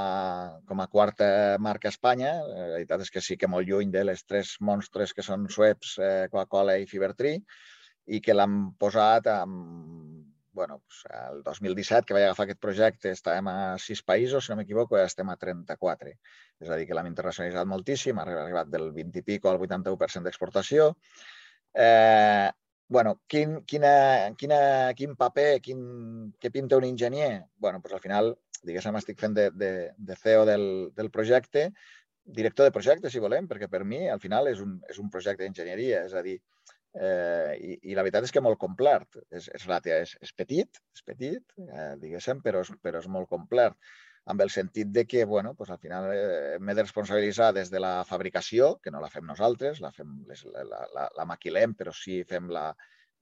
com 0.69 0.81
a 0.83 0.87
quarta 0.91 1.27
marca 1.57 1.89
a 1.89 1.93
Espanya. 1.95 2.35
La 2.45 2.67
veritat 2.75 3.01
és 3.01 3.09
que 3.09 3.23
sí 3.27 3.37
que 3.41 3.49
molt 3.49 3.65
lluny 3.65 3.89
de 3.95 4.03
les 4.05 4.21
tres 4.29 4.53
monstres 4.61 5.15
que 5.17 5.25
són 5.25 5.47
Schweppes, 5.49 5.95
eh, 5.97 6.27
Coca-Cola 6.29 6.77
i 6.77 6.85
Fibertree, 6.91 7.41
i 8.13 8.19
que 8.21 8.35
l'hem 8.37 8.59
posat 8.77 9.31
amb 9.33 10.12
bueno, 10.53 10.81
pues, 10.85 11.03
el 11.09 11.43
2017, 11.43 12.05
que 12.07 12.15
vaig 12.15 12.25
agafar 12.27 12.45
aquest 12.45 12.61
projecte, 12.61 13.11
estàvem 13.11 13.49
a 13.51 13.55
sis 13.81 14.03
països, 14.05 14.45
si 14.45 14.53
no 14.53 14.59
m'equivoco, 14.59 14.97
ja 14.99 15.09
estem 15.09 15.29
a 15.33 15.37
34. 15.41 16.13
És 16.63 16.69
a 16.69 16.77
dir, 16.79 16.87
que 16.87 16.97
l'hem 16.97 17.09
internacionalitzat 17.09 17.69
moltíssim, 17.69 18.19
ha 18.21 18.27
arribat 18.27 18.69
del 18.73 18.91
20 18.95 19.19
i 19.19 19.25
pico 19.25 19.49
al 19.49 19.59
81% 19.59 20.29
d'exportació. 20.29 20.91
Eh, 21.73 22.49
bueno, 22.93 23.17
quin, 23.27 23.57
quina, 23.65 23.95
quina, 24.37 24.61
quin 24.95 25.17
paper, 25.17 25.49
quin, 25.65 25.83
què 26.39 26.53
pinta 26.53 26.77
un 26.77 26.85
enginyer? 26.85 27.43
bueno, 27.57 27.81
pues 27.81 27.93
al 27.93 28.03
final, 28.05 28.35
diguéssim, 28.61 28.95
estic 28.99 29.19
fent 29.19 29.33
de, 29.33 29.49
de, 29.51 29.73
de 29.97 30.15
CEO 30.15 30.45
del, 30.45 30.67
del 30.95 31.09
projecte, 31.09 31.71
director 32.23 32.65
de 32.65 32.71
projecte, 32.71 33.09
si 33.09 33.19
volem, 33.19 33.47
perquè 33.49 33.67
per 33.67 33.83
mi, 33.83 34.05
al 34.07 34.21
final, 34.21 34.47
és 34.47 34.61
un, 34.63 34.77
és 34.89 34.99
un 35.01 35.09
projecte 35.09 35.43
d'enginyeria. 35.43 36.05
És 36.07 36.13
a 36.13 36.21
dir, 36.23 36.37
Eh, 36.93 37.53
i, 37.57 37.75
I 37.89 37.97
la 37.97 38.03
veritat 38.05 38.27
és 38.27 38.33
que 38.33 38.43
molt 38.45 38.59
complet. 38.61 39.19
És, 39.33 39.49
és, 39.49 39.67
és, 39.97 40.15
és 40.21 40.33
petit, 40.37 40.81
és 40.93 41.05
petit, 41.05 41.55
eh, 41.67 41.93
diguéssim, 42.01 42.41
però 42.45 42.61
és, 42.65 42.73
però 42.83 43.01
és 43.01 43.09
molt 43.09 43.29
complet 43.31 43.77
amb 44.31 44.41
el 44.41 44.49
sentit 44.49 44.87
de 44.95 45.05
que, 45.05 45.25
bueno, 45.25 45.53
pues 45.55 45.69
al 45.69 45.79
final 45.79 46.05
eh, 46.13 46.57
m'he 46.59 46.75
de 46.77 46.85
responsabilitzar 46.85 47.51
des 47.53 47.69
de 47.71 47.79
la 47.83 48.05
fabricació, 48.07 48.77
que 48.79 48.91
no 48.91 49.01
la 49.03 49.09
fem 49.11 49.25
nosaltres, 49.27 49.81
la, 49.83 49.91
fem, 49.91 50.21
les, 50.29 50.45
la, 50.45 50.63
la, 50.95 51.09
la 51.17 51.25
maquilem, 51.27 51.73
però 51.75 51.91
sí 51.91 52.21
fem 52.29 52.47
la, 52.53 52.69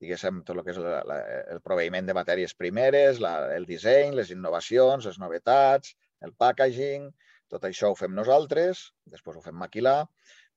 diguéssim, 0.02 0.44
tot 0.46 0.58
el 0.58 0.64
que 0.66 0.76
és 0.76 0.82
la, 0.82 1.00
la, 1.08 1.18
el 1.56 1.64
proveïment 1.66 2.06
de 2.06 2.18
matèries 2.18 2.54
primeres, 2.58 3.22
la, 3.24 3.34
el 3.56 3.66
disseny, 3.70 4.14
les 4.18 4.34
innovacions, 4.36 5.10
les 5.10 5.20
novetats, 5.22 5.96
el 6.26 6.36
packaging, 6.38 7.10
tot 7.52 7.66
això 7.68 7.92
ho 7.92 7.98
fem 7.98 8.14
nosaltres, 8.16 8.88
després 9.14 9.38
ho 9.38 9.44
fem 9.46 9.58
maquilar, 9.58 10.00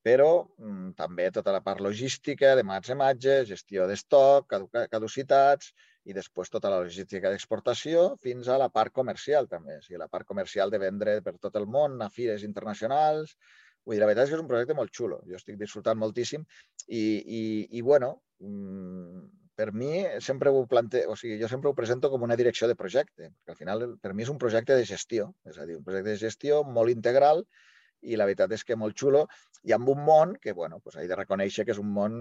però 0.05 0.45
mm, 0.45 0.93
també 0.99 1.31
tota 1.33 1.53
la 1.55 1.63
part 1.65 1.81
logística 1.81 2.53
de 2.59 2.65
emmatge, 2.67 3.41
gestió 3.49 3.89
d'estoc, 3.89 4.53
caducitats 4.93 5.73
i 6.05 6.13
després 6.13 6.53
tota 6.53 6.71
la 6.73 6.83
logística 6.85 7.31
d'exportació 7.33 8.11
fins 8.21 8.51
a 8.53 8.59
la 8.61 8.69
part 8.69 8.93
comercial 8.93 9.49
també. 9.49 9.79
O 9.81 9.85
sigui, 9.85 10.01
la 10.03 10.11
part 10.13 10.29
comercial 10.29 10.71
de 10.71 10.83
vendre 10.83 11.21
per 11.25 11.39
tot 11.41 11.57
el 11.57 11.65
món, 11.67 11.97
a 12.05 12.11
fires 12.13 12.45
internacionals. 12.45 13.39
Vull 13.85 13.97
dir, 13.97 14.03
la 14.03 14.11
veritat 14.11 14.29
és 14.29 14.35
que 14.35 14.39
és 14.39 14.45
un 14.45 14.51
projecte 14.51 14.77
molt 14.77 14.93
xulo. 14.93 15.23
Jo 15.29 15.41
estic 15.41 15.57
disfrutant 15.61 15.99
moltíssim 16.01 16.45
i, 16.45 17.01
i, 17.01 17.43
i 17.79 17.81
bueno, 17.81 18.19
mm, 18.45 19.25
per 19.57 19.73
mi 19.73 20.05
sempre 20.21 20.53
ho 20.53 20.67
plante... 20.69 21.07
o 21.09 21.17
sigui, 21.17 21.39
jo 21.41 21.49
sempre 21.49 21.71
ho 21.71 21.79
presento 21.79 22.11
com 22.13 22.29
una 22.29 22.37
direcció 22.37 22.69
de 22.69 22.77
projecte, 22.77 23.31
perquè 23.33 23.57
al 23.57 23.61
final 23.61 23.87
per 24.03 24.13
mi 24.13 24.27
és 24.27 24.33
un 24.33 24.41
projecte 24.43 24.77
de 24.77 24.85
gestió, 24.89 25.31
és 25.49 25.57
a 25.57 25.65
dir, 25.65 25.79
un 25.79 25.87
projecte 25.87 26.13
de 26.13 26.21
gestió 26.21 26.65
molt 26.65 26.93
integral 26.93 27.47
i 28.05 28.19
la 28.21 28.29
veritat 28.29 28.53
és 28.57 28.65
que 28.67 28.77
molt 28.79 28.97
xulo 29.01 29.25
i 29.65 29.73
amb 29.73 29.89
un 29.89 30.01
món 30.05 30.35
que, 30.41 30.53
bueno, 30.53 30.79
pues 30.85 30.97
he 31.01 31.07
de 31.09 31.17
reconèixer 31.17 31.65
que 31.65 31.73
és 31.73 31.81
un 31.81 31.91
món 31.97 32.17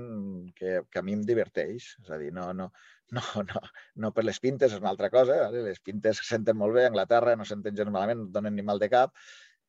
que, 0.55 0.81
que 0.89 0.99
a 0.99 1.03
mi 1.03 1.15
em 1.17 1.23
diverteix. 1.27 1.89
És 2.03 2.11
a 2.11 2.19
dir, 2.21 2.31
no, 2.35 2.49
no, 2.55 2.69
no, 3.17 3.23
no, 3.49 3.63
no 4.05 4.11
per 4.15 4.23
les 4.23 4.39
pintes, 4.43 4.71
és 4.71 4.83
una 4.83 4.93
altra 4.93 5.11
cosa. 5.13 5.39
Vale? 5.45 5.65
Les 5.67 5.81
pintes 5.83 6.21
se 6.21 6.29
senten 6.29 6.57
molt 6.59 6.77
bé, 6.77 6.85
a 6.87 6.93
Anglaterra 6.93 7.35
no 7.39 7.47
senten 7.47 7.75
gens 7.75 7.91
malament, 7.91 8.23
no 8.23 8.37
donen 8.37 8.55
ni 8.55 8.65
mal 8.65 8.79
de 8.79 8.89
cap. 8.93 9.11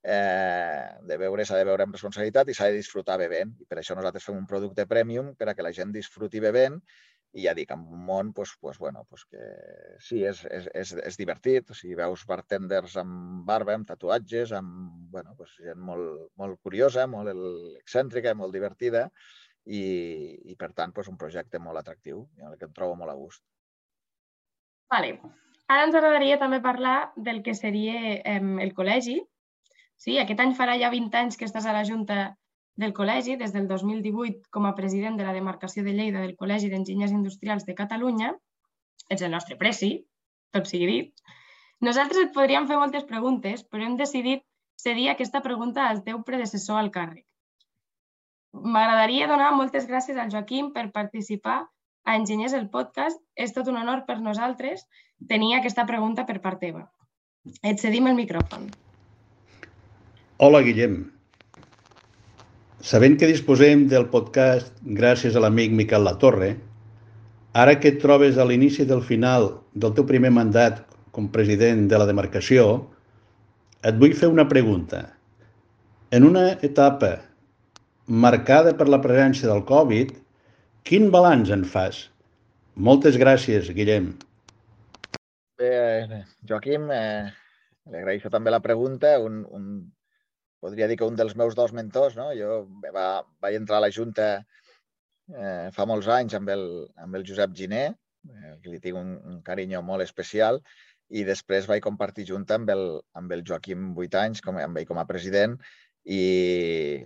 Eh, 0.05 0.85
de 1.09 1.17
veure 1.17 1.47
s'ha 1.49 1.57
de 1.57 1.65
veure 1.65 1.87
amb 1.87 1.97
responsabilitat 1.97 2.51
i 2.53 2.55
s'ha 2.55 2.69
de 2.71 2.79
disfrutar 2.79 3.19
bevent. 3.19 3.57
I 3.65 3.67
per 3.67 3.81
això 3.81 3.97
nosaltres 3.99 4.29
fem 4.29 4.39
un 4.39 4.47
producte 4.47 4.87
premium 4.87 5.35
per 5.35 5.51
a 5.51 5.57
que 5.59 5.67
la 5.67 5.75
gent 5.75 5.95
disfruti 5.97 6.43
bevent 6.45 6.79
i 7.35 7.45
ja 7.49 7.55
dic, 7.59 7.72
en 7.74 7.82
un 7.91 8.03
món 8.07 8.32
pues, 8.32 8.53
pues, 8.61 8.78
bueno, 8.78 9.05
pues 9.11 9.24
que 9.26 9.45
sí, 9.99 10.20
és, 10.24 10.45
és, 10.47 10.68
és, 10.74 10.93
és 11.11 11.16
divertit. 11.18 11.70
O 11.70 11.74
sigui, 11.74 11.97
veus 11.99 12.22
bartenders 12.30 12.95
amb 13.03 13.43
barba, 13.49 13.74
amb 13.74 13.89
tatuatges, 13.89 14.53
amb 14.55 15.11
bueno, 15.14 15.35
pues, 15.39 15.57
gent 15.59 15.80
molt, 15.82 16.28
molt 16.39 16.61
curiosa, 16.62 17.09
molt 17.11 17.32
excèntrica, 17.80 18.37
molt 18.39 18.55
divertida 18.55 19.09
i, 19.66 19.82
i 20.53 20.55
per 20.61 20.70
tant, 20.78 20.95
pues, 20.95 21.11
un 21.11 21.18
projecte 21.18 21.59
molt 21.59 21.82
atractiu 21.82 22.22
en 22.39 22.53
el 22.53 22.59
que 22.61 22.68
em 22.70 22.76
trobo 22.76 22.95
molt 23.01 23.11
a 23.11 23.18
gust. 23.18 23.43
Vale. 24.95 25.16
Ara 25.66 25.89
ens 25.89 25.97
agradaria 25.97 26.39
també 26.39 26.61
parlar 26.62 27.11
del 27.16 27.43
que 27.43 27.57
seria 27.59 27.99
eh, 28.14 28.39
el 28.62 28.74
col·legi. 28.78 29.18
Sí, 29.99 30.18
aquest 30.20 30.43
any 30.45 30.55
farà 30.55 30.78
ja 30.78 30.91
20 30.93 31.18
anys 31.18 31.39
que 31.41 31.49
estàs 31.49 31.66
a 31.66 31.74
la 31.74 31.82
Junta 31.89 32.37
del 32.77 32.93
Col·legi 32.95 33.37
des 33.41 33.53
del 33.55 33.68
2018 33.70 34.51
com 34.51 34.66
a 34.66 34.75
president 34.75 35.18
de 35.18 35.27
la 35.27 35.35
demarcació 35.37 35.85
de 35.87 35.95
Lleida 35.95 36.22
del 36.25 36.35
Col·legi 36.41 36.70
d'Enginyers 36.72 37.14
Industrials 37.14 37.66
de 37.68 37.77
Catalunya. 37.79 38.33
Ets 39.09 39.22
el 39.22 39.31
nostre 39.35 39.57
preci, 39.61 39.93
tot 40.55 40.66
sigui 40.70 40.89
dit. 40.91 41.12
Nosaltres 41.85 42.27
et 42.27 42.35
podríem 42.35 42.66
fer 42.66 42.81
moltes 42.81 43.07
preguntes, 43.07 43.62
però 43.68 43.87
hem 43.87 43.97
decidit 44.01 44.43
cedir 44.81 45.09
aquesta 45.11 45.43
pregunta 45.45 45.87
al 45.89 46.03
teu 46.07 46.22
predecessor 46.27 46.81
al 46.81 46.91
càrrec. 46.95 47.25
M'agradaria 48.55 49.29
donar 49.31 49.53
moltes 49.55 49.87
gràcies 49.91 50.18
al 50.18 50.31
Joaquim 50.31 50.72
per 50.75 50.91
participar 50.95 51.64
a 52.05 52.16
Enginyers 52.18 52.55
el 52.55 52.68
podcast. 52.70 53.20
És 53.35 53.55
tot 53.55 53.70
un 53.70 53.79
honor 53.81 54.05
per 54.07 54.20
nosaltres 54.22 54.87
tenir 55.29 55.55
aquesta 55.57 55.87
pregunta 55.87 56.27
per 56.27 56.41
part 56.45 56.62
teva. 56.62 56.87
Et 57.62 57.81
cedim 57.81 58.07
el 58.07 58.18
micròfon. 58.18 58.70
Hola, 60.39 60.62
Guillem. 60.62 61.14
Sabent 62.85 63.14
que 63.16 63.24
disposem 63.30 63.87
del 63.89 64.03
podcast 64.12 64.74
gràcies 64.97 65.39
a 65.39 65.41
l'amic 65.41 65.70
Miquel 65.72 66.03
Latorre, 66.05 66.51
ara 67.57 67.78
que 67.80 67.95
et 67.95 68.03
trobes 68.03 68.37
a 68.37 68.45
l'inici 68.45 68.85
del 68.85 69.01
final 69.01 69.47
del 69.72 69.95
teu 69.97 70.05
primer 70.11 70.28
mandat 70.39 70.82
com 71.16 71.30
president 71.32 71.87
de 71.89 72.01
la 72.03 72.05
demarcació, 72.11 72.66
et 73.89 73.97
vull 74.03 74.12
fer 74.18 74.28
una 74.28 74.45
pregunta. 74.51 75.01
En 76.12 76.28
una 76.28 76.45
etapa 76.68 77.14
marcada 78.26 78.76
per 78.76 78.91
la 78.93 79.01
presència 79.09 79.49
del 79.49 79.64
Covid, 79.72 80.12
quin 80.85 81.09
balanç 81.16 81.57
en 81.57 81.64
fas? 81.64 82.05
Moltes 82.76 83.16
gràcies, 83.16 83.72
Guillem. 83.72 84.12
Bé, 85.57 85.72
Joaquim, 86.45 86.91
eh, 86.93 87.32
li 87.89 88.05
agraeixo 88.05 88.28
també 88.28 88.53
la 88.53 88.61
pregunta. 88.61 89.16
Un, 89.24 89.47
un, 89.49 89.70
podria 90.65 90.89
dir 90.89 90.97
que 90.97 91.09
un 91.09 91.17
dels 91.21 91.37
meus 91.37 91.57
dos 91.59 91.75
mentors, 91.77 92.17
no? 92.17 92.31
Jo 92.37 92.65
va, 92.95 93.09
vaig 93.45 93.59
entrar 93.61 93.83
a 93.83 93.85
la 93.85 93.93
Junta 93.93 94.29
eh, 95.33 95.69
fa 95.77 95.87
molts 95.89 96.09
anys 96.09 96.37
amb 96.39 96.51
el, 96.55 96.65
amb 97.05 97.19
el 97.19 97.27
Josep 97.29 97.55
Giné, 97.59 97.85
eh, 98.31 98.57
que 98.62 98.73
li 98.73 98.81
tinc 98.81 99.01
un, 99.01 99.15
un 99.33 99.41
carinyo 99.47 99.83
molt 99.85 100.05
especial, 100.07 100.62
i 101.15 101.25
després 101.29 101.69
vaig 101.69 101.83
compartir 101.85 102.25
junta 102.31 102.57
amb 102.59 102.71
el, 102.73 102.85
amb 103.21 103.33
el 103.37 103.45
Joaquim 103.47 103.93
vuit 103.97 104.15
anys, 104.19 104.41
com, 104.45 104.57
amb 104.61 104.81
ell 104.81 104.89
com 104.89 105.01
a 105.01 105.07
president, 105.09 105.59
i, 106.05 107.05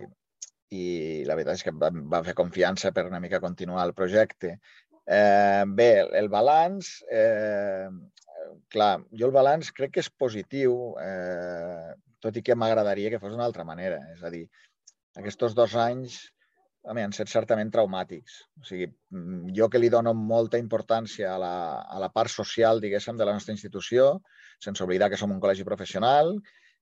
i 0.75 0.83
la 1.27 1.35
veritat 1.35 1.59
és 1.59 1.65
que 1.67 1.75
vam, 1.83 2.05
vam 2.11 2.27
fer 2.27 2.37
confiança 2.37 2.93
per 2.95 3.07
una 3.09 3.19
mica 3.23 3.43
continuar 3.43 3.83
el 3.85 3.95
projecte. 3.97 4.55
Eh, 5.09 5.63
bé, 5.75 5.91
el 6.19 6.29
balanç, 6.31 6.99
eh, 7.11 7.89
clar, 8.71 8.93
jo 9.11 9.29
el 9.29 9.35
balanç 9.35 9.73
crec 9.75 9.97
que 9.97 10.03
és 10.05 10.11
positiu, 10.23 10.75
eh, 11.01 11.93
tot 12.23 12.35
i 12.37 12.43
que 12.45 12.55
m'agradaria 12.55 13.11
que 13.13 13.21
fos 13.21 13.33
d'una 13.33 13.47
altra 13.47 13.65
manera. 13.67 14.01
És 14.15 14.23
a 14.23 14.31
dir, 14.33 14.45
aquests 15.19 15.55
dos 15.57 15.75
anys 15.79 16.19
han 16.89 17.13
set 17.13 17.29
certament 17.29 17.71
traumàtics. 17.71 18.39
O 18.61 18.63
sigui, 18.63 18.87
mm, 19.11 19.51
jo 19.57 19.67
que 19.69 19.79
li 19.79 19.89
dono 19.89 20.13
molta 20.13 20.57
importància 20.57 21.33
a 21.33 21.37
la, 21.37 21.55
a 21.81 21.99
la 21.99 22.09
part 22.09 22.31
social, 22.31 22.79
diguéssim, 22.79 23.17
de 23.17 23.25
la 23.25 23.33
nostra 23.33 23.53
institució, 23.53 24.21
sense 24.59 24.83
oblidar 24.83 25.09
que 25.09 25.17
som 25.17 25.31
un 25.31 25.41
col·legi 25.43 25.65
professional, 25.67 26.39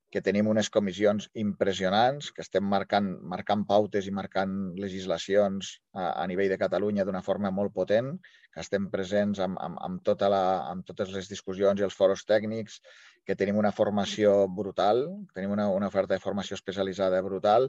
que 0.09 0.21
tenim 0.23 0.47
unes 0.47 0.69
comissions 0.69 1.27
impressionants, 1.35 2.31
que 2.31 2.41
estem 2.45 2.63
marcant, 2.63 3.09
marcant 3.33 3.65
pautes 3.67 4.07
i 4.07 4.13
marcant 4.15 4.53
legislacions 4.79 5.73
a, 5.93 6.23
a 6.23 6.27
nivell 6.31 6.53
de 6.53 6.59
Catalunya 6.61 7.03
d'una 7.03 7.23
forma 7.25 7.51
molt 7.51 7.73
potent, 7.75 8.13
que 8.53 8.63
estem 8.63 8.87
presents 8.93 9.41
amb, 9.43 9.59
amb, 9.59 9.81
amb, 9.83 10.03
tota 10.07 10.29
la, 10.31 10.43
amb 10.71 10.87
totes 10.87 11.11
les 11.11 11.27
discussions 11.27 11.81
i 11.81 11.87
els 11.89 11.97
foros 11.97 12.23
tècnics, 12.23 12.79
que 13.27 13.35
tenim 13.35 13.59
una 13.59 13.73
formació 13.75 14.33
brutal, 14.47 15.03
tenim 15.35 15.51
una, 15.51 15.67
una 15.75 15.91
oferta 15.91 16.15
de 16.15 16.23
formació 16.23 16.55
especialitzada 16.55 17.19
brutal, 17.25 17.67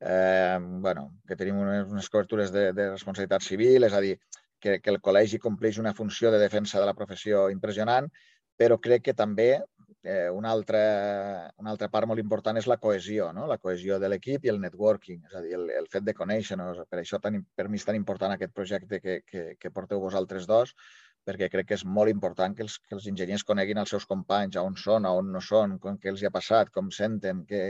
eh, 0.00 0.58
bueno, 0.60 1.12
que 1.26 1.36
tenim 1.38 1.60
unes, 1.62 1.86
unes 1.86 2.10
cobertures 2.10 2.50
de, 2.50 2.72
de 2.74 2.90
responsabilitat 2.90 3.46
civil, 3.46 3.86
és 3.86 3.94
a 3.94 4.02
dir, 4.02 4.16
que, 4.58 4.80
que 4.82 4.90
el 4.90 4.98
col·legi 5.00 5.38
compleix 5.38 5.78
una 5.78 5.94
funció 5.94 6.32
de 6.34 6.42
defensa 6.42 6.82
de 6.82 6.90
la 6.90 6.96
professió 6.98 7.46
impressionant, 7.54 8.10
però 8.58 8.80
crec 8.82 9.04
que 9.06 9.14
també 9.14 9.52
eh, 10.02 10.28
una, 10.30 10.50
altra, 10.50 10.82
una 11.62 11.70
altra 11.70 11.88
part 11.94 12.08
molt 12.10 12.22
important 12.22 12.58
és 12.58 12.66
la 12.66 12.78
cohesió, 12.82 13.30
no? 13.32 13.46
la 13.46 13.58
cohesió 13.62 13.98
de 14.02 14.10
l'equip 14.10 14.46
i 14.46 14.52
el 14.52 14.60
networking, 14.62 15.22
és 15.30 15.36
a 15.38 15.42
dir, 15.44 15.54
el, 15.58 15.68
el 15.78 15.86
fet 15.92 16.06
de 16.06 16.14
conèixer-nos. 16.16 16.82
Per 16.90 17.00
això 17.00 17.22
tan, 17.22 17.38
per 17.54 17.68
mi 17.68 17.78
és 17.78 17.86
tan 17.86 17.98
important 17.98 18.34
aquest 18.34 18.54
projecte 18.54 19.00
que, 19.04 19.20
que, 19.26 19.44
que 19.60 19.74
porteu 19.74 20.02
vosaltres 20.02 20.50
dos, 20.50 20.74
perquè 21.28 21.50
crec 21.52 21.68
que 21.68 21.76
és 21.76 21.84
molt 21.98 22.12
important 22.12 22.54
que 22.56 22.64
els, 22.64 22.78
que 22.80 22.96
els 22.96 23.08
enginyers 23.10 23.44
coneguin 23.48 23.82
els 23.82 23.92
seus 23.94 24.06
companys, 24.08 24.56
a 24.56 24.64
on 24.64 24.78
són, 24.80 25.04
a 25.04 25.12
on 25.20 25.28
no 25.34 25.42
són, 25.44 25.76
com, 25.82 25.98
què 26.00 26.12
els 26.12 26.22
hi 26.22 26.28
ha 26.28 26.34
passat, 26.34 26.72
com 26.72 26.88
senten, 26.94 27.44
que, 27.48 27.62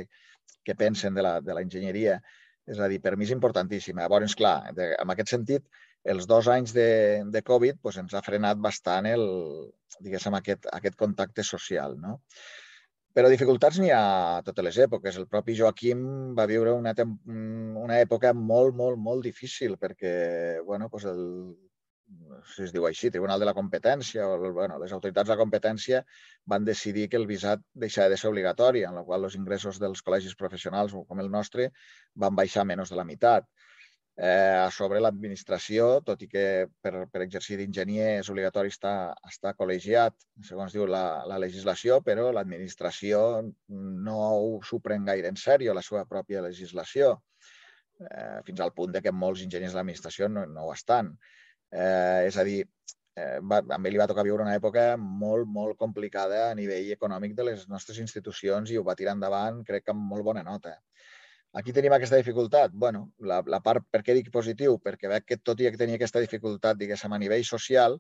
que 0.65 0.77
pensen 0.79 1.19
de 1.19 1.25
la, 1.27 1.39
de 1.43 1.57
la 1.57 1.65
enginyeria. 1.67 2.21
És 2.69 2.79
a 2.79 2.89
dir, 2.93 3.01
per 3.03 3.17
mi 3.17 3.27
és 3.27 3.35
importantíssima. 3.35 4.05
Llavors, 4.05 4.37
clar, 4.39 4.57
de, 4.77 4.93
en 5.01 5.15
aquest 5.15 5.35
sentit, 5.35 5.67
els 6.15 6.29
dos 6.31 6.47
anys 6.53 6.75
de, 6.77 6.89
de 7.35 7.43
Covid 7.43 7.81
doncs, 7.83 7.99
ens 8.05 8.15
ha 8.15 8.25
frenat 8.25 8.61
bastant 8.63 9.09
el, 9.11 9.27
diguéssim, 10.05 10.37
aquest, 10.39 10.69
aquest 10.79 10.99
contacte 11.01 11.45
social. 11.45 11.97
No? 11.99 12.19
Però 13.17 13.31
dificultats 13.33 13.81
n'hi 13.83 13.91
ha 13.91 14.03
a 14.37 14.43
totes 14.47 14.67
les 14.69 14.79
èpoques. 14.85 15.17
El 15.19 15.27
propi 15.33 15.57
Joaquim 15.59 16.05
va 16.39 16.47
viure 16.47 16.77
una, 16.77 16.95
una 17.27 17.99
època 17.99 18.35
molt, 18.37 18.77
molt, 18.79 19.01
molt 19.09 19.25
difícil 19.27 19.75
perquè 19.81 20.13
bueno, 20.69 20.87
doncs 20.93 21.09
el, 21.11 21.25
si 22.53 22.65
es 22.65 22.73
diu 22.75 22.87
així, 22.89 23.11
Tribunal 23.13 23.41
de 23.41 23.47
la 23.49 23.55
Competència, 23.57 24.27
o 24.27 24.53
bueno, 24.57 24.79
les 24.83 24.93
autoritats 24.97 25.29
de 25.29 25.35
la 25.35 25.41
competència 25.41 26.03
van 26.53 26.67
decidir 26.69 27.09
que 27.13 27.19
el 27.21 27.27
visat 27.31 27.63
deixava 27.87 28.13
de 28.13 28.19
ser 28.21 28.31
obligatori, 28.31 28.85
en 28.89 28.97
la 28.99 29.05
qual 29.05 29.29
els 29.29 29.37
ingressos 29.39 29.81
dels 29.83 30.03
col·legis 30.05 30.37
professionals, 30.43 30.97
com 31.09 31.25
el 31.25 31.31
nostre, 31.31 31.71
van 32.15 32.37
baixar 32.39 32.67
menys 32.69 32.95
de 32.95 33.01
la 33.01 33.07
meitat. 33.09 33.49
Eh, 34.19 34.57
a 34.59 34.71
sobre 34.75 34.99
l'administració, 34.99 36.01
tot 36.07 36.25
i 36.25 36.27
que 36.31 36.45
per, 36.83 37.05
per 37.13 37.21
exercir 37.23 37.61
d'enginyer 37.61 38.17
és 38.17 38.31
obligatori 38.33 38.73
estar, 38.73 39.15
estar 39.29 39.53
col·legiat, 39.61 40.17
segons 40.49 40.75
diu 40.75 40.89
la, 40.91 41.23
la 41.31 41.39
legislació, 41.39 42.01
però 42.03 42.33
l'administració 42.35 43.21
no 43.69 44.19
s'ho 44.67 44.81
pren 44.83 45.07
gaire 45.07 45.31
en 45.31 45.39
sèrio, 45.39 45.77
la 45.77 45.87
seva 45.87 46.03
pròpia 46.11 46.43
legislació, 46.43 47.13
eh, 48.09 48.41
fins 48.49 48.65
al 48.65 48.75
punt 48.75 48.97
de 48.97 49.05
que 49.05 49.15
molts 49.15 49.45
enginyers 49.47 49.77
de 49.77 49.79
l'administració 49.79 50.33
no, 50.35 50.49
no 50.51 50.67
ho 50.67 50.75
estan. 50.75 51.15
Eh, 51.15 51.38
és 51.73 52.37
a 52.41 52.45
dir, 52.49 52.63
eh, 53.19 53.39
va, 53.53 53.61
a 53.61 53.79
ell 53.79 53.93
li 53.93 54.01
va 54.01 54.09
tocar 54.11 54.25
viure 54.27 54.45
una 54.45 54.57
època 54.57 54.85
molt, 54.99 55.49
molt 55.59 55.79
complicada 55.81 56.45
a 56.49 56.55
nivell 56.59 56.93
econòmic 56.95 57.35
de 57.39 57.49
les 57.51 57.67
nostres 57.69 57.99
institucions 58.05 58.71
i 58.71 58.79
ho 58.79 58.85
va 58.87 58.97
tirar 58.99 59.17
endavant, 59.19 59.63
crec 59.71 59.87
que 59.87 59.95
amb 59.95 60.07
molt 60.13 60.27
bona 60.31 60.45
nota. 60.47 60.79
Aquí 61.59 61.73
tenim 61.73 61.95
aquesta 61.97 62.17
dificultat. 62.21 62.73
bueno, 62.73 63.13
la, 63.19 63.43
la 63.47 63.61
part, 63.61 63.85
per 63.91 64.03
què 64.05 64.15
dic 64.15 64.31
positiu? 64.33 64.79
Perquè 64.85 65.09
veig 65.09 65.25
que 65.25 65.39
tot 65.39 65.61
i 65.61 65.71
que 65.71 65.81
tenia 65.81 65.97
aquesta 65.97 66.21
dificultat, 66.21 66.77
diguéssim, 66.77 67.13
a 67.13 67.19
nivell 67.19 67.45
social, 67.45 67.99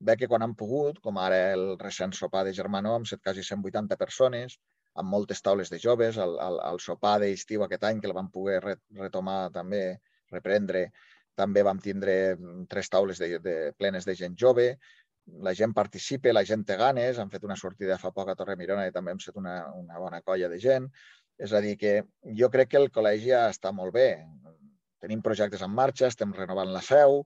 veig 0.00 0.18
que 0.18 0.28
quan 0.30 0.42
han 0.42 0.54
pogut, 0.54 0.98
com 1.04 1.18
ara 1.18 1.38
el 1.52 1.78
recent 1.78 2.12
sopar 2.12 2.44
de 2.44 2.54
Germanó, 2.54 2.96
amb 2.98 3.06
set, 3.06 3.22
quasi 3.22 3.44
180 3.46 3.96
persones, 4.02 4.58
amb 4.98 5.10
moltes 5.14 5.42
taules 5.46 5.70
de 5.70 5.78
joves, 5.78 6.18
el, 6.18 6.34
el, 6.42 6.58
el 6.70 6.80
sopar 6.82 7.18
d'estiu 7.22 7.62
aquest 7.64 7.86
any, 7.86 8.00
que 8.02 8.10
el 8.10 8.16
van 8.18 8.30
poder 8.34 8.58
retomar 8.64 9.38
també, 9.54 9.82
reprendre, 10.34 10.88
també 11.38 11.64
vam 11.66 11.80
tindre 11.82 12.14
mm, 12.34 12.66
tres 12.72 12.90
taules 12.92 13.20
de, 13.22 13.38
de, 13.44 13.56
plenes 13.78 14.08
de 14.08 14.16
gent 14.18 14.36
jove, 14.38 14.72
la 15.44 15.54
gent 15.54 15.74
participa, 15.76 16.32
la 16.32 16.44
gent 16.48 16.64
té 16.68 16.76
ganes, 16.80 17.18
han 17.18 17.30
fet 17.30 17.44
una 17.44 17.56
sortida 17.56 17.98
fa 18.00 18.12
poc 18.16 18.32
a 18.32 18.36
Torre 18.38 18.56
Mirona 18.56 18.86
i 18.88 18.94
també 18.94 19.12
hem 19.12 19.22
set 19.22 19.36
una, 19.36 19.58
una 19.76 19.98
bona 20.00 20.22
colla 20.24 20.48
de 20.48 20.58
gent. 20.62 20.88
És 21.38 21.52
a 21.54 21.60
dir, 21.62 21.76
que 21.78 21.92
jo 22.38 22.48
crec 22.50 22.72
que 22.72 22.80
el 22.80 22.88
col·legi 22.94 23.30
ja 23.30 23.44
està 23.52 23.70
molt 23.72 23.94
bé. 23.94 24.08
Tenim 25.04 25.20
projectes 25.22 25.62
en 25.62 25.70
marxa, 25.70 26.08
estem 26.08 26.32
renovant 26.34 26.72
la 26.74 26.80
seu, 26.82 27.20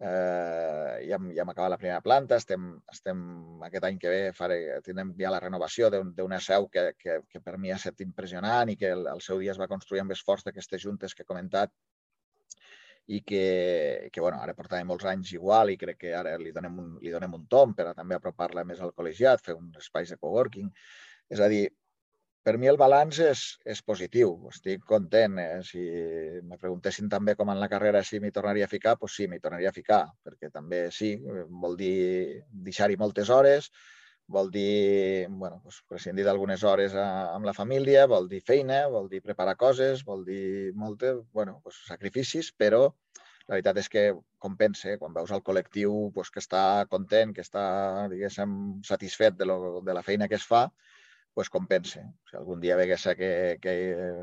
eh, 0.00 1.06
ja, 1.06 1.18
hem, 1.18 1.30
ja 1.36 1.44
hem 1.44 1.52
acabat 1.52 1.70
la 1.74 1.78
primera 1.78 2.02
planta, 2.02 2.40
estem, 2.42 2.72
estem 2.92 3.20
aquest 3.68 3.86
any 3.88 4.00
que 4.02 4.10
ve 4.10 4.22
faré, 4.36 4.58
tindrem 4.86 5.12
ja 5.20 5.30
la 5.30 5.42
renovació 5.44 5.90
d'una 5.92 6.40
seu 6.42 6.66
que, 6.72 6.88
que, 6.98 7.20
que 7.30 7.42
per 7.44 7.56
mi 7.58 7.70
ha 7.70 7.78
estat 7.78 8.02
impressionant 8.06 8.72
i 8.72 8.78
que 8.80 8.90
el, 8.96 9.06
el 9.12 9.22
seu 9.24 9.38
dia 9.42 9.54
es 9.54 9.60
va 9.60 9.70
construir 9.70 10.02
amb 10.02 10.16
esforç 10.16 10.48
d'aquestes 10.48 10.82
juntes 10.82 11.14
que 11.14 11.22
he 11.22 11.30
comentat 11.30 11.72
i 13.06 13.20
que, 13.20 14.08
que 14.12 14.20
bueno, 14.20 14.40
ara 14.40 14.54
portava 14.56 14.84
molts 14.88 15.04
anys 15.10 15.34
igual 15.36 15.70
i 15.70 15.78
crec 15.80 15.98
que 16.06 16.12
ara 16.16 16.36
li 16.40 16.52
donem 16.56 16.78
un, 16.80 16.92
li 17.04 17.12
donem 17.12 17.34
un 17.36 17.46
tom 17.50 17.74
per 17.76 17.90
a 17.90 17.96
també 17.96 18.16
apropar-la 18.16 18.64
més 18.64 18.80
al 18.80 18.94
col·legiat, 18.96 19.44
fer 19.44 19.56
uns 19.58 19.76
espais 19.82 20.12
de 20.12 20.16
coworking. 20.20 20.70
És 21.28 21.40
a 21.40 21.48
dir, 21.52 21.66
per 22.44 22.56
mi 22.60 22.68
el 22.68 22.76
balanç 22.80 23.18
és, 23.24 23.42
és 23.64 23.80
positiu, 23.84 24.34
estic 24.52 24.84
content. 24.88 25.38
Eh? 25.40 25.60
Si 25.64 25.82
me 26.44 26.58
preguntessin 26.60 27.08
també 27.12 27.36
com 27.36 27.52
en 27.52 27.60
la 27.60 27.70
carrera 27.72 28.02
si 28.04 28.20
m'hi 28.20 28.32
tornaria 28.32 28.68
a 28.68 28.72
ficar, 28.72 28.96
doncs 29.00 29.16
sí, 29.20 29.28
m'hi 29.28 29.40
tornaria 29.40 29.72
a 29.72 29.76
ficar, 29.76 30.02
perquè 30.24 30.52
també 30.52 30.86
sí, 30.92 31.14
vol 31.64 31.76
dir 31.80 32.42
deixar-hi 32.68 33.00
moltes 33.00 33.32
hores, 33.32 33.70
vol 34.26 34.50
dir 34.50 35.26
bueno, 35.28 35.60
doncs 35.62 35.82
prescindir 35.88 36.24
d'algunes 36.24 36.64
hores 36.64 36.94
a, 36.96 37.06
amb 37.34 37.44
la 37.44 37.54
família, 37.56 38.06
vol 38.10 38.28
dir 38.28 38.40
feina, 38.40 38.84
vol 38.88 39.08
dir 39.10 39.20
preparar 39.22 39.56
coses, 39.60 40.04
vol 40.04 40.24
dir 40.24 40.72
moltes, 40.74 41.20
bueno, 41.32 41.60
doncs 41.64 41.82
sacrificis, 41.88 42.50
però 42.56 42.86
la 43.44 43.58
veritat 43.58 43.78
és 43.82 43.90
que 43.92 44.04
compensa 44.40 44.96
quan 45.00 45.12
veus 45.16 45.32
el 45.36 45.42
col·lectiu 45.44 45.92
doncs, 46.14 46.30
que 46.32 46.40
està 46.40 46.64
content, 46.90 47.34
que 47.36 47.44
està, 47.44 47.64
diguéssim, 48.12 48.54
satisfet 48.88 49.36
de, 49.36 49.48
lo, 49.50 49.80
de 49.84 49.96
la 49.96 50.02
feina 50.06 50.28
que 50.28 50.38
es 50.40 50.46
fa, 50.48 50.70
pues 51.34 51.50
compensa. 51.50 52.04
Si 52.30 52.36
algun 52.38 52.60
dia 52.62 52.76
vegués 52.78 53.04
que, 53.18 53.30
que 53.60 53.72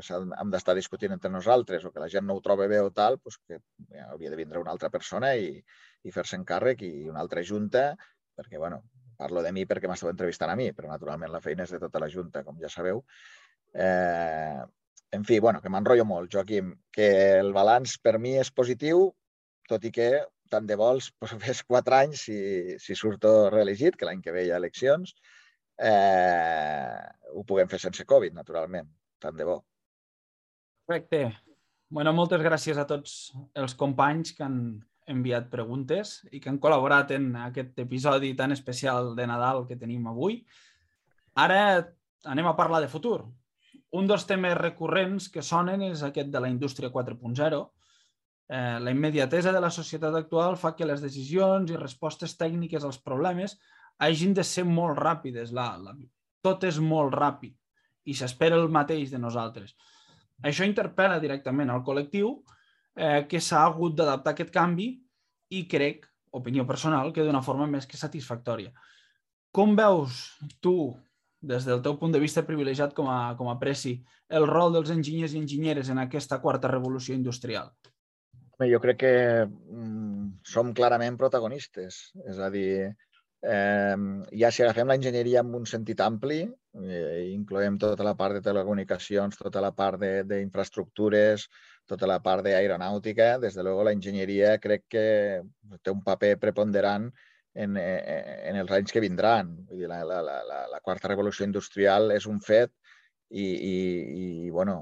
hem 0.00 0.50
d'estar 0.50 0.74
discutint 0.74 1.12
entre 1.14 1.30
nosaltres 1.30 1.84
o 1.84 1.92
que 1.92 2.00
la 2.00 2.08
gent 2.08 2.26
no 2.26 2.38
ho 2.38 2.42
troba 2.42 2.66
bé 2.72 2.80
o 2.80 2.90
tal, 2.90 3.20
pues 3.20 3.36
que 3.38 3.60
ja, 3.92 4.08
hauria 4.08 4.32
de 4.32 4.40
vindre 4.40 4.62
una 4.62 4.72
altra 4.72 4.90
persona 4.90 5.34
i, 5.36 5.60
i 6.02 6.14
fer-se 6.16 6.40
encàrrec 6.40 6.82
i 6.88 6.92
una 7.12 7.20
altra 7.20 7.44
junta, 7.46 7.92
perquè 8.34 8.58
bueno, 8.58 8.80
Parlo 9.22 9.42
de 9.44 9.54
mi 9.54 9.66
perquè 9.70 9.90
m'esteu 9.90 10.10
entrevistant 10.10 10.50
a 10.50 10.58
mi, 10.58 10.72
però 10.74 10.90
naturalment 10.90 11.30
la 11.30 11.42
feina 11.44 11.66
és 11.66 11.74
de 11.74 11.80
tota 11.82 12.02
la 12.02 12.10
Junta, 12.10 12.42
com 12.46 12.58
ja 12.58 12.70
sabeu. 12.72 13.04
Eh, 13.72 14.62
en 15.12 15.26
fi, 15.28 15.38
bueno, 15.44 15.60
que 15.62 15.70
m'enrotllo 15.70 16.06
molt, 16.08 16.32
Joaquim, 16.32 16.72
que 16.90 17.08
el 17.38 17.52
balanç 17.54 17.98
per 18.02 18.16
mi 18.18 18.34
és 18.40 18.50
positiu, 18.50 19.10
tot 19.68 19.84
i 19.86 19.92
que 19.94 20.08
tant 20.52 20.66
de 20.68 20.76
vols 20.76 21.10
pues, 21.20 21.34
fes 21.44 21.62
quatre 21.68 21.98
anys 22.02 22.26
si, 22.26 22.38
si 22.82 22.96
surto 22.98 23.50
reelegit, 23.52 23.96
que 23.96 24.08
l'any 24.08 24.22
que 24.24 24.34
ve 24.34 24.46
hi 24.46 24.52
ha 24.52 24.60
eleccions, 24.60 25.14
eh, 25.78 27.00
ho 27.32 27.44
puguem 27.48 27.70
fer 27.70 27.80
sense 27.80 28.06
Covid, 28.08 28.34
naturalment. 28.36 28.90
Tant 29.22 29.38
de 29.38 29.46
bo. 29.48 29.60
Perfecte. 30.88 31.28
Bueno, 31.92 32.12
moltes 32.16 32.42
gràcies 32.42 32.80
a 32.80 32.86
tots 32.88 33.32
els 33.60 33.76
companys 33.78 34.32
que 34.36 34.44
han, 34.46 34.58
enviat 35.10 35.48
preguntes 35.50 36.20
i 36.30 36.40
que 36.40 36.50
han 36.50 36.60
col·laborat 36.62 37.10
en 37.16 37.32
aquest 37.48 37.78
episodi 37.82 38.32
tan 38.38 38.52
especial 38.54 39.14
de 39.16 39.26
Nadal 39.26 39.66
que 39.68 39.78
tenim 39.78 40.06
avui. 40.06 40.42
Ara 41.34 41.62
anem 42.28 42.46
a 42.46 42.56
parlar 42.56 42.82
de 42.82 42.90
futur. 42.92 43.24
Un 43.92 44.08
dels 44.08 44.24
temes 44.28 44.56
recurrents 44.56 45.28
que 45.28 45.42
sonen 45.44 45.82
és 45.88 46.02
aquest 46.06 46.30
de 46.32 46.40
la 46.40 46.48
indústria 46.48 46.92
4.0. 46.92 47.62
Eh, 48.48 48.78
la 48.80 48.90
immediatesa 48.90 49.52
de 49.52 49.60
la 49.60 49.70
societat 49.70 50.14
actual 50.14 50.56
fa 50.56 50.74
que 50.76 50.88
les 50.88 51.02
decisions 51.02 51.70
i 51.70 51.78
respostes 51.80 52.36
tècniques 52.38 52.84
als 52.84 52.98
problemes 52.98 53.58
hagin 53.98 54.34
de 54.34 54.44
ser 54.44 54.64
molt 54.64 54.98
ràpides. 54.98 55.52
La, 55.52 55.72
la, 55.78 55.96
tot 56.42 56.64
és 56.68 56.78
molt 56.80 57.14
ràpid 57.14 57.56
i 58.10 58.14
s'espera 58.18 58.58
el 58.58 58.70
mateix 58.72 59.12
de 59.12 59.20
nosaltres. 59.22 59.76
Això 60.42 60.66
interpel·la 60.66 61.20
directament 61.22 61.70
al 61.70 61.84
col·lectiu 61.86 62.34
eh, 62.96 63.24
que 63.28 63.40
s'ha 63.40 63.64
hagut 63.66 63.96
d'adaptar 63.98 64.34
aquest 64.34 64.52
canvi 64.54 64.88
i 65.52 65.66
crec, 65.68 66.06
opinió 66.32 66.64
personal, 66.66 67.12
que 67.12 67.24
d'una 67.24 67.44
forma 67.44 67.68
més 67.68 67.86
que 67.86 68.00
satisfactòria. 68.00 68.72
Com 69.52 69.76
veus 69.76 70.24
tu, 70.64 70.94
des 71.42 71.66
del 71.68 71.82
teu 71.84 71.98
punt 72.00 72.14
de 72.14 72.20
vista 72.22 72.44
privilegiat 72.46 72.94
com 72.96 73.10
a, 73.12 73.34
com 73.36 73.50
a 73.52 73.58
preci, 73.60 73.98
el 74.32 74.46
rol 74.48 74.72
dels 74.72 74.92
enginyers 74.94 75.34
i 75.34 75.42
enginyeres 75.42 75.90
en 75.92 76.00
aquesta 76.00 76.40
quarta 76.40 76.70
revolució 76.72 77.14
industrial? 77.14 77.72
Jo 78.62 78.78
crec 78.78 78.98
que 79.00 79.14
mm, 79.44 80.42
som 80.46 80.70
clarament 80.76 81.18
protagonistes. 81.18 82.12
És 82.30 82.38
a 82.38 82.48
dir, 82.52 82.92
eh, 83.42 83.96
ja 84.38 84.50
si 84.50 84.62
agafem 84.62 84.88
l'enginyeria 84.90 85.42
en 85.42 85.54
un 85.58 85.66
sentit 85.66 86.00
ampli, 86.00 86.42
eh, 86.82 87.32
incloem 87.32 87.78
tota 87.82 88.06
la 88.06 88.14
part 88.18 88.38
de 88.38 88.44
telecomunicacions, 88.48 89.38
tota 89.38 89.60
la 89.64 89.72
part 89.74 90.00
d'infraestructures, 90.30 91.48
tota 91.88 92.06
la 92.06 92.20
part 92.22 92.46
d'aeronàutica, 92.46 93.36
des 93.42 93.54
de 93.58 93.62
luego 93.66 93.84
la 93.84 93.92
enginyeria 93.92 94.56
crec 94.62 94.86
que 94.88 95.06
té 95.82 95.90
un 95.90 96.02
paper 96.06 96.36
preponderant 96.38 97.10
en, 97.54 97.76
eh, 97.76 98.48
en 98.48 98.56
els 98.56 98.70
anys 98.70 98.92
que 98.92 99.02
vindran. 99.04 99.56
Vull 99.68 99.84
dir, 99.84 99.90
la, 99.90 100.02
la, 100.04 100.22
la, 100.22 100.62
la 100.70 100.80
quarta 100.80 101.10
revolució 101.10 101.44
industrial 101.48 102.12
és 102.14 102.26
un 102.30 102.40
fet 102.40 102.72
i, 103.32 103.44
i, 103.44 103.76
i 104.46 104.50
bueno, 104.52 104.76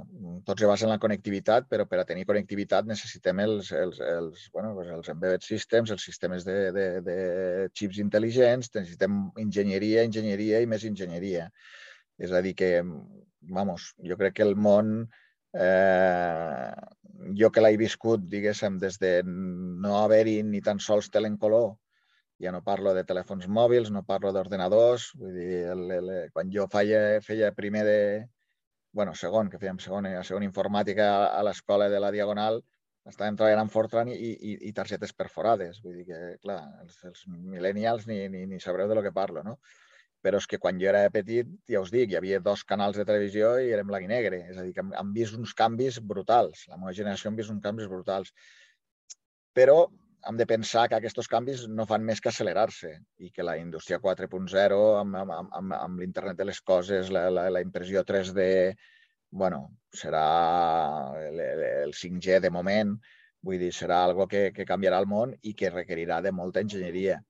tot 0.47 0.59
se 0.59 0.67
basa 0.67 0.87
en 0.87 0.93
la 0.93 0.99
connectivitat, 1.03 1.69
però 1.71 1.87
per 1.87 2.01
a 2.03 2.07
tenir 2.09 2.27
connectivitat 2.27 2.89
necessitem 2.91 3.43
els, 3.45 3.71
els, 3.77 4.03
els, 4.03 4.49
bueno, 4.55 4.75
els 4.83 5.13
embedded 5.13 5.47
systems, 5.47 5.95
els 5.95 6.05
sistemes 6.05 6.45
de, 6.49 6.59
de, 6.75 6.87
de 7.07 7.17
xips 7.79 8.03
intel·ligents, 8.03 8.73
necessitem 8.75 9.23
enginyeria, 9.39 10.05
enginyeria 10.09 10.61
i 10.61 10.69
més 10.71 10.87
enginyeria. 10.89 11.49
És 12.21 12.35
a 12.35 12.43
dir 12.45 12.57
que, 12.59 12.73
vamos, 13.55 13.93
jo 14.05 14.19
crec 14.21 14.41
que 14.41 14.49
el 14.49 14.57
món 14.59 15.09
Eh, 15.53 16.73
jo 17.39 17.51
que 17.51 17.63
l'he 17.63 17.77
viscut, 17.79 18.23
diguéssim, 18.33 18.77
des 18.79 18.99
de 19.03 19.11
no 19.27 19.97
haver-hi 19.99 20.41
ni 20.47 20.61
tan 20.63 20.79
sols 20.79 21.11
tele 21.11 21.31
en 21.31 21.39
color, 21.45 21.73
ja 22.41 22.53
no 22.55 22.63
parlo 22.65 22.95
de 22.95 23.05
telèfons 23.05 23.49
mòbils, 23.59 23.91
no 23.91 24.05
parlo 24.07 24.33
d'ordinadors, 24.33 25.11
vull 25.19 25.35
dir, 25.35 25.65
el, 25.75 25.83
el, 25.99 26.13
quan 26.35 26.53
jo 26.55 26.69
feia, 26.73 27.21
feia 27.27 27.51
primer 27.57 27.83
de, 27.89 27.99
bueno, 28.93 29.15
segon, 29.15 29.51
que 29.51 29.61
fèiem 29.63 29.79
segon, 29.83 30.07
eh, 30.11 30.23
segon 30.27 30.47
informàtica 30.47 31.11
a 31.29 31.43
l'escola 31.47 31.89
de 31.93 32.01
la 32.03 32.11
Diagonal, 32.15 32.61
estàvem 33.11 33.37
treballant 33.39 33.65
amb 33.65 33.73
Fortran 33.73 34.11
i, 34.13 34.17
i, 34.17 34.57
i 34.69 34.73
targetes 34.77 35.15
perforades. 35.17 35.79
Vull 35.85 36.01
dir 36.01 36.09
que, 36.09 36.19
clar, 36.43 36.61
els, 36.83 36.99
els 37.09 37.23
millennials 37.29 38.07
ni, 38.11 38.23
ni, 38.33 38.45
ni 38.51 38.61
sabreu 38.61 38.91
de 38.91 38.99
lo 38.99 39.05
que 39.07 39.15
parlo, 39.15 39.45
no? 39.47 39.59
però 40.21 40.41
és 40.41 40.47
que 40.47 40.59
quan 40.61 40.77
jo 40.81 40.89
era 40.91 41.07
petit, 41.13 41.49
ja 41.71 41.81
us 41.81 41.91
dic, 41.93 42.11
hi 42.13 42.19
havia 42.19 42.41
dos 42.45 42.63
canals 42.69 42.99
de 43.01 43.07
televisió 43.09 43.55
i 43.61 43.71
érem 43.73 43.89
blanc 43.89 44.05
i 44.05 44.11
negre. 44.11 44.43
És 44.53 44.59
a 44.59 44.67
dir, 44.67 44.75
que 44.77 44.83
hem, 44.85 44.93
hem 45.01 45.15
vist 45.17 45.37
uns 45.39 45.55
canvis 45.57 45.97
brutals. 46.13 46.67
La 46.69 46.77
meva 46.77 46.93
generació 46.97 47.31
hem 47.31 47.39
vist 47.39 47.53
uns 47.55 47.65
canvis 47.65 47.89
brutals. 47.89 48.35
Però 49.57 49.79
hem 50.29 50.37
de 50.37 50.47
pensar 50.47 50.87
que 50.89 50.99
aquests 50.99 51.29
canvis 51.31 51.67
no 51.69 51.87
fan 51.89 52.05
més 52.05 52.21
que 52.21 52.31
accelerar-se 52.31 52.93
i 53.25 53.31
que 53.35 53.47
la 53.47 53.57
indústria 53.61 54.01
4.0 54.03 54.81
amb, 55.01 55.17
amb, 55.23 55.53
amb, 55.61 55.77
amb 55.77 56.03
l'internet 56.03 56.39
de 56.39 56.47
les 56.51 56.61
coses, 56.61 57.11
la, 57.15 57.29
la, 57.33 57.49
la 57.53 57.63
impressió 57.65 58.05
3D, 58.05 58.49
bueno, 59.31 59.63
serà 59.95 60.27
el, 61.23 61.41
el 61.87 61.95
5G 61.97 62.41
de 62.45 62.51
moment, 62.51 62.97
vull 63.47 63.61
dir, 63.63 63.73
serà 63.73 64.03
algo 64.05 64.27
que, 64.29 64.51
que 64.57 64.69
canviarà 64.69 65.01
el 65.01 65.09
món 65.09 65.33
i 65.43 65.55
que 65.57 65.73
requerirà 65.73 66.21
de 66.21 66.33
molta 66.37 66.61
enginyeria. 66.65 67.21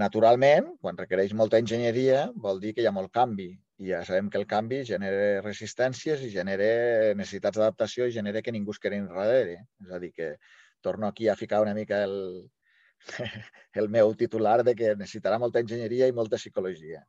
Naturalment, 0.00 0.70
quan 0.80 0.96
requereix 0.96 1.34
molta 1.36 1.60
enginyeria, 1.60 2.24
vol 2.46 2.62
dir 2.62 2.72
que 2.72 2.80
hi 2.80 2.88
ha 2.88 2.94
molt 2.96 3.12
canvi. 3.12 3.50
I 3.82 3.90
ja 3.90 4.00
sabem 4.06 4.30
que 4.32 4.38
el 4.40 4.46
canvi 4.48 4.78
genera 4.88 5.42
resistències 5.42 6.22
i 6.24 6.30
genera 6.32 7.12
necessitats 7.18 7.58
d'adaptació 7.58 8.06
i 8.06 8.14
genera 8.14 8.40
que 8.40 8.54
ningú 8.54 8.72
es 8.72 8.80
quedi 8.80 9.02
enrere. 9.02 9.58
És 9.84 9.92
a 9.92 10.00
dir, 10.00 10.12
que 10.16 10.30
torno 10.82 11.08
aquí 11.08 11.28
a 11.28 11.38
ficar 11.38 11.62
una 11.62 11.74
mica 11.74 12.02
el, 12.04 12.16
el 13.80 13.88
meu 13.88 14.14
titular 14.18 14.60
de 14.66 14.76
que 14.78 14.92
necessitarà 14.98 15.38
molta 15.40 15.62
enginyeria 15.64 16.10
i 16.10 16.16
molta 16.18 16.40
psicologia. 16.42 17.00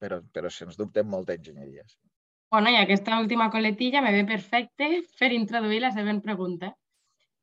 Però, 0.00 0.20
però 0.32 0.48
sens 0.48 0.78
dubte, 0.80 1.02
molta 1.04 1.34
enginyeria. 1.36 1.84
Sí. 1.88 1.98
Bueno, 2.50 2.70
i 2.70 2.76
aquesta 2.76 3.18
última 3.20 3.50
coletilla 3.50 4.00
me 4.02 4.10
ve 4.12 4.24
perfecte 4.26 4.86
per 5.18 5.30
introduir 5.32 5.80
la 5.84 5.92
següent 5.94 6.18
pregunta. 6.24 6.72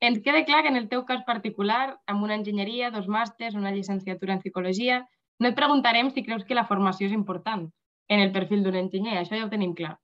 Ens 0.04 0.20
queda 0.26 0.44
clar 0.46 0.64
que 0.64 0.72
en 0.74 0.76
el 0.80 0.90
teu 0.92 1.06
cas 1.06 1.22
particular, 1.26 1.96
amb 2.12 2.26
una 2.26 2.36
enginyeria, 2.36 2.90
dos 2.92 3.08
màsters, 3.08 3.56
una 3.56 3.72
llicenciatura 3.72 4.36
en 4.36 4.42
psicologia, 4.44 5.00
no 5.40 5.50
et 5.50 5.56
preguntarem 5.56 6.12
si 6.12 6.26
creus 6.26 6.44
que 6.44 6.58
la 6.58 6.66
formació 6.72 7.08
és 7.08 7.16
important 7.16 7.64
en 8.10 8.26
el 8.26 8.34
perfil 8.36 8.66
d'un 8.66 8.76
enginyer, 8.82 9.16
això 9.22 9.40
ja 9.40 9.48
ho 9.48 9.54
tenim 9.54 9.74
clar. 9.80 9.96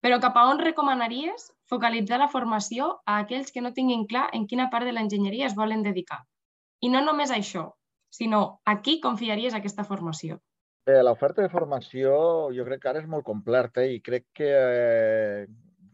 Però 0.00 0.16
cap 0.20 0.36
a 0.40 0.46
on 0.48 0.60
recomanaries 0.64 1.50
focalitzar 1.68 2.18
la 2.20 2.30
formació 2.32 2.90
a 3.04 3.18
aquells 3.22 3.52
que 3.52 3.60
no 3.64 3.74
tinguin 3.76 4.06
clar 4.08 4.28
en 4.36 4.46
quina 4.48 4.70
part 4.72 4.88
de 4.88 4.94
l'enginyeria 4.96 5.48
es 5.50 5.56
volen 5.58 5.82
dedicar? 5.84 6.22
I 6.80 6.88
no 6.88 7.02
només 7.04 7.32
això, 7.34 7.66
sinó 8.08 8.60
a 8.64 8.78
qui 8.80 8.98
confiaries 9.00 9.56
aquesta 9.56 9.84
formació? 9.84 10.40
L'oferta 10.90 11.44
de 11.44 11.52
formació 11.52 12.14
jo 12.56 12.64
crec 12.66 12.80
que 12.82 12.88
ara 12.90 13.02
és 13.04 13.10
molt 13.10 13.26
completa 13.26 13.84
i 13.84 14.00
crec 14.00 14.24
que 14.40 14.48
eh, 14.48 15.44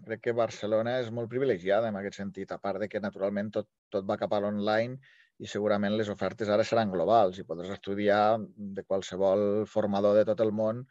crec 0.07 0.23
que 0.23 0.37
Barcelona 0.39 1.01
és 1.03 1.11
molt 1.11 1.29
privilegiada 1.33 1.91
en 1.91 1.99
aquest 1.99 2.21
sentit, 2.23 2.53
a 2.55 2.63
part 2.63 2.79
de 2.81 2.89
que 2.89 3.03
naturalment 3.03 3.51
tot, 3.59 3.69
tot 3.91 4.07
va 4.07 4.19
cap 4.21 4.33
a 4.33 4.41
l'online 4.41 5.01
i 5.43 5.51
segurament 5.51 5.99
les 5.99 6.09
ofertes 6.09 6.49
ara 6.49 6.65
seran 6.65 6.95
globals 6.95 7.43
i 7.43 7.45
podràs 7.49 7.75
estudiar 7.75 8.39
de 8.79 8.87
qualsevol 8.87 9.67
formador 9.69 10.17
de 10.17 10.25
tot 10.31 10.41
el 10.47 10.55
món 10.55 10.87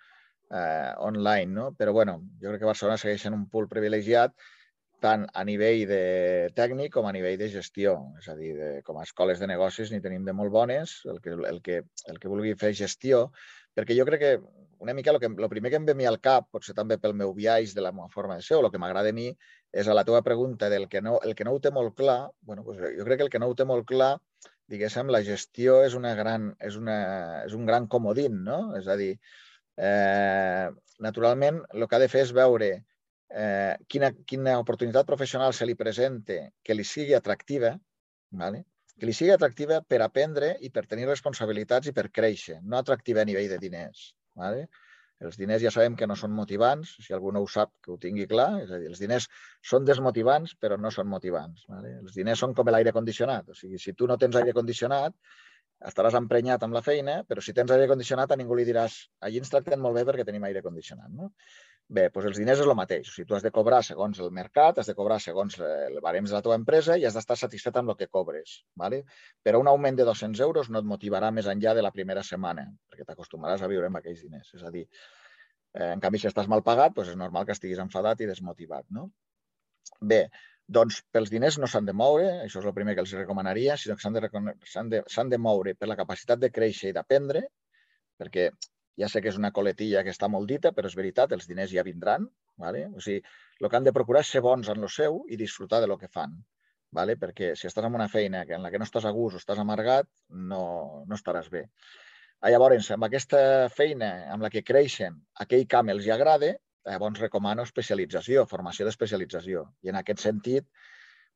online, 0.49 1.51
no? 1.51 1.71
Però 1.77 1.93
bueno, 1.93 2.19
jo 2.41 2.51
crec 2.51 2.61
que 2.61 2.69
Barcelona 2.69 2.99
segueix 3.01 3.25
sent 3.25 3.33
un 3.37 3.47
pool 3.49 3.67
privilegiat 3.71 4.35
tant 5.01 5.25
a 5.33 5.43
nivell 5.43 5.83
de 5.89 6.03
tècnic 6.57 6.93
com 6.93 7.05
a 7.05 7.13
nivell 7.13 7.37
de 7.37 7.49
gestió. 7.51 7.97
És 8.21 8.29
a 8.31 8.35
dir, 8.37 8.53
de, 8.57 8.69
com 8.85 8.97
a 8.97 9.03
escoles 9.03 9.41
de 9.41 9.49
negocis 9.49 9.91
n'hi 9.91 10.01
tenim 10.01 10.25
de 10.25 10.33
molt 10.33 10.53
bones. 10.53 11.01
El 11.11 11.19
que, 11.21 11.35
el, 11.35 11.61
que, 11.65 11.81
el 12.11 12.21
que 12.21 12.31
vulgui 12.31 12.55
fer 12.61 12.73
gestió 12.77 13.27
perquè 13.75 13.97
jo 13.97 14.05
crec 14.07 14.21
que 14.21 14.31
una 14.79 14.93
mica 14.93 15.11
el, 15.11 15.19
que, 15.19 15.27
el 15.27 15.49
primer 15.49 15.71
que 15.71 15.79
em 15.81 15.85
ve 15.85 15.93
a 15.95 15.99
mi 15.99 16.05
al 16.07 16.19
cap, 16.23 16.47
potser 16.51 16.75
també 16.77 16.97
pel 17.01 17.15
meu 17.17 17.33
viatge 17.35 17.75
de 17.75 17.83
la 17.83 17.91
meva 17.95 18.07
forma 18.13 18.37
de 18.37 18.43
ser, 18.45 18.57
o 18.57 18.63
el 18.63 18.71
que 18.71 18.79
m'agrada 18.81 19.11
a 19.11 19.15
mi, 19.15 19.29
és 19.73 19.87
a 19.87 19.95
la 19.97 20.03
teva 20.07 20.21
pregunta 20.23 20.69
del 20.71 20.87
que 20.91 21.01
no, 21.01 21.17
el 21.23 21.35
que 21.35 21.47
no 21.47 21.55
ho 21.55 21.61
té 21.63 21.71
molt 21.75 21.95
clar, 21.97 22.19
bueno, 22.41 22.63
doncs 22.67 22.95
jo 22.99 23.07
crec 23.07 23.19
que 23.19 23.27
el 23.27 23.33
que 23.33 23.41
no 23.41 23.49
ho 23.51 23.55
té 23.57 23.67
molt 23.67 23.87
clar, 23.89 24.13
diguéssim, 24.71 25.11
la 25.13 25.23
gestió 25.25 25.81
és, 25.85 25.95
una 25.97 26.13
gran, 26.19 26.53
és, 26.59 26.77
una, 26.79 26.99
és 27.45 27.55
un 27.57 27.65
gran 27.69 27.87
comodín, 27.91 28.43
no? 28.47 28.59
És 28.79 28.87
a 28.87 28.95
dir, 28.99 29.11
eh, 29.15 29.44
naturalment, 29.75 31.63
el 31.73 31.87
que 31.87 31.97
ha 31.97 32.03
de 32.03 32.11
fer 32.11 32.21
és 32.23 32.31
veure 32.35 32.69
eh, 33.29 33.75
quina, 33.91 34.11
quina 34.25 34.59
oportunitat 34.61 35.07
professional 35.09 35.53
se 35.53 35.67
li 35.67 35.75
presente 35.75 36.39
que 36.63 36.77
li 36.77 36.85
sigui 36.87 37.13
atractiva, 37.17 37.75
¿vale? 38.31 38.65
que 38.95 39.09
li 39.09 39.13
sigui 39.13 39.33
atractiva 39.33 39.81
per 39.83 39.99
aprendre 40.05 40.53
i 40.63 40.71
per 40.71 40.85
tenir 40.87 41.07
responsabilitats 41.09 41.91
i 41.91 41.93
per 41.95 42.07
créixer, 42.15 42.61
no 42.63 42.79
atractiva 42.79 43.21
a 43.21 43.27
nivell 43.27 43.49
de 43.51 43.59
diners. 43.59 44.13
¿vale? 44.39 44.69
Els 45.25 45.37
diners 45.39 45.63
ja 45.63 45.71
sabem 45.71 45.95
que 45.99 46.07
no 46.07 46.15
són 46.19 46.31
motivants, 46.35 46.95
si 47.03 47.15
algú 47.15 47.31
no 47.31 47.41
ho 47.43 47.47
sap, 47.47 47.71
que 47.83 47.91
ho 47.91 47.97
tingui 47.99 48.27
clar. 48.27 48.49
És 48.63 48.71
a 48.71 48.79
dir, 48.79 48.89
els 48.91 49.01
diners 49.03 49.27
són 49.63 49.87
desmotivants, 49.87 50.55
però 50.59 50.77
no 50.79 50.91
són 50.91 51.07
motivants. 51.11 51.63
¿vale? 51.71 51.97
Els 52.01 52.15
diners 52.15 52.43
són 52.43 52.55
com 52.55 52.71
l'aire 52.71 52.91
condicionat. 52.95 53.51
O 53.51 53.55
sigui, 53.55 53.79
si 53.79 53.93
tu 53.93 54.07
no 54.11 54.19
tens 54.21 54.35
aire 54.39 54.55
condicionat, 54.55 55.15
estaràs 55.83 56.15
emprenyat 56.17 56.63
amb 56.63 56.75
la 56.77 56.81
feina, 56.85 57.21
però 57.27 57.43
si 57.43 57.53
tens 57.53 57.71
aire 57.71 57.87
condicionat 57.91 58.31
a 58.31 58.37
ningú 58.39 58.55
li 58.55 58.65
diràs 58.67 58.97
allí 59.27 59.41
ens 59.41 59.51
tracten 59.51 59.81
molt 59.81 59.97
bé 59.99 60.05
perquè 60.07 60.25
tenim 60.27 60.43
aire 60.47 60.61
condicionat. 60.65 61.11
No? 61.11 61.31
Bé, 61.85 62.07
doncs 62.09 62.31
els 62.31 62.39
diners 62.41 62.61
és 62.63 62.65
el 62.65 62.73
mateix. 62.77 63.09
O 63.11 63.13
sigui, 63.13 63.27
tu 63.29 63.35
has 63.37 63.43
de 63.45 63.51
cobrar 63.53 63.83
segons 63.85 64.19
el 64.23 64.31
mercat, 64.33 64.79
has 64.81 64.87
de 64.89 64.95
cobrar 64.97 65.19
segons 65.21 65.59
el 65.61 65.99
barems 66.01 66.31
de 66.31 66.37
la 66.37 66.41
teva 66.45 66.57
empresa 66.57 66.95
i 66.97 67.05
has 67.05 67.13
d'estar 67.13 67.37
satisfet 67.37 67.77
amb 67.77 67.93
el 67.93 67.99
que 67.99 68.07
cobres. 68.07 68.55
¿vale? 68.81 69.03
Però 69.45 69.61
un 69.61 69.69
augment 69.69 69.99
de 69.99 70.07
200 70.07 70.41
euros 70.47 70.71
no 70.71 70.81
et 70.81 70.89
motivarà 70.93 71.29
més 71.35 71.51
enllà 71.51 71.75
de 71.77 71.83
la 71.85 71.93
primera 71.93 72.23
setmana, 72.23 72.65
perquè 72.89 73.05
t'acostumaràs 73.05 73.61
a 73.61 73.69
viure 73.69 73.91
amb 73.91 74.01
aquells 74.01 74.25
diners. 74.25 74.49
És 74.57 74.65
a 74.65 74.73
dir, 74.73 74.87
eh, 75.75 75.91
en 75.91 76.01
canvi, 76.01 76.23
si 76.23 76.31
estàs 76.31 76.49
mal 76.49 76.65
pagat, 76.65 76.97
doncs 76.97 77.13
és 77.13 77.21
normal 77.21 77.45
que 77.45 77.53
estiguis 77.53 77.83
enfadat 77.85 78.25
i 78.25 78.31
desmotivat. 78.33 78.89
No? 78.89 79.11
Bé, 80.01 80.23
doncs 80.67 81.01
pels 81.13 81.29
diners 81.29 81.59
no 81.61 81.67
s'han 81.69 81.85
de 81.85 81.93
moure, 81.93 82.29
això 82.43 82.61
és 82.61 82.65
el 82.65 82.73
primer 82.77 82.95
que 82.95 83.03
els 83.05 83.13
recomanaria, 83.17 83.75
sinó 83.77 83.95
que 83.95 84.05
s'han 84.05 84.15
de, 84.17 85.01
de, 85.05 85.27
de 85.33 85.37
moure 85.37 85.75
per 85.75 85.89
la 85.89 85.97
capacitat 85.99 86.41
de 86.41 86.49
créixer 86.49 86.89
i 86.89 86.95
d'aprendre, 86.95 87.43
perquè 88.17 88.49
ja 88.97 89.09
sé 89.11 89.21
que 89.21 89.29
és 89.29 89.37
una 89.37 89.51
coletilla 89.51 90.03
que 90.03 90.13
està 90.15 90.29
molt 90.31 90.49
dita, 90.49 90.71
però 90.71 90.89
és 90.89 90.95
veritat, 90.97 91.35
els 91.35 91.47
diners 91.47 91.71
ja 91.71 91.83
vindran. 91.83 92.29
¿vale? 92.57 92.87
O 92.95 93.01
sigui, 93.03 93.21
el 93.59 93.69
que 93.69 93.77
han 93.77 93.87
de 93.87 93.93
procurar 93.95 94.21
és 94.23 94.31
ser 94.31 94.41
bons 94.41 94.69
en 94.71 94.81
lo 94.81 94.89
seu 94.91 95.23
i 95.29 95.37
disfrutar 95.39 95.81
de 95.83 95.89
lo 95.91 95.97
que 95.97 96.11
fan. 96.11 96.35
vale? 96.95 97.17
perquè 97.19 97.49
si 97.59 97.67
estàs 97.67 97.83
en 97.83 97.95
una 97.97 98.07
feina 98.07 98.45
en 98.47 98.61
la 98.63 98.69
que 98.71 98.79
no 98.79 98.85
estàs 98.85 99.03
a 99.03 99.11
gust 99.11 99.35
o 99.35 99.39
estàs 99.41 99.59
amargat, 99.59 100.07
no, 100.29 101.03
no 101.03 101.15
estaràs 101.17 101.49
bé. 101.51 101.65
Llavors, 102.45 102.87
amb 102.95 103.03
aquesta 103.07 103.67
feina 103.73 104.29
amb 104.31 104.45
la 104.45 104.49
que 104.53 104.63
creixen, 104.63 105.17
aquell 105.43 105.65
camp 105.67 105.91
els 105.91 106.05
hi 106.05 106.13
agrada, 106.15 106.53
llavors 106.85 107.21
recomano 107.21 107.65
especialització, 107.65 108.45
formació 108.49 108.85
d'especialització. 108.87 109.65
I 109.85 109.91
en 109.91 109.99
aquest 110.01 110.21
sentit, 110.25 110.67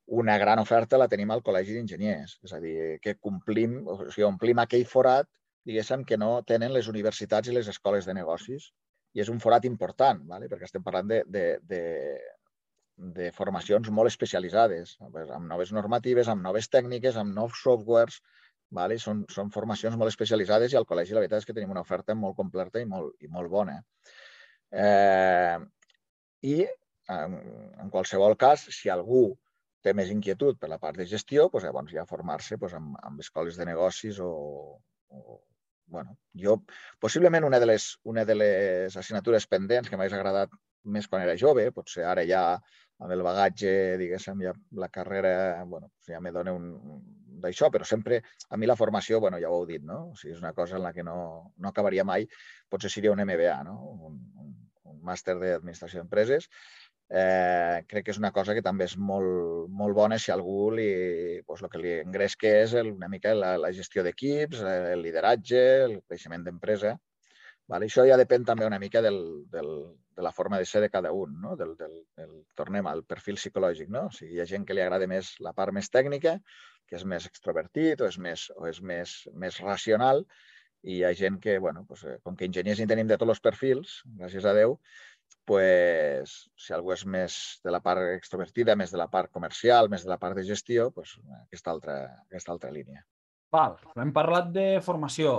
una 0.09 0.37
gran 0.41 0.59
oferta 0.59 0.97
la 0.97 1.07
tenim 1.09 1.31
al 1.31 1.43
Col·legi 1.45 1.75
d'Enginyers. 1.75 2.39
És 2.45 2.53
a 2.53 2.59
dir, 2.63 2.75
que 3.03 3.15
complim, 3.21 3.79
o 3.85 3.99
sigui, 4.09 4.25
omplim 4.27 4.61
aquell 4.61 4.85
forat, 4.89 5.29
diguéssim, 5.69 6.05
que 6.09 6.17
no 6.17 6.31
tenen 6.49 6.73
les 6.73 6.89
universitats 6.89 7.49
i 7.49 7.55
les 7.55 7.69
escoles 7.69 8.09
de 8.09 8.15
negocis. 8.17 8.71
I 9.13 9.23
és 9.23 9.29
un 9.33 9.39
forat 9.41 9.65
important, 9.65 10.21
¿vale? 10.29 10.49
perquè 10.49 10.67
estem 10.67 10.85
parlant 10.85 11.09
de, 11.09 11.23
de, 11.33 11.45
de, 11.69 11.81
de 13.17 13.31
formacions 13.33 13.89
molt 13.89 14.11
especialitzades, 14.11 14.97
amb 15.01 15.47
noves 15.49 15.73
normatives, 15.73 16.29
amb 16.29 16.45
noves 16.45 16.69
tècniques, 16.69 17.17
amb 17.17 17.33
nous 17.33 17.57
softwares, 17.61 18.19
vale? 18.69 18.99
són, 19.01 19.23
són 19.33 19.49
formacions 19.53 19.97
molt 19.97 20.13
especialitzades 20.13 20.73
i 20.73 20.77
al 20.77 20.85
col·legi 20.89 21.17
la 21.17 21.23
veritat 21.23 21.41
és 21.41 21.49
que 21.49 21.57
tenim 21.57 21.73
una 21.73 21.85
oferta 21.85 22.13
molt 22.15 22.37
completa 22.37 22.81
i 22.81 22.89
molt, 22.89 23.15
i 23.25 23.29
molt 23.33 23.49
bona. 23.49 23.79
Eh, 23.79 24.28
I 24.71 26.55
en, 27.09 27.37
en 27.81 27.89
qualsevol 27.89 28.37
cas, 28.37 28.67
si 28.75 28.89
algú 28.89 29.23
té 29.83 29.93
més 29.95 30.11
inquietud 30.13 30.59
per 30.59 30.69
la 30.69 30.79
part 30.81 30.97
de 30.99 31.07
gestió, 31.09 31.47
doncs 31.49 31.65
llavors 31.65 31.93
ja 31.95 32.07
formar-se 32.09 32.57
doncs, 32.57 32.75
amb, 32.77 32.97
amb 33.09 33.23
escoles 33.23 33.57
de 33.57 33.65
negocis 33.69 34.19
o, 34.19 34.31
o 35.09 35.39
bueno, 35.89 36.17
jo, 36.37 36.59
possiblement 37.01 37.47
una 37.47 37.59
de 37.59 37.65
les, 37.65 37.95
una 38.03 38.25
de 38.25 38.35
les 38.35 38.97
assignatures 38.97 39.47
pendents 39.49 39.89
que 39.89 39.97
m'hagués 39.97 40.17
agradat 40.17 40.53
més 40.83 41.07
quan 41.09 41.23
era 41.25 41.37
jove, 41.39 41.65
potser 41.75 42.05
ara 42.05 42.25
ja 42.27 42.43
amb 42.99 43.13
el 43.15 43.23
bagatge, 43.25 43.71
diguéssim, 43.99 44.43
ja 44.43 44.53
la 44.75 44.89
carrera, 44.93 45.31
bueno, 45.65 45.89
ja 46.07 46.19
me 46.21 46.31
dona 46.35 46.53
un, 46.53 46.69
d'això, 47.43 47.69
però 47.73 47.87
sempre, 47.87 48.21
a 48.49 48.57
mi 48.57 48.69
la 48.69 48.77
formació, 48.79 49.19
bueno, 49.23 49.39
ja 49.41 49.51
ho 49.51 49.61
heu 49.61 49.67
dit, 49.69 49.83
no? 49.85 49.99
O 50.13 50.17
sigui, 50.19 50.35
és 50.35 50.43
una 50.43 50.53
cosa 50.57 50.77
en 50.77 50.85
la 50.85 50.93
que 50.93 51.05
no, 51.05 51.17
no 51.57 51.71
acabaria 51.71 52.05
mai, 52.07 52.27
potser 52.69 52.91
seria 52.93 53.13
un 53.15 53.23
MBA, 53.25 53.57
no? 53.67 53.77
Un, 54.09 54.21
un, 54.43 54.53
un 54.93 55.01
màster 55.05 55.37
d'administració 55.39 56.01
d'empreses, 56.01 56.49
eh, 57.09 57.83
crec 57.89 58.05
que 58.05 58.13
és 58.13 58.21
una 58.21 58.31
cosa 58.31 58.53
que 58.53 58.63
també 58.65 58.85
és 58.85 58.95
molt, 59.11 59.67
molt 59.81 59.97
bona 59.97 60.19
si 60.21 60.31
algú 60.31 60.69
li, 60.77 60.89
doncs, 61.47 61.63
el 61.65 61.71
que 61.73 61.81
li 61.83 61.93
engresca 61.99 62.51
és 62.63 62.75
el, 62.77 62.93
una 62.93 63.09
mica 63.09 63.33
la, 63.35 63.55
la 63.57 63.71
gestió 63.75 64.05
d'equips, 64.05 64.61
el 64.61 65.05
lideratge, 65.05 65.63
el 65.87 66.01
creixement 66.07 66.45
d'empresa. 66.45 66.97
Vale? 67.69 67.85
Això 67.85 68.05
ja 68.09 68.17
depèn 68.17 68.45
també 68.45 68.65
una 68.65 68.79
mica 68.81 69.01
del, 69.05 69.19
del, 69.53 69.67
de 70.17 70.23
la 70.25 70.31
forma 70.33 70.57
de 70.57 70.65
ser 70.65 70.81
de 70.81 70.89
cada 70.89 71.11
un, 71.13 71.35
no? 71.41 71.55
del, 71.57 71.75
del, 71.77 71.99
del, 72.17 72.31
tornem 72.57 72.87
al 72.89 73.03
perfil 73.05 73.37
psicològic. 73.37 73.91
No? 73.93 74.07
O 74.09 74.15
sigui, 74.15 74.37
hi 74.37 74.41
ha 74.41 74.49
gent 74.49 74.65
que 74.65 74.77
li 74.77 74.81
agrada 74.81 75.09
més 75.09 75.35
la 75.45 75.53
part 75.57 75.75
més 75.75 75.89
tècnica, 75.93 76.39
que 76.89 76.97
és 76.97 77.05
més 77.05 77.27
extrovertit 77.29 78.01
o 78.01 78.07
és 78.09 78.17
més, 78.17 78.47
o 78.57 78.67
és 78.69 78.81
més, 78.81 79.15
més 79.33 79.59
racional, 79.63 80.25
i 80.83 80.99
hi 80.99 81.03
ha 81.03 81.13
gent 81.15 81.39
que, 81.43 81.57
bueno, 81.59 81.83
doncs, 81.87 82.05
com 82.23 82.37
que 82.39 82.47
enginyers 82.47 82.81
en 82.83 82.89
tenim 82.89 83.07
de 83.07 83.17
tots 83.19 83.35
els 83.35 83.43
perfils, 83.43 83.99
gràcies 84.19 84.47
a 84.47 84.55
Déu, 84.55 84.77
pues, 85.49 86.33
si 86.57 86.73
algú 86.73 86.93
és 86.93 87.05
més 87.05 87.35
de 87.65 87.73
la 87.73 87.81
part 87.85 88.01
extrovertida, 88.15 88.77
més 88.79 88.93
de 88.93 88.99
la 89.01 89.09
part 89.11 89.31
comercial, 89.33 89.89
més 89.89 90.05
de 90.05 90.11
la 90.11 90.19
part 90.21 90.37
de 90.37 90.45
gestió, 90.47 90.89
pues, 90.95 91.17
aquesta, 91.43 91.73
altra, 91.75 91.97
aquesta 92.29 92.53
altra 92.55 92.71
línia. 92.73 93.03
Val, 93.51 93.79
hem 93.97 94.13
parlat 94.13 94.51
de 94.53 94.67
formació, 94.85 95.35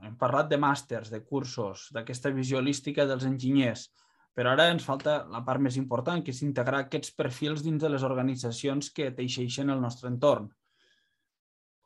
hem 0.00 0.16
parlat 0.20 0.48
de 0.48 0.58
màsters, 0.60 1.10
de 1.12 1.22
cursos, 1.22 1.88
d'aquesta 1.92 2.32
visió 2.32 2.58
holística 2.58 3.04
dels 3.06 3.26
enginyers, 3.28 3.90
però 4.34 4.54
ara 4.54 4.70
ens 4.72 4.86
falta 4.86 5.20
la 5.28 5.42
part 5.44 5.60
més 5.60 5.76
important, 5.76 6.22
que 6.24 6.32
és 6.32 6.42
integrar 6.46 6.86
aquests 6.86 7.12
perfils 7.18 7.64
dins 7.66 7.82
de 7.82 7.90
les 7.92 8.06
organitzacions 8.06 8.88
que 8.96 9.10
teixeixen 9.16 9.70
el 9.74 9.82
nostre 9.82 10.08
entorn. 10.08 10.48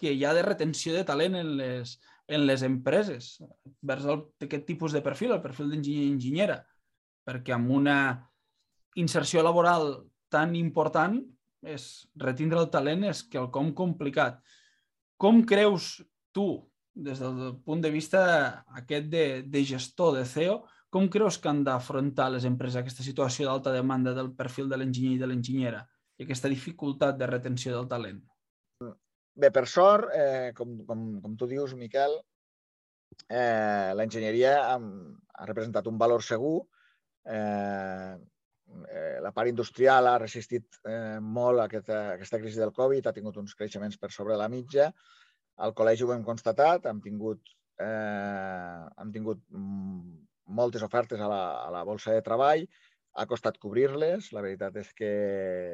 que 0.00 0.12
hi 0.12 0.24
ha 0.24 0.34
de 0.36 0.44
retenció 0.44 0.92
de 0.94 1.04
talent 1.08 1.36
en 1.40 1.56
les, 1.56 1.96
en 2.28 2.46
les 2.46 2.62
empreses 2.66 3.36
vers 3.80 4.04
el, 4.04 4.24
aquest 4.44 4.66
tipus 4.68 4.92
de 4.92 5.02
perfil, 5.04 5.32
el 5.32 5.44
perfil 5.44 5.70
d'enginyer 5.72 6.04
i 6.04 6.12
enginyera, 6.12 6.58
perquè 7.26 7.54
amb 7.56 7.70
una 7.72 7.98
inserció 8.96 9.42
laboral 9.44 10.04
tan 10.32 10.56
important 10.56 11.20
és 11.66 12.06
retindre 12.22 12.60
el 12.62 12.70
talent 12.72 13.04
és 13.10 13.24
quelcom 13.32 13.72
complicat. 13.74 14.38
Com 15.20 15.42
creus 15.48 15.96
tu, 16.36 16.46
des 16.94 17.20
del 17.20 17.58
punt 17.66 17.82
de 17.84 17.90
vista 17.92 18.22
aquest 18.80 19.10
de, 19.12 19.26
de 19.42 19.64
gestor, 19.68 20.14
de 20.16 20.24
CEO, 20.28 20.62
com 20.92 21.10
creus 21.12 21.36
que 21.42 21.50
han 21.50 21.64
d'afrontar 21.66 22.30
les 22.32 22.46
empreses 22.48 22.80
aquesta 22.80 23.04
situació 23.04 23.48
d'alta 23.48 23.74
demanda 23.74 24.14
del 24.16 24.30
perfil 24.38 24.70
de 24.70 24.78
l'enginyer 24.78 25.16
i 25.16 25.20
de 25.20 25.28
l'enginyera 25.28 25.82
i 26.16 26.24
aquesta 26.24 26.48
dificultat 26.48 27.18
de 27.18 27.28
retenció 27.28 27.74
del 27.74 27.88
talent? 27.90 28.22
Bé, 29.36 29.50
per 29.52 29.66
sort, 29.68 30.08
eh, 30.16 30.52
com, 30.56 30.78
com, 30.88 31.02
com 31.20 31.34
tu 31.36 31.48
dius, 31.50 31.74
Miquel, 31.76 32.14
eh, 33.28 33.92
l'enginyeria 33.98 34.54
ha, 34.62 34.78
ha 34.78 35.48
representat 35.50 35.90
un 35.90 35.98
valor 36.00 36.24
segur. 36.24 36.62
Eh, 37.28 38.14
eh, 38.88 39.18
la 39.24 39.32
part 39.36 39.50
industrial 39.50 40.08
ha 40.10 40.16
resistit 40.22 40.80
eh, 40.84 41.18
molt 41.20 41.62
aquesta, 41.64 42.00
aquesta 42.14 42.40
crisi 42.42 42.60
del 42.62 42.74
Covid, 42.76 43.06
ha 43.06 43.14
tingut 43.16 43.38
uns 43.42 43.54
creixements 43.58 43.98
per 44.00 44.10
sobre 44.14 44.38
la 44.38 44.48
mitja. 44.52 44.90
Al 45.66 45.72
col·legi 45.76 46.04
ho 46.04 46.12
hem 46.14 46.24
constatat, 46.26 46.88
hem 46.90 47.00
tingut, 47.04 47.54
eh, 47.80 48.82
hem 49.02 49.14
tingut 49.14 49.42
moltes 50.46 50.84
ofertes 50.86 51.20
a 51.20 51.30
la, 51.30 51.42
a 51.64 51.70
la 51.74 51.84
bolsa 51.88 52.14
de 52.14 52.24
treball, 52.26 52.66
ha 53.16 53.24
costat 53.28 53.56
cobrir-les, 53.58 54.28
la 54.36 54.42
veritat 54.44 54.76
és 54.82 54.90
que, 54.96 55.12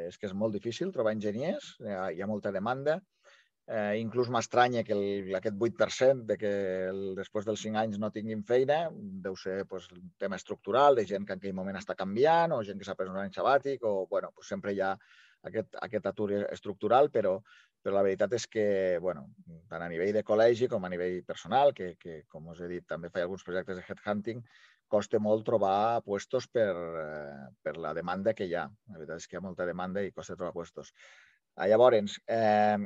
és 0.09 0.19
que 0.19 0.29
és 0.29 0.35
molt 0.39 0.55
difícil 0.55 0.93
trobar 0.95 1.17
enginyers, 1.17 1.75
hi 1.83 1.91
ha, 1.91 2.05
hi 2.15 2.23
ha 2.23 2.31
molta 2.31 2.55
demanda. 2.55 3.01
Eh, 3.73 3.97
inclús 4.03 4.29
m'estranya 4.29 4.83
que 4.85 4.93
el, 4.93 5.35
aquest 5.39 5.57
8% 5.57 6.27
de 6.29 6.37
que 6.37 6.53
el, 6.91 6.99
després 7.17 7.47
dels 7.49 7.63
5 7.65 7.79
anys 7.81 8.01
no 8.03 8.11
tinguin 8.13 8.43
feina 8.45 8.83
deu 9.25 9.37
ser 9.41 9.63
pues, 9.71 9.87
un 9.97 10.11
tema 10.21 10.37
estructural 10.37 10.99
de 10.99 11.07
gent 11.09 11.25
que 11.25 11.33
en 11.33 11.41
aquell 11.41 11.57
moment 11.57 11.79
està 11.81 11.97
canviant 11.97 12.53
o 12.53 12.59
gent 12.69 12.77
que 12.77 12.85
s'ha 12.85 12.97
pres 12.99 13.09
un 13.09 13.17
any 13.23 13.33
sabàtic 13.33 13.87
o 13.89 13.95
bueno, 14.11 14.29
pues, 14.37 14.51
sempre 14.53 14.75
hi 14.77 14.83
ha 14.85 14.93
aquest, 15.49 15.79
aquest 15.89 16.11
atur 16.11 16.29
estructural, 16.43 17.09
però, 17.17 17.39
però 17.81 17.97
la 17.97 18.05
veritat 18.07 18.37
és 18.37 18.47
que, 18.51 18.67
bueno, 19.01 19.25
tant 19.73 19.87
a 19.87 19.91
nivell 19.91 20.13
de 20.19 20.25
col·legi 20.27 20.69
com 20.69 20.85
a 20.85 20.93
nivell 20.93 21.23
personal, 21.25 21.73
que, 21.73 21.95
que 21.99 22.23
com 22.29 22.53
us 22.53 22.61
he 22.61 22.71
dit, 22.77 22.87
també 22.87 23.11
faig 23.11 23.25
alguns 23.25 23.49
projectes 23.49 23.81
de 23.81 23.89
headhunting, 23.89 24.45
costa 24.93 25.19
molt 25.19 25.47
trobar 25.49 26.03
puestos 26.05 26.47
per, 26.53 26.71
eh, 27.01 27.45
per 27.65 27.79
la 27.81 27.95
demanda 27.97 28.37
que 28.37 28.45
hi 28.45 28.55
ha. 28.55 28.69
La 28.93 28.99
veritat 29.01 29.23
és 29.23 29.27
que 29.29 29.39
hi 29.39 29.41
ha 29.41 29.47
molta 29.49 29.65
demanda 29.65 30.05
i 30.05 30.13
costa 30.13 30.37
trobar 30.37 30.53
puestos. 30.53 30.93
Ah, 31.57 31.69
llavors, 31.69 32.19
eh, 32.29 32.79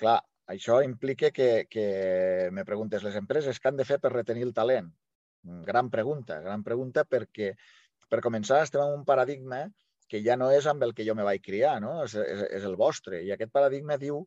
clar, 0.00 0.18
això 0.54 0.78
implica 0.84 1.30
que, 1.34 1.66
que 1.70 2.48
me 2.56 2.64
preguntes 2.64 3.04
les 3.04 3.18
empreses 3.20 3.60
què 3.60 3.70
han 3.70 3.80
de 3.80 3.86
fer 3.88 3.98
per 4.00 4.14
retenir 4.14 4.46
el 4.48 4.54
talent. 4.56 4.88
Gran 5.66 5.90
pregunta, 5.90 6.40
gran 6.44 6.64
pregunta 6.64 7.04
perquè, 7.04 7.52
per 8.08 8.22
començar, 8.24 8.62
estem 8.64 8.82
en 8.84 8.96
un 9.00 9.04
paradigma 9.08 9.66
que 10.08 10.22
ja 10.24 10.38
no 10.40 10.48
és 10.50 10.66
amb 10.66 10.82
el 10.86 10.94
que 10.96 11.04
jo 11.06 11.14
me 11.14 11.26
vaig 11.26 11.42
criar, 11.44 11.76
no? 11.84 11.98
és, 12.04 12.14
és, 12.16 12.44
és 12.60 12.64
el 12.64 12.78
vostre. 12.80 13.20
I 13.24 13.34
aquest 13.34 13.52
paradigma 13.52 13.98
diu 14.00 14.24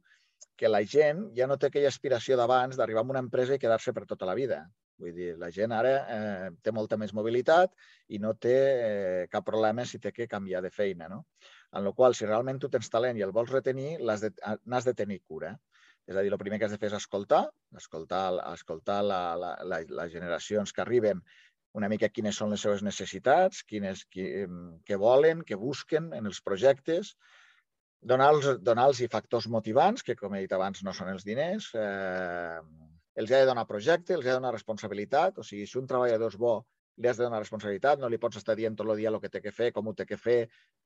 que 0.57 0.69
la 0.69 0.84
gent 0.86 1.26
ja 1.38 1.47
no 1.49 1.57
té 1.57 1.72
aquella 1.72 1.89
aspiració 1.89 2.38
d'abans 2.38 2.78
d'arribar 2.78 3.01
a 3.01 3.09
una 3.15 3.24
empresa 3.26 3.57
i 3.57 3.61
quedar-se 3.61 3.93
per 3.97 4.05
tota 4.09 4.30
la 4.30 4.38
vida. 4.38 4.61
Vull 5.01 5.15
dir, 5.17 5.32
la 5.41 5.49
gent 5.49 5.74
ara 5.74 5.93
eh, 6.15 6.49
té 6.61 6.74
molta 6.78 6.97
més 7.01 7.15
mobilitat 7.17 7.74
i 8.13 8.19
no 8.22 8.36
té 8.38 8.57
eh, 8.57 9.24
cap 9.34 9.45
problema 9.47 9.86
si 9.89 9.97
té 9.99 10.11
que 10.13 10.30
canviar 10.30 10.61
de 10.61 10.69
feina. 10.69 11.09
No? 11.09 11.24
En 11.78 11.86
la 11.88 11.93
qual, 11.95 12.15
si 12.17 12.28
realment 12.28 12.59
tu 12.59 12.69
tens 12.72 12.89
talent 12.91 13.19
i 13.19 13.24
el 13.26 13.32
vols 13.36 13.51
retenir, 13.53 13.93
n'has 14.03 14.24
de, 14.26 14.32
de 14.89 14.95
tenir 15.03 15.22
cura. 15.24 15.53
És 16.09 16.17
a 16.17 16.24
dir, 16.26 16.32
el 16.34 16.41
primer 16.41 16.59
que 16.59 16.67
has 16.67 16.74
de 16.74 16.80
fer 16.82 16.89
és 16.89 16.97
escoltar, 16.97 17.45
escoltar, 17.78 18.26
escoltar 18.51 18.99
la, 19.05 19.22
la, 19.39 19.51
la, 19.63 19.80
les 20.01 20.11
generacions 20.11 20.74
que 20.74 20.84
arriben 20.84 21.22
una 21.78 21.88
mica 21.91 22.09
quines 22.11 22.36
són 22.36 22.51
les 22.51 22.63
seves 22.65 22.82
necessitats, 22.84 23.61
quines, 23.63 24.03
qui, 24.11 24.26
què 24.88 24.97
volen, 24.99 25.45
què 25.47 25.55
busquen 25.59 26.09
en 26.17 26.28
els 26.28 26.41
projectes, 26.43 27.13
donar-los 28.01 28.59
donar 28.65 28.89
factors 29.13 29.47
motivants, 29.47 30.03
que 30.03 30.17
com 30.19 30.36
he 30.36 30.41
dit 30.43 30.53
abans 30.57 30.84
no 30.84 30.93
són 30.97 31.13
els 31.13 31.24
diners, 31.24 31.69
eh, 31.76 32.59
els 33.22 33.32
ha 33.32 33.41
de 33.43 33.47
donar 33.47 33.67
projecte, 33.69 34.15
els 34.17 34.26
ha 34.26 34.34
de 34.34 34.39
donar 34.39 34.53
responsabilitat, 34.55 35.38
o 35.38 35.43
sigui, 35.47 35.67
si 35.67 35.78
un 35.80 35.88
treballador 35.88 36.34
és 36.34 36.39
bo, 36.39 36.55
li 37.02 37.10
has 37.10 37.18
de 37.18 37.26
donar 37.26 37.41
responsabilitat, 37.41 37.99
no 37.99 38.10
li 38.10 38.20
pots 38.22 38.38
estar 38.38 38.56
dient 38.58 38.76
tot 38.78 38.89
el 38.89 38.99
dia 38.99 39.10
el 39.10 39.18
que 39.24 39.32
té 39.34 39.41
que 39.41 39.54
fer, 39.56 39.72
com 39.74 39.89
ho 39.89 39.93
té 39.97 40.06
que 40.06 40.18
fer, 40.22 40.38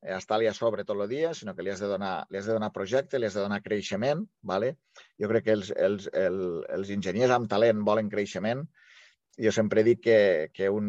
eh, 0.02 0.14
estar-li 0.16 0.48
a 0.48 0.54
sobre 0.56 0.84
tot 0.88 0.96
el 0.96 1.08
dia, 1.10 1.34
sinó 1.34 1.54
que 1.54 1.66
li 1.66 1.72
has 1.72 1.82
de 1.84 1.90
donar, 1.90 2.14
li 2.30 2.40
has 2.40 2.48
de 2.48 2.56
donar 2.56 2.72
projecte, 2.72 3.20
li 3.20 3.28
has 3.28 3.36
de 3.36 3.44
donar 3.44 3.60
creixement. 3.62 4.24
¿vale? 4.42 4.76
Jo 5.20 5.28
crec 5.32 5.48
que 5.48 5.56
els, 5.58 5.70
els, 5.76 6.08
els, 6.12 6.64
els 6.78 6.92
enginyers 6.96 7.36
amb 7.36 7.50
talent 7.52 7.84
volen 7.84 8.10
creixement. 8.12 8.64
Jo 9.36 9.52
sempre 9.52 9.84
dic 9.84 10.02
que, 10.08 10.18
que 10.56 10.70
un, 10.72 10.88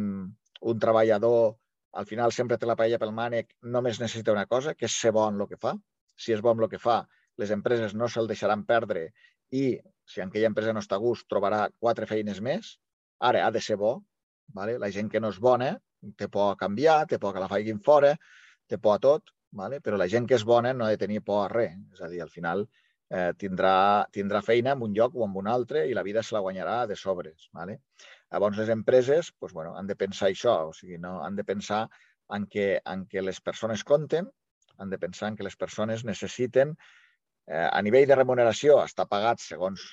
un 0.62 0.80
treballador 0.80 1.58
al 1.98 2.06
final 2.06 2.32
sempre 2.32 2.58
té 2.58 2.68
la 2.70 2.78
paella 2.80 3.00
pel 3.02 3.14
mànec, 3.16 3.54
només 3.76 4.00
necessita 4.00 4.36
una 4.36 4.48
cosa, 4.48 4.76
que 4.76 4.88
és 4.88 4.96
ser 4.96 5.12
bon 5.16 5.36
en 5.36 5.44
el 5.44 5.52
que 5.52 5.60
fa. 5.60 5.76
Si 6.16 6.34
és 6.34 6.44
bon 6.46 6.58
en 6.58 6.68
el 6.68 6.72
que 6.72 6.80
fa, 6.82 7.02
les 7.42 7.52
empreses 7.54 7.96
no 7.98 8.08
se'l 8.10 8.30
deixaran 8.30 8.66
perdre 8.66 9.10
i 9.54 9.64
si 10.08 10.22
en 10.22 10.32
aquella 10.32 10.50
empresa 10.52 10.74
no 10.74 10.84
està 10.84 10.98
a 10.98 11.04
gust, 11.04 11.28
trobarà 11.30 11.68
quatre 11.80 12.08
feines 12.10 12.40
més. 12.44 12.78
Ara 13.30 13.44
ha 13.46 13.52
de 13.52 13.62
ser 13.64 13.78
bo, 13.82 13.98
Vale? 14.54 14.78
La 14.80 14.92
gent 14.94 15.10
que 15.12 15.22
no 15.24 15.32
és 15.34 15.40
bona 15.44 15.74
té 16.18 16.28
por 16.32 16.52
a 16.52 16.58
canviar, 16.60 17.06
té 17.10 17.20
por 17.20 17.34
que 17.34 17.42
la 17.44 17.50
faiguin 17.52 17.80
fora, 17.84 18.14
té 18.70 18.78
por 18.78 18.96
a 18.96 19.02
tot, 19.04 19.34
vale? 19.52 19.80
però 19.82 19.98
la 19.98 20.08
gent 20.08 20.28
que 20.28 20.36
és 20.38 20.46
bona 20.46 20.74
no 20.74 20.86
ha 20.86 20.92
de 20.94 21.00
tenir 21.04 21.24
por 21.26 21.44
a 21.44 21.48
res. 21.52 21.78
És 21.94 22.02
a 22.02 22.10
dir, 22.12 22.22
al 22.22 22.32
final 22.34 22.66
eh, 23.10 23.32
tindrà, 23.40 24.08
tindrà 24.14 24.42
feina 24.46 24.74
en 24.76 24.84
un 24.88 24.94
lloc 24.96 25.16
o 25.16 25.26
en 25.26 25.36
un 25.42 25.48
altre 25.52 25.86
i 25.88 25.96
la 25.98 26.04
vida 26.04 26.24
se 26.24 26.36
la 26.36 26.44
guanyarà 26.46 26.86
de 26.88 26.96
sobres. 26.96 27.50
Vale? 27.54 27.80
Llavors, 28.32 28.58
les 28.62 28.70
empreses 28.70 29.32
pues, 29.40 29.54
bueno, 29.54 29.76
han 29.78 29.88
de 29.88 29.96
pensar 29.96 30.30
això, 30.30 30.58
o 30.70 30.76
sigui, 30.76 31.00
no, 31.02 31.18
han 31.24 31.36
de 31.36 31.48
pensar 31.48 31.88
en 32.36 32.48
que, 32.52 32.82
en 32.86 33.06
que 33.08 33.24
les 33.24 33.40
persones 33.42 33.84
compten, 33.88 34.30
han 34.78 34.90
de 34.90 35.00
pensar 35.00 35.32
en 35.32 35.38
que 35.38 35.46
les 35.48 35.56
persones 35.56 36.04
necessiten 36.06 36.76
eh, 37.48 37.70
a 37.72 37.82
nivell 37.82 38.08
de 38.08 38.18
remuneració 38.20 38.82
està 38.84 39.08
pagat 39.10 39.42
segons 39.44 39.84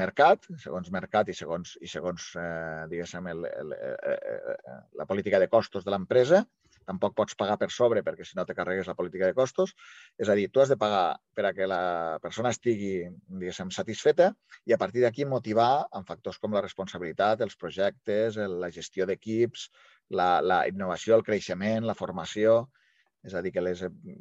mercat, 0.00 0.46
segons 0.62 0.90
mercat 0.94 1.30
i 1.32 1.34
segons, 1.34 1.74
i 1.82 1.90
segons 1.90 2.28
eh, 2.38 2.86
diguéssim, 2.90 3.26
el, 3.32 3.44
el, 3.48 3.72
el, 3.72 3.96
eh, 4.12 4.14
eh, 4.14 4.54
eh, 4.54 4.78
la 5.00 5.06
política 5.06 5.40
de 5.42 5.50
costos 5.50 5.84
de 5.84 5.94
l'empresa. 5.94 6.44
Tampoc 6.86 7.16
pots 7.18 7.34
pagar 7.34 7.56
per 7.58 7.66
sobre 7.74 8.04
perquè 8.06 8.22
si 8.22 8.36
no 8.38 8.44
te 8.46 8.54
carregues 8.54 8.86
la 8.86 8.94
política 8.94 9.26
de 9.26 9.34
costos. 9.34 9.72
És 10.22 10.28
a 10.30 10.36
dir, 10.38 10.46
tu 10.54 10.62
has 10.62 10.70
de 10.70 10.76
pagar 10.78 11.16
per 11.34 11.48
a 11.48 11.52
que 11.56 11.66
la 11.66 11.80
persona 12.22 12.52
estigui 12.54 13.08
diguéssim, 13.26 13.72
satisfeta 13.74 14.30
i 14.70 14.76
a 14.76 14.78
partir 14.78 15.02
d'aquí 15.02 15.26
motivar 15.26 15.88
amb 15.90 16.06
factors 16.06 16.38
com 16.38 16.54
la 16.54 16.62
responsabilitat, 16.62 17.42
els 17.42 17.58
projectes, 17.58 18.38
la 18.38 18.70
gestió 18.70 19.08
d'equips, 19.10 19.66
la, 20.14 20.36
la 20.38 20.62
innovació, 20.70 21.18
el 21.18 21.26
creixement, 21.26 21.82
la 21.90 21.98
formació, 21.98 22.68
és 23.26 23.34
a 23.34 23.42
dir, 23.42 23.50
que 23.54 23.62
les, 23.64 23.80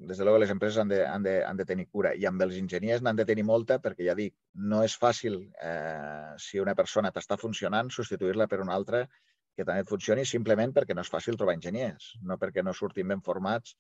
des 0.10 0.18
de 0.18 0.34
les 0.42 0.52
empreses 0.54 0.80
han 0.82 0.90
de, 0.90 1.04
han, 1.06 1.24
de, 1.26 1.36
han 1.46 1.60
de 1.60 1.68
tenir 1.70 1.86
cura 1.94 2.16
i 2.18 2.26
amb 2.26 2.42
els 2.42 2.58
enginyers 2.58 3.04
n'han 3.06 3.20
de 3.20 3.28
tenir 3.30 3.46
molta 3.46 3.78
perquè, 3.84 4.08
ja 4.08 4.16
dic, 4.18 4.34
no 4.72 4.82
és 4.88 4.96
fàcil, 4.98 5.38
eh, 5.62 6.34
si 6.42 6.62
una 6.64 6.74
persona 6.80 7.12
t'està 7.14 7.38
funcionant, 7.38 7.94
substituir-la 7.94 8.50
per 8.52 8.64
una 8.66 8.74
altra 8.74 9.06
que 9.56 9.64
també 9.64 9.86
et 9.86 9.92
funcioni 9.92 10.26
simplement 10.28 10.74
perquè 10.76 10.98
no 10.98 11.06
és 11.06 11.12
fàcil 11.14 11.38
trobar 11.40 11.56
enginyers, 11.60 12.16
no 12.26 12.40
perquè 12.42 12.66
no 12.66 12.74
surtin 12.74 13.14
ben 13.14 13.22
formats 13.26 13.78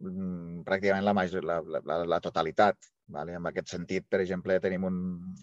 mm, 0.00 0.64
pràcticament 0.66 1.06
la, 1.06 1.14
la, 1.52 1.80
la, 1.92 2.02
la 2.16 2.22
totalitat. 2.24 2.92
Vale? 3.14 3.36
En 3.38 3.44
aquest 3.46 3.70
sentit, 3.70 4.02
per 4.10 4.18
exemple, 4.18 4.56
tenim 4.58 4.82
un, 4.88 4.96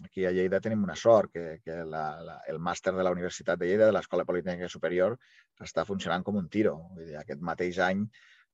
aquí 0.04 0.26
a 0.28 0.32
Lleida 0.36 0.58
tenim 0.60 0.82
una 0.84 0.96
sort, 1.00 1.30
que, 1.32 1.62
que 1.64 1.78
la, 1.88 2.02
la, 2.20 2.34
el 2.52 2.58
màster 2.60 2.92
de 2.92 3.06
la 3.06 3.12
Universitat 3.14 3.56
de 3.56 3.70
Lleida, 3.70 3.86
de 3.88 3.94
l'Escola 3.96 4.26
Politècnica 4.28 4.68
Superior, 4.68 5.16
està 5.64 5.86
funcionant 5.88 6.26
com 6.26 6.36
un 6.36 6.50
tiro. 6.52 6.74
Vull 6.92 7.08
dir, 7.08 7.16
aquest 7.22 7.40
mateix 7.40 7.80
any 7.86 8.04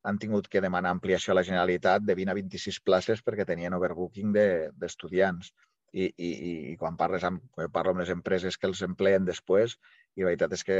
han 0.02 0.18
tingut 0.18 0.48
que 0.48 0.62
demanar 0.64 0.92
ampliació 0.94 1.32
a 1.32 1.38
la 1.38 1.44
Generalitat 1.46 2.04
de 2.06 2.16
20 2.16 2.32
a 2.32 2.36
26 2.38 2.80
places 2.86 3.22
perquè 3.24 3.46
tenien 3.48 3.76
overbooking 3.76 4.32
d'estudiants. 4.32 5.52
De, 5.52 5.66
I, 5.90 6.06
i, 6.06 6.30
I 6.70 6.74
quan 6.78 6.96
parles 6.96 7.24
amb, 7.26 7.42
parlo 7.74 7.92
amb 7.92 8.04
les 8.04 8.12
empreses 8.14 8.56
que 8.56 8.68
els 8.70 8.80
empleen 8.86 9.24
després, 9.26 9.74
i 10.14 10.22
la 10.22 10.30
veritat 10.30 10.52
és 10.54 10.62
que 10.66 10.76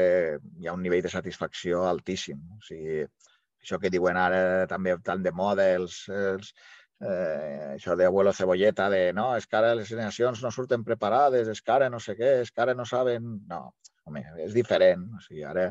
hi 0.61 0.69
ha 0.69 0.75
un 0.77 0.85
nivell 0.87 1.03
de 1.03 1.11
satisfacció 1.11 1.83
altíssim. 1.89 2.39
O 2.57 2.61
sigui, 2.63 3.01
això 3.61 3.81
que 3.83 3.91
diuen 3.91 4.21
ara 4.21 4.69
també 4.71 4.95
tant 5.05 5.25
de 5.27 5.33
moda, 5.35 5.67
els, 5.75 6.05
els, 6.15 6.53
eh, 7.03 7.75
això 7.75 7.97
de 7.99 8.07
abuelo 8.07 8.33
cebolleta, 8.33 8.89
de 8.93 9.03
no, 9.17 9.33
és 9.37 9.51
que 9.51 9.59
ara 9.59 9.75
les 9.75 9.91
generacions 9.91 10.45
no 10.45 10.55
surten 10.55 10.87
preparades, 10.87 11.51
és 11.51 11.61
que 11.61 11.75
ara 11.75 11.91
no 11.91 12.01
sé 12.01 12.15
què, 12.17 12.37
és 12.45 12.55
que 12.55 12.63
ara 12.67 12.77
no 12.79 12.87
saben... 12.87 13.35
No, 13.51 13.65
home, 14.07 14.25
és 14.47 14.55
diferent. 14.57 15.09
O 15.19 15.25
sigui, 15.27 15.45
ara 15.45 15.71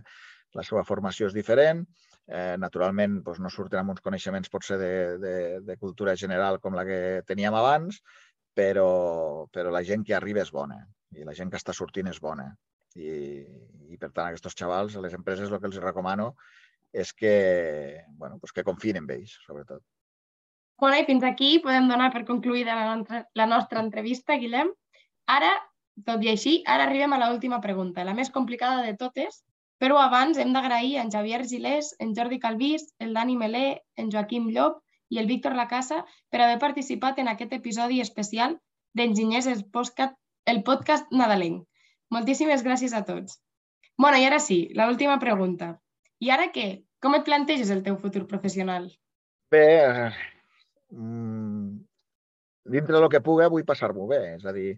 la 0.57 0.65
seva 0.65 0.83
formació 0.83 1.29
és 1.29 1.35
diferent, 1.37 1.85
eh, 2.29 2.55
naturalment 2.61 3.19
doncs, 3.25 3.41
no 3.43 3.51
surten 3.53 3.81
amb 3.81 3.95
uns 3.95 4.05
coneixements 4.05 4.51
potser 4.53 4.77
de, 4.81 4.93
de, 5.21 5.35
de 5.65 5.77
cultura 5.81 6.15
general 6.15 6.59
com 6.63 6.77
la 6.77 6.85
que 6.87 6.99
teníem 7.27 7.57
abans, 7.57 7.99
però, 8.55 9.45
però 9.53 9.73
la 9.73 9.83
gent 9.85 10.05
que 10.05 10.15
arriba 10.17 10.43
és 10.45 10.53
bona 10.53 10.79
i 11.17 11.25
la 11.25 11.33
gent 11.33 11.49
que 11.49 11.57
està 11.57 11.73
sortint 11.73 12.09
és 12.11 12.19
bona. 12.21 12.49
I, 12.97 13.41
i 13.89 13.97
per 14.01 14.09
tant, 14.11 14.29
aquests 14.29 14.57
xavals, 14.57 14.95
a 14.95 15.03
les 15.03 15.13
empreses, 15.17 15.49
el 15.49 15.61
que 15.61 15.69
els 15.69 15.79
recomano 15.81 16.33
és 16.93 17.13
que, 17.13 18.05
bueno, 18.17 18.39
pues 18.41 18.53
que 18.53 18.65
confien 18.65 18.97
en 18.97 19.09
ells, 19.13 19.35
sobretot. 19.45 19.83
Bueno, 20.79 20.97
i 20.97 21.05
fins 21.05 21.25
aquí 21.27 21.57
podem 21.63 21.89
donar 21.91 22.09
per 22.13 22.23
concluïda 22.25 22.77
la 22.77 22.95
nostra, 22.95 23.23
la 23.35 23.45
nostra 23.49 23.83
entrevista, 23.83 24.37
Guillem. 24.41 24.71
Ara, 25.29 25.51
tot 26.07 26.23
i 26.23 26.31
així, 26.31 26.55
ara 26.65 26.87
arribem 26.87 27.13
a 27.13 27.19
l'última 27.21 27.59
pregunta, 27.61 28.05
la 28.07 28.15
més 28.17 28.31
complicada 28.33 28.85
de 28.85 28.95
totes, 28.97 29.43
però 29.79 29.97
abans 30.03 30.37
hem 30.37 30.51
d'agrair 30.53 30.99
en 31.01 31.11
Javier 31.11 31.45
Gilés, 31.47 31.93
en 32.03 32.13
Jordi 32.15 32.39
Calvís, 32.43 32.89
el 32.99 33.13
Dani 33.15 33.37
Melé, 33.39 33.81
en 33.95 34.11
Joaquim 34.11 34.49
Llop 34.51 34.81
i 35.09 35.19
el 35.21 35.27
Víctor 35.27 35.55
Lacasa 35.55 36.03
per 36.29 36.43
haver 36.43 36.59
participat 36.59 37.19
en 37.23 37.31
aquest 37.31 37.55
episodi 37.57 38.01
especial 38.03 38.59
d'Enginyers 38.93 39.47
el 39.47 39.63
podcast, 39.71 40.15
el 40.45 40.63
podcast 40.67 41.11
nadalenc. 41.11 41.63
Moltíssimes 42.11 42.65
gràcies 42.65 42.93
a 42.93 43.05
tots. 43.07 43.39
Bueno, 43.97 44.17
i 44.17 44.25
ara 44.25 44.39
sí, 44.43 44.67
l'última 44.75 45.19
pregunta. 45.19 45.73
I 46.19 46.31
ara 46.35 46.49
què? 46.55 46.69
Com 46.99 47.15
et 47.15 47.25
planteges 47.27 47.71
el 47.71 47.83
teu 47.83 47.95
futur 47.99 48.25
professional? 48.27 48.89
Bé, 49.51 50.11
mm, 50.91 51.79
dintre 52.75 52.97
del 52.97 53.09
que 53.09 53.21
puga 53.23 53.47
vull 53.51 53.67
passar-m'ho 53.67 54.07
bé. 54.09 54.35
És 54.35 54.45
a 54.45 54.53
dir, 54.55 54.73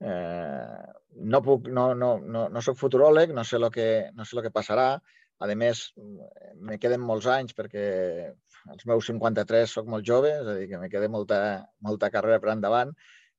Eh, 0.00 0.92
no, 1.32 1.40
puc, 1.44 1.68
no, 1.68 1.90
no, 1.94 2.10
no, 2.20 2.46
no 2.48 2.62
soc 2.64 2.78
futuròleg, 2.80 3.34
no 3.36 3.44
sé 3.44 3.58
el 3.60 3.68
que, 3.74 3.88
no 4.16 4.24
sé 4.24 4.36
el 4.36 4.44
que 4.46 4.54
passarà. 4.54 4.92
A 5.40 5.48
més, 5.56 5.86
me 6.60 6.76
queden 6.80 7.00
molts 7.00 7.26
anys 7.32 7.56
perquè 7.56 7.84
als 8.68 8.84
meus 8.88 9.06
53 9.08 9.72
sóc 9.72 9.86
molt 9.88 10.04
jove, 10.06 10.32
és 10.42 10.48
a 10.48 10.56
dir, 10.58 10.66
que 10.68 10.80
me 10.80 10.90
queda 10.92 11.08
molta, 11.08 11.40
molta 11.86 12.10
carrera 12.12 12.40
per 12.42 12.52
endavant. 12.52 12.92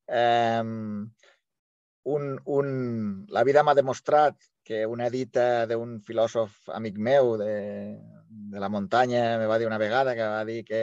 Eh, 0.10 0.64
un, 2.04 2.40
un, 2.46 2.72
la 3.30 3.44
vida 3.46 3.64
m'ha 3.64 3.78
demostrat 3.78 4.38
que 4.66 4.86
una 4.86 5.10
dita 5.14 5.66
d'un 5.70 6.00
filòsof 6.06 6.70
amic 6.74 6.98
meu 6.98 7.36
de, 7.38 7.54
de 8.54 8.62
la 8.62 8.70
muntanya 8.70 9.38
me 9.42 9.50
va 9.50 9.58
dir 9.62 9.68
una 9.70 9.82
vegada 9.82 10.16
que 10.16 10.28
va 10.34 10.46
dir 10.46 10.64
que, 10.66 10.82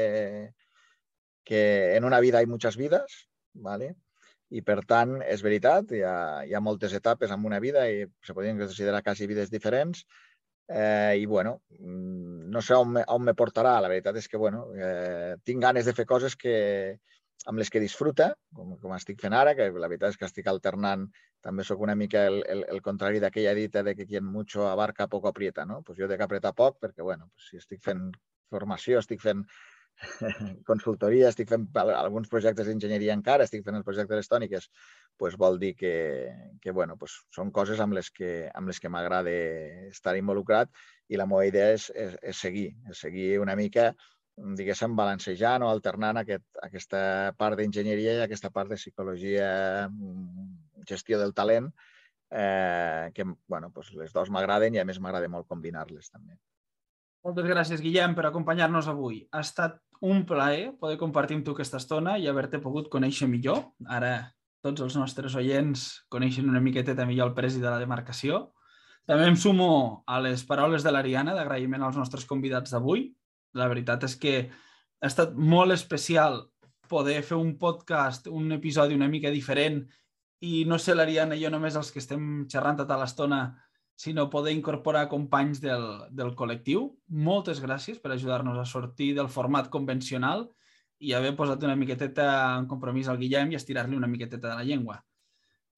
que 1.45 1.97
en 1.97 2.05
una 2.05 2.21
vida 2.21 2.39
hay 2.39 2.47
muchas 2.47 2.77
vidas, 2.77 3.29
¿vale? 3.55 3.97
I 4.51 4.63
per 4.65 4.81
tant, 4.89 5.19
és 5.25 5.43
veritat, 5.45 5.93
hi 5.93 6.03
ha, 6.07 6.17
hi 6.49 6.55
ha 6.57 6.65
moltes 6.65 6.95
etapes 6.97 7.33
en 7.35 7.45
una 7.45 7.61
vida 7.61 7.85
i 7.91 8.07
se 8.25 8.35
podrien 8.35 8.59
considerar 8.61 9.03
quasi 9.05 9.29
vides 9.29 9.53
diferents 9.53 10.05
eh, 10.69 11.17
i 11.21 11.27
bueno, 11.27 11.63
mm, 11.79 12.49
no 12.51 12.63
sé 12.63 12.75
on 12.75 12.93
me, 12.97 13.05
on 13.09 13.25
me 13.25 13.35
portarà, 13.37 13.79
la 13.81 13.93
veritat 13.93 14.17
és 14.17 14.29
que 14.29 14.41
bueno, 14.41 14.67
eh, 14.77 15.37
tinc 15.45 15.63
ganes 15.63 15.89
de 15.89 15.95
fer 15.97 16.07
coses 16.09 16.37
que, 16.37 16.99
amb 17.47 17.61
les 17.61 17.71
que 17.71 17.81
disfruta, 17.81 18.33
com, 18.55 18.77
com 18.81 18.95
estic 18.97 19.21
fent 19.21 19.37
ara, 19.37 19.55
que 19.57 19.71
la 19.71 19.89
veritat 19.89 20.15
és 20.15 20.21
que 20.21 20.29
estic 20.29 20.49
alternant, 20.51 21.07
també 21.45 21.65
sóc 21.65 21.81
una 21.85 21.95
mica 21.97 22.27
el, 22.29 22.43
el, 22.51 22.65
el 22.73 22.83
contrari 22.83 23.21
d'aquella 23.23 23.55
dita 23.55 23.85
de 23.87 23.95
que 23.95 24.07
quien 24.07 24.25
mucho 24.25 24.67
abarca 24.69 25.07
poco 25.09 25.29
aprieta, 25.29 25.65
no? 25.65 25.83
Pues 25.83 25.99
jo 25.99 26.09
de 26.09 26.19
que 26.19 26.53
poc, 26.53 26.79
perquè, 26.81 27.03
bueno, 27.03 27.31
pues 27.35 27.49
si 27.51 27.57
estic 27.57 27.83
fent 27.83 28.11
formació, 28.51 28.99
estic 28.99 29.21
fent 29.21 29.45
consultoria, 30.71 31.31
estic 31.33 31.49
fent 31.51 31.65
alguns 31.79 32.29
projectes 32.31 32.69
d'enginyeria 32.69 33.17
encara, 33.19 33.47
estic 33.49 33.65
fent 33.67 33.79
els 33.81 33.87
projectes 33.87 34.23
estòniques, 34.25 34.69
pues 35.19 35.37
vol 35.41 35.59
dir 35.59 35.75
que, 35.77 35.95
que 36.63 36.75
bueno, 36.75 36.97
pues 37.01 37.17
són 37.35 37.51
coses 37.55 37.81
amb 37.83 37.99
les 37.99 38.13
que, 38.15 38.51
amb 38.55 38.71
les 38.71 38.79
que 38.81 38.93
m'agrada 38.93 39.35
estar 39.89 40.15
involucrat 40.19 40.71
i 41.09 41.19
la 41.19 41.27
meva 41.27 41.47
idea 41.49 41.73
és, 41.75 41.91
és, 41.95 42.15
és 42.23 42.45
seguir, 42.47 42.71
és 42.91 43.05
seguir 43.07 43.35
una 43.43 43.59
mica 43.59 43.93
diguéssim, 44.39 44.95
balancejant 44.97 45.65
o 45.67 45.71
alternant 45.71 46.21
aquest, 46.21 46.45
aquesta 46.63 47.01
part 47.39 47.59
d'enginyeria 47.59 48.19
i 48.19 48.25
aquesta 48.25 48.53
part 48.55 48.71
de 48.71 48.79
psicologia, 48.79 49.89
mm, 49.89 50.85
gestió 50.87 51.19
del 51.19 51.35
talent, 51.35 51.73
eh, 52.31 53.11
que 53.15 53.25
bueno, 53.47 53.73
pues 53.73 53.93
les 53.95 54.13
dues 54.13 54.31
m'agraden 54.31 54.75
i 54.75 54.79
a 54.79 54.85
més 54.85 55.01
m'agrada 55.01 55.29
molt 55.29 55.49
combinar-les 55.49 56.11
també. 56.11 56.39
Moltes 57.27 57.49
gràcies, 57.51 57.83
Guillem, 57.83 58.15
per 58.15 58.29
acompanyar-nos 58.29 58.89
avui. 58.89 59.27
Ha 59.33 59.41
estat 59.43 59.81
un 60.01 60.25
plaer 60.27 60.73
poder 60.79 60.99
compartir 60.99 61.39
amb 61.39 61.47
tu 61.47 61.55
aquesta 61.55 61.81
estona 61.81 62.17
i 62.19 62.29
haver-te 62.31 62.61
pogut 62.63 62.91
conèixer 62.93 63.29
millor. 63.31 63.65
Ara 63.87 64.31
tots 64.63 64.83
els 64.85 64.97
nostres 64.99 65.35
oients 65.39 65.89
coneixen 66.13 66.49
una 66.51 66.63
miqueteta 66.63 67.07
millor 67.07 67.31
el 67.31 67.37
presi 67.37 67.63
de 67.63 67.71
la 67.71 67.81
demarcació. 67.83 68.49
També 69.09 69.27
em 69.27 69.37
sumo 69.41 70.05
a 70.07 70.21
les 70.21 70.45
paraules 70.45 70.85
de 70.85 70.93
l'Ariana 70.93 71.35
d'agraïment 71.35 71.83
als 71.83 71.97
nostres 71.97 72.27
convidats 72.29 72.75
d'avui. 72.75 73.09
La 73.57 73.69
veritat 73.71 74.05
és 74.05 74.17
que 74.21 74.35
ha 74.49 75.09
estat 75.09 75.35
molt 75.35 75.73
especial 75.73 76.43
poder 76.89 77.23
fer 77.23 77.39
un 77.39 77.57
podcast, 77.61 78.29
un 78.29 78.53
episodi 78.53 78.97
una 78.97 79.09
mica 79.09 79.31
diferent 79.31 79.83
i 80.45 80.65
no 80.69 80.79
sé 80.79 80.95
l'Ariana 80.95 81.37
i 81.37 81.43
jo 81.43 81.51
només 81.51 81.77
els 81.77 81.91
que 81.93 82.01
estem 82.03 82.47
xerrant 82.51 82.79
tota 82.79 82.99
l'estona 83.01 83.41
sinó 83.99 84.29
poder 84.31 84.55
incorporar 84.55 85.09
companys 85.11 85.59
del, 85.59 85.85
del 86.15 86.31
col·lectiu. 86.39 86.85
Moltes 87.11 87.59
gràcies 87.59 87.99
per 87.99 88.13
ajudar-nos 88.15 88.61
a 88.61 88.67
sortir 88.69 89.11
del 89.17 89.31
format 89.33 89.67
convencional 89.73 90.47
i 91.03 91.15
haver 91.19 91.35
posat 91.39 91.67
una 91.67 91.75
miqueteta 91.79 92.29
en 92.61 92.69
compromís 92.71 93.11
al 93.11 93.19
Guillem 93.19 93.51
i 93.51 93.59
estirar-li 93.59 93.99
una 93.99 94.11
miqueteta 94.11 94.53
de 94.53 94.55
la 94.55 94.67
llengua. 94.67 95.01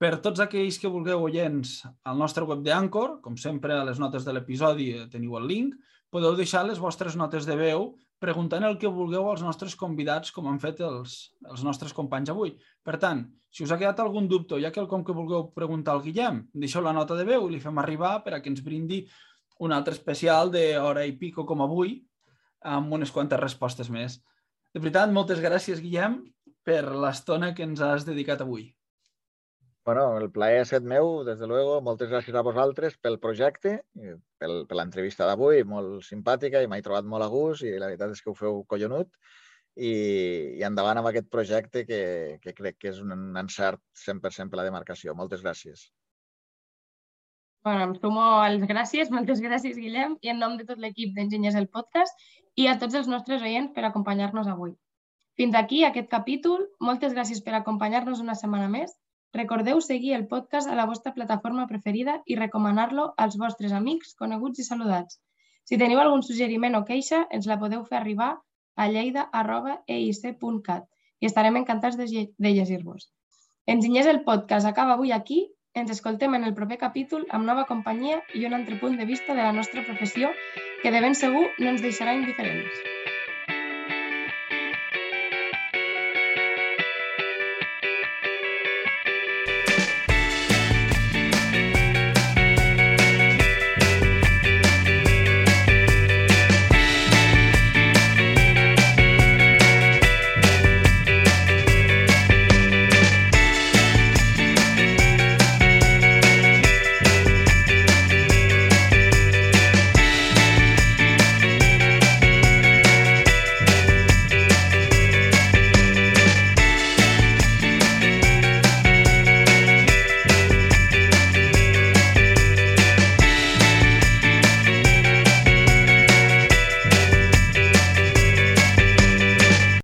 Per 0.01 0.15
tots 0.21 0.41
aquells 0.41 0.77
que 0.81 0.89
vulgueu 0.89 1.25
oients 1.25 1.79
al 2.05 2.21
nostre 2.21 2.45
web 2.45 2.61
d'Anchor, 2.65 3.19
com 3.25 3.35
sempre 3.37 3.73
a 3.77 3.85
les 3.85 3.97
notes 4.01 4.25
de 4.25 4.33
l'episodi 4.37 4.87
teniu 5.09 5.37
el 5.41 5.49
link, 5.49 5.75
podeu 6.13 6.37
deixar 6.37 6.63
les 6.67 6.81
vostres 6.81 7.17
notes 7.17 7.49
de 7.49 7.57
veu 7.57 7.91
preguntant 8.21 8.63
el 8.67 8.77
que 8.77 8.89
vulgueu 8.93 9.27
als 9.31 9.41
nostres 9.41 9.73
convidats, 9.77 10.29
com 10.35 10.47
han 10.49 10.59
fet 10.61 10.83
els, 10.85 11.15
els 11.49 11.63
nostres 11.65 11.93
companys 11.97 12.29
avui. 12.33 12.53
Per 12.85 12.99
tant, 13.01 13.25
si 13.49 13.65
us 13.65 13.73
ha 13.73 13.79
quedat 13.81 13.99
algun 14.03 14.29
dubte 14.29 14.55
o 14.55 14.59
hi 14.61 14.67
ha 14.67 14.73
quelcom 14.75 15.03
que 15.05 15.15
vulgueu 15.17 15.47
preguntar 15.55 15.95
al 15.95 16.03
Guillem, 16.05 16.43
deixeu 16.53 16.85
la 16.85 16.93
nota 16.93 17.17
de 17.17 17.25
veu 17.27 17.47
i 17.47 17.55
li 17.55 17.61
fem 17.63 17.81
arribar 17.81 18.19
per 18.25 18.35
a 18.37 18.41
que 18.43 18.53
ens 18.53 18.61
brindi 18.65 19.01
un 19.65 19.73
altre 19.73 19.97
especial 19.97 20.53
d'hora 20.53 21.05
i 21.05 21.17
pico 21.17 21.45
com 21.49 21.65
avui, 21.65 21.97
amb 22.61 22.93
unes 22.93 23.11
quantes 23.13 23.41
respostes 23.41 23.89
més. 23.89 24.19
De 24.71 24.79
veritat, 24.79 25.09
moltes 25.11 25.41
gràcies, 25.41 25.81
Guillem, 25.81 26.21
per 26.63 26.83
l'estona 26.93 27.51
que 27.57 27.65
ens 27.65 27.81
has 27.81 28.05
dedicat 28.05 28.45
avui. 28.45 28.69
Bueno, 29.83 30.17
el 30.21 30.29
plaer 30.29 30.59
ha 30.61 30.65
estat 30.67 30.83
meu, 30.85 31.23
des 31.25 31.39
de 31.41 31.47
luego. 31.49 31.79
Moltes 31.81 32.09
gràcies 32.11 32.35
a 32.37 32.43
vosaltres 32.45 32.97
pel 33.01 33.17
projecte, 33.21 33.79
pel, 34.37 34.59
per 34.69 34.77
l'entrevista 34.77 35.25
d'avui, 35.25 35.63
molt 35.65 36.05
simpàtica 36.05 36.61
i 36.61 36.69
m'he 36.69 36.83
trobat 36.85 37.07
molt 37.09 37.25
a 37.25 37.29
gust 37.31 37.65
i 37.65 37.71
la 37.81 37.89
veritat 37.89 38.13
és 38.13 38.21
que 38.21 38.29
ho 38.29 38.35
feu 38.37 38.61
collonut 38.69 39.09
i, 39.75 39.89
i 40.59 40.61
endavant 40.69 41.01
amb 41.01 41.09
aquest 41.09 41.31
projecte 41.33 41.85
que, 41.89 42.03
que 42.45 42.53
crec 42.53 42.77
que 42.77 42.93
és 42.93 43.01
un 43.01 43.33
encert 43.41 43.81
100% 44.05 44.53
per 44.53 44.61
la 44.61 44.67
demarcació. 44.69 45.17
Moltes 45.17 45.41
gràcies. 45.41 45.89
Bueno, 47.65 47.89
em 47.89 47.97
sumo 47.97 48.29
les 48.53 48.69
gràcies. 48.69 49.09
Moltes 49.09 49.41
gràcies, 49.41 49.81
Guillem, 49.81 50.17
i 50.21 50.29
en 50.29 50.41
nom 50.45 50.61
de 50.61 50.69
tot 50.69 50.77
l'equip 50.81 51.17
d'Enginyers 51.17 51.57
del 51.57 51.69
Podcast 51.73 52.21
i 52.53 52.69
a 52.69 52.77
tots 52.77 53.01
els 53.01 53.09
nostres 53.09 53.41
oients 53.41 53.73
per 53.73 53.89
acompanyar-nos 53.89 54.49
avui. 54.49 54.75
Fins 55.41 55.57
aquí 55.57 55.85
aquest 55.85 56.09
capítol. 56.09 56.67
Moltes 56.85 57.17
gràcies 57.17 57.41
per 57.41 57.57
acompanyar-nos 57.57 58.21
una 58.21 58.37
setmana 58.37 58.69
més 58.69 58.93
Recordeu 59.33 59.79
seguir 59.79 60.13
el 60.17 60.27
podcast 60.27 60.67
a 60.67 60.75
la 60.75 60.85
vostra 60.85 61.13
plataforma 61.15 61.67
preferida 61.67 62.17
i 62.25 62.35
recomanar-lo 62.35 63.13
als 63.17 63.37
vostres 63.39 63.71
amics, 63.71 64.15
coneguts 64.19 64.59
i 64.59 64.65
saludats. 64.67 65.21
Si 65.63 65.79
teniu 65.79 66.01
algun 66.01 66.23
suggeriment 66.27 66.75
o 66.75 66.83
queixa, 66.83 67.21
ens 67.31 67.47
la 67.47 67.59
podeu 67.61 67.85
fer 67.87 68.01
arribar 68.01 68.33
a 68.75 68.89
lleida.eic.cat 68.91 70.85
i 71.21 71.29
estarem 71.29 71.61
encantats 71.61 71.95
de, 71.97 72.27
de 72.27 72.53
llegir-vos. 72.57 73.07
Enginyers 73.71 74.09
el 74.11 74.23
podcast 74.27 74.67
acaba 74.67 74.99
avui 74.99 75.15
aquí. 75.15 75.45
Ens 75.73 75.91
escoltem 75.93 76.33
en 76.35 76.43
el 76.43 76.55
proper 76.57 76.75
capítol 76.81 77.23
amb 77.31 77.47
nova 77.47 77.63
companyia 77.69 78.19
i 78.35 78.43
un 78.49 78.57
altre 78.57 78.75
punt 78.81 78.97
de 78.99 79.07
vista 79.07 79.31
de 79.37 79.45
la 79.45 79.53
nostra 79.55 79.85
professió 79.87 80.33
que 80.81 80.91
de 80.91 80.99
ben 80.99 81.15
segur 81.15 81.45
no 81.59 81.71
ens 81.71 81.85
deixarà 81.85 82.17
indiferents. 82.19 83.00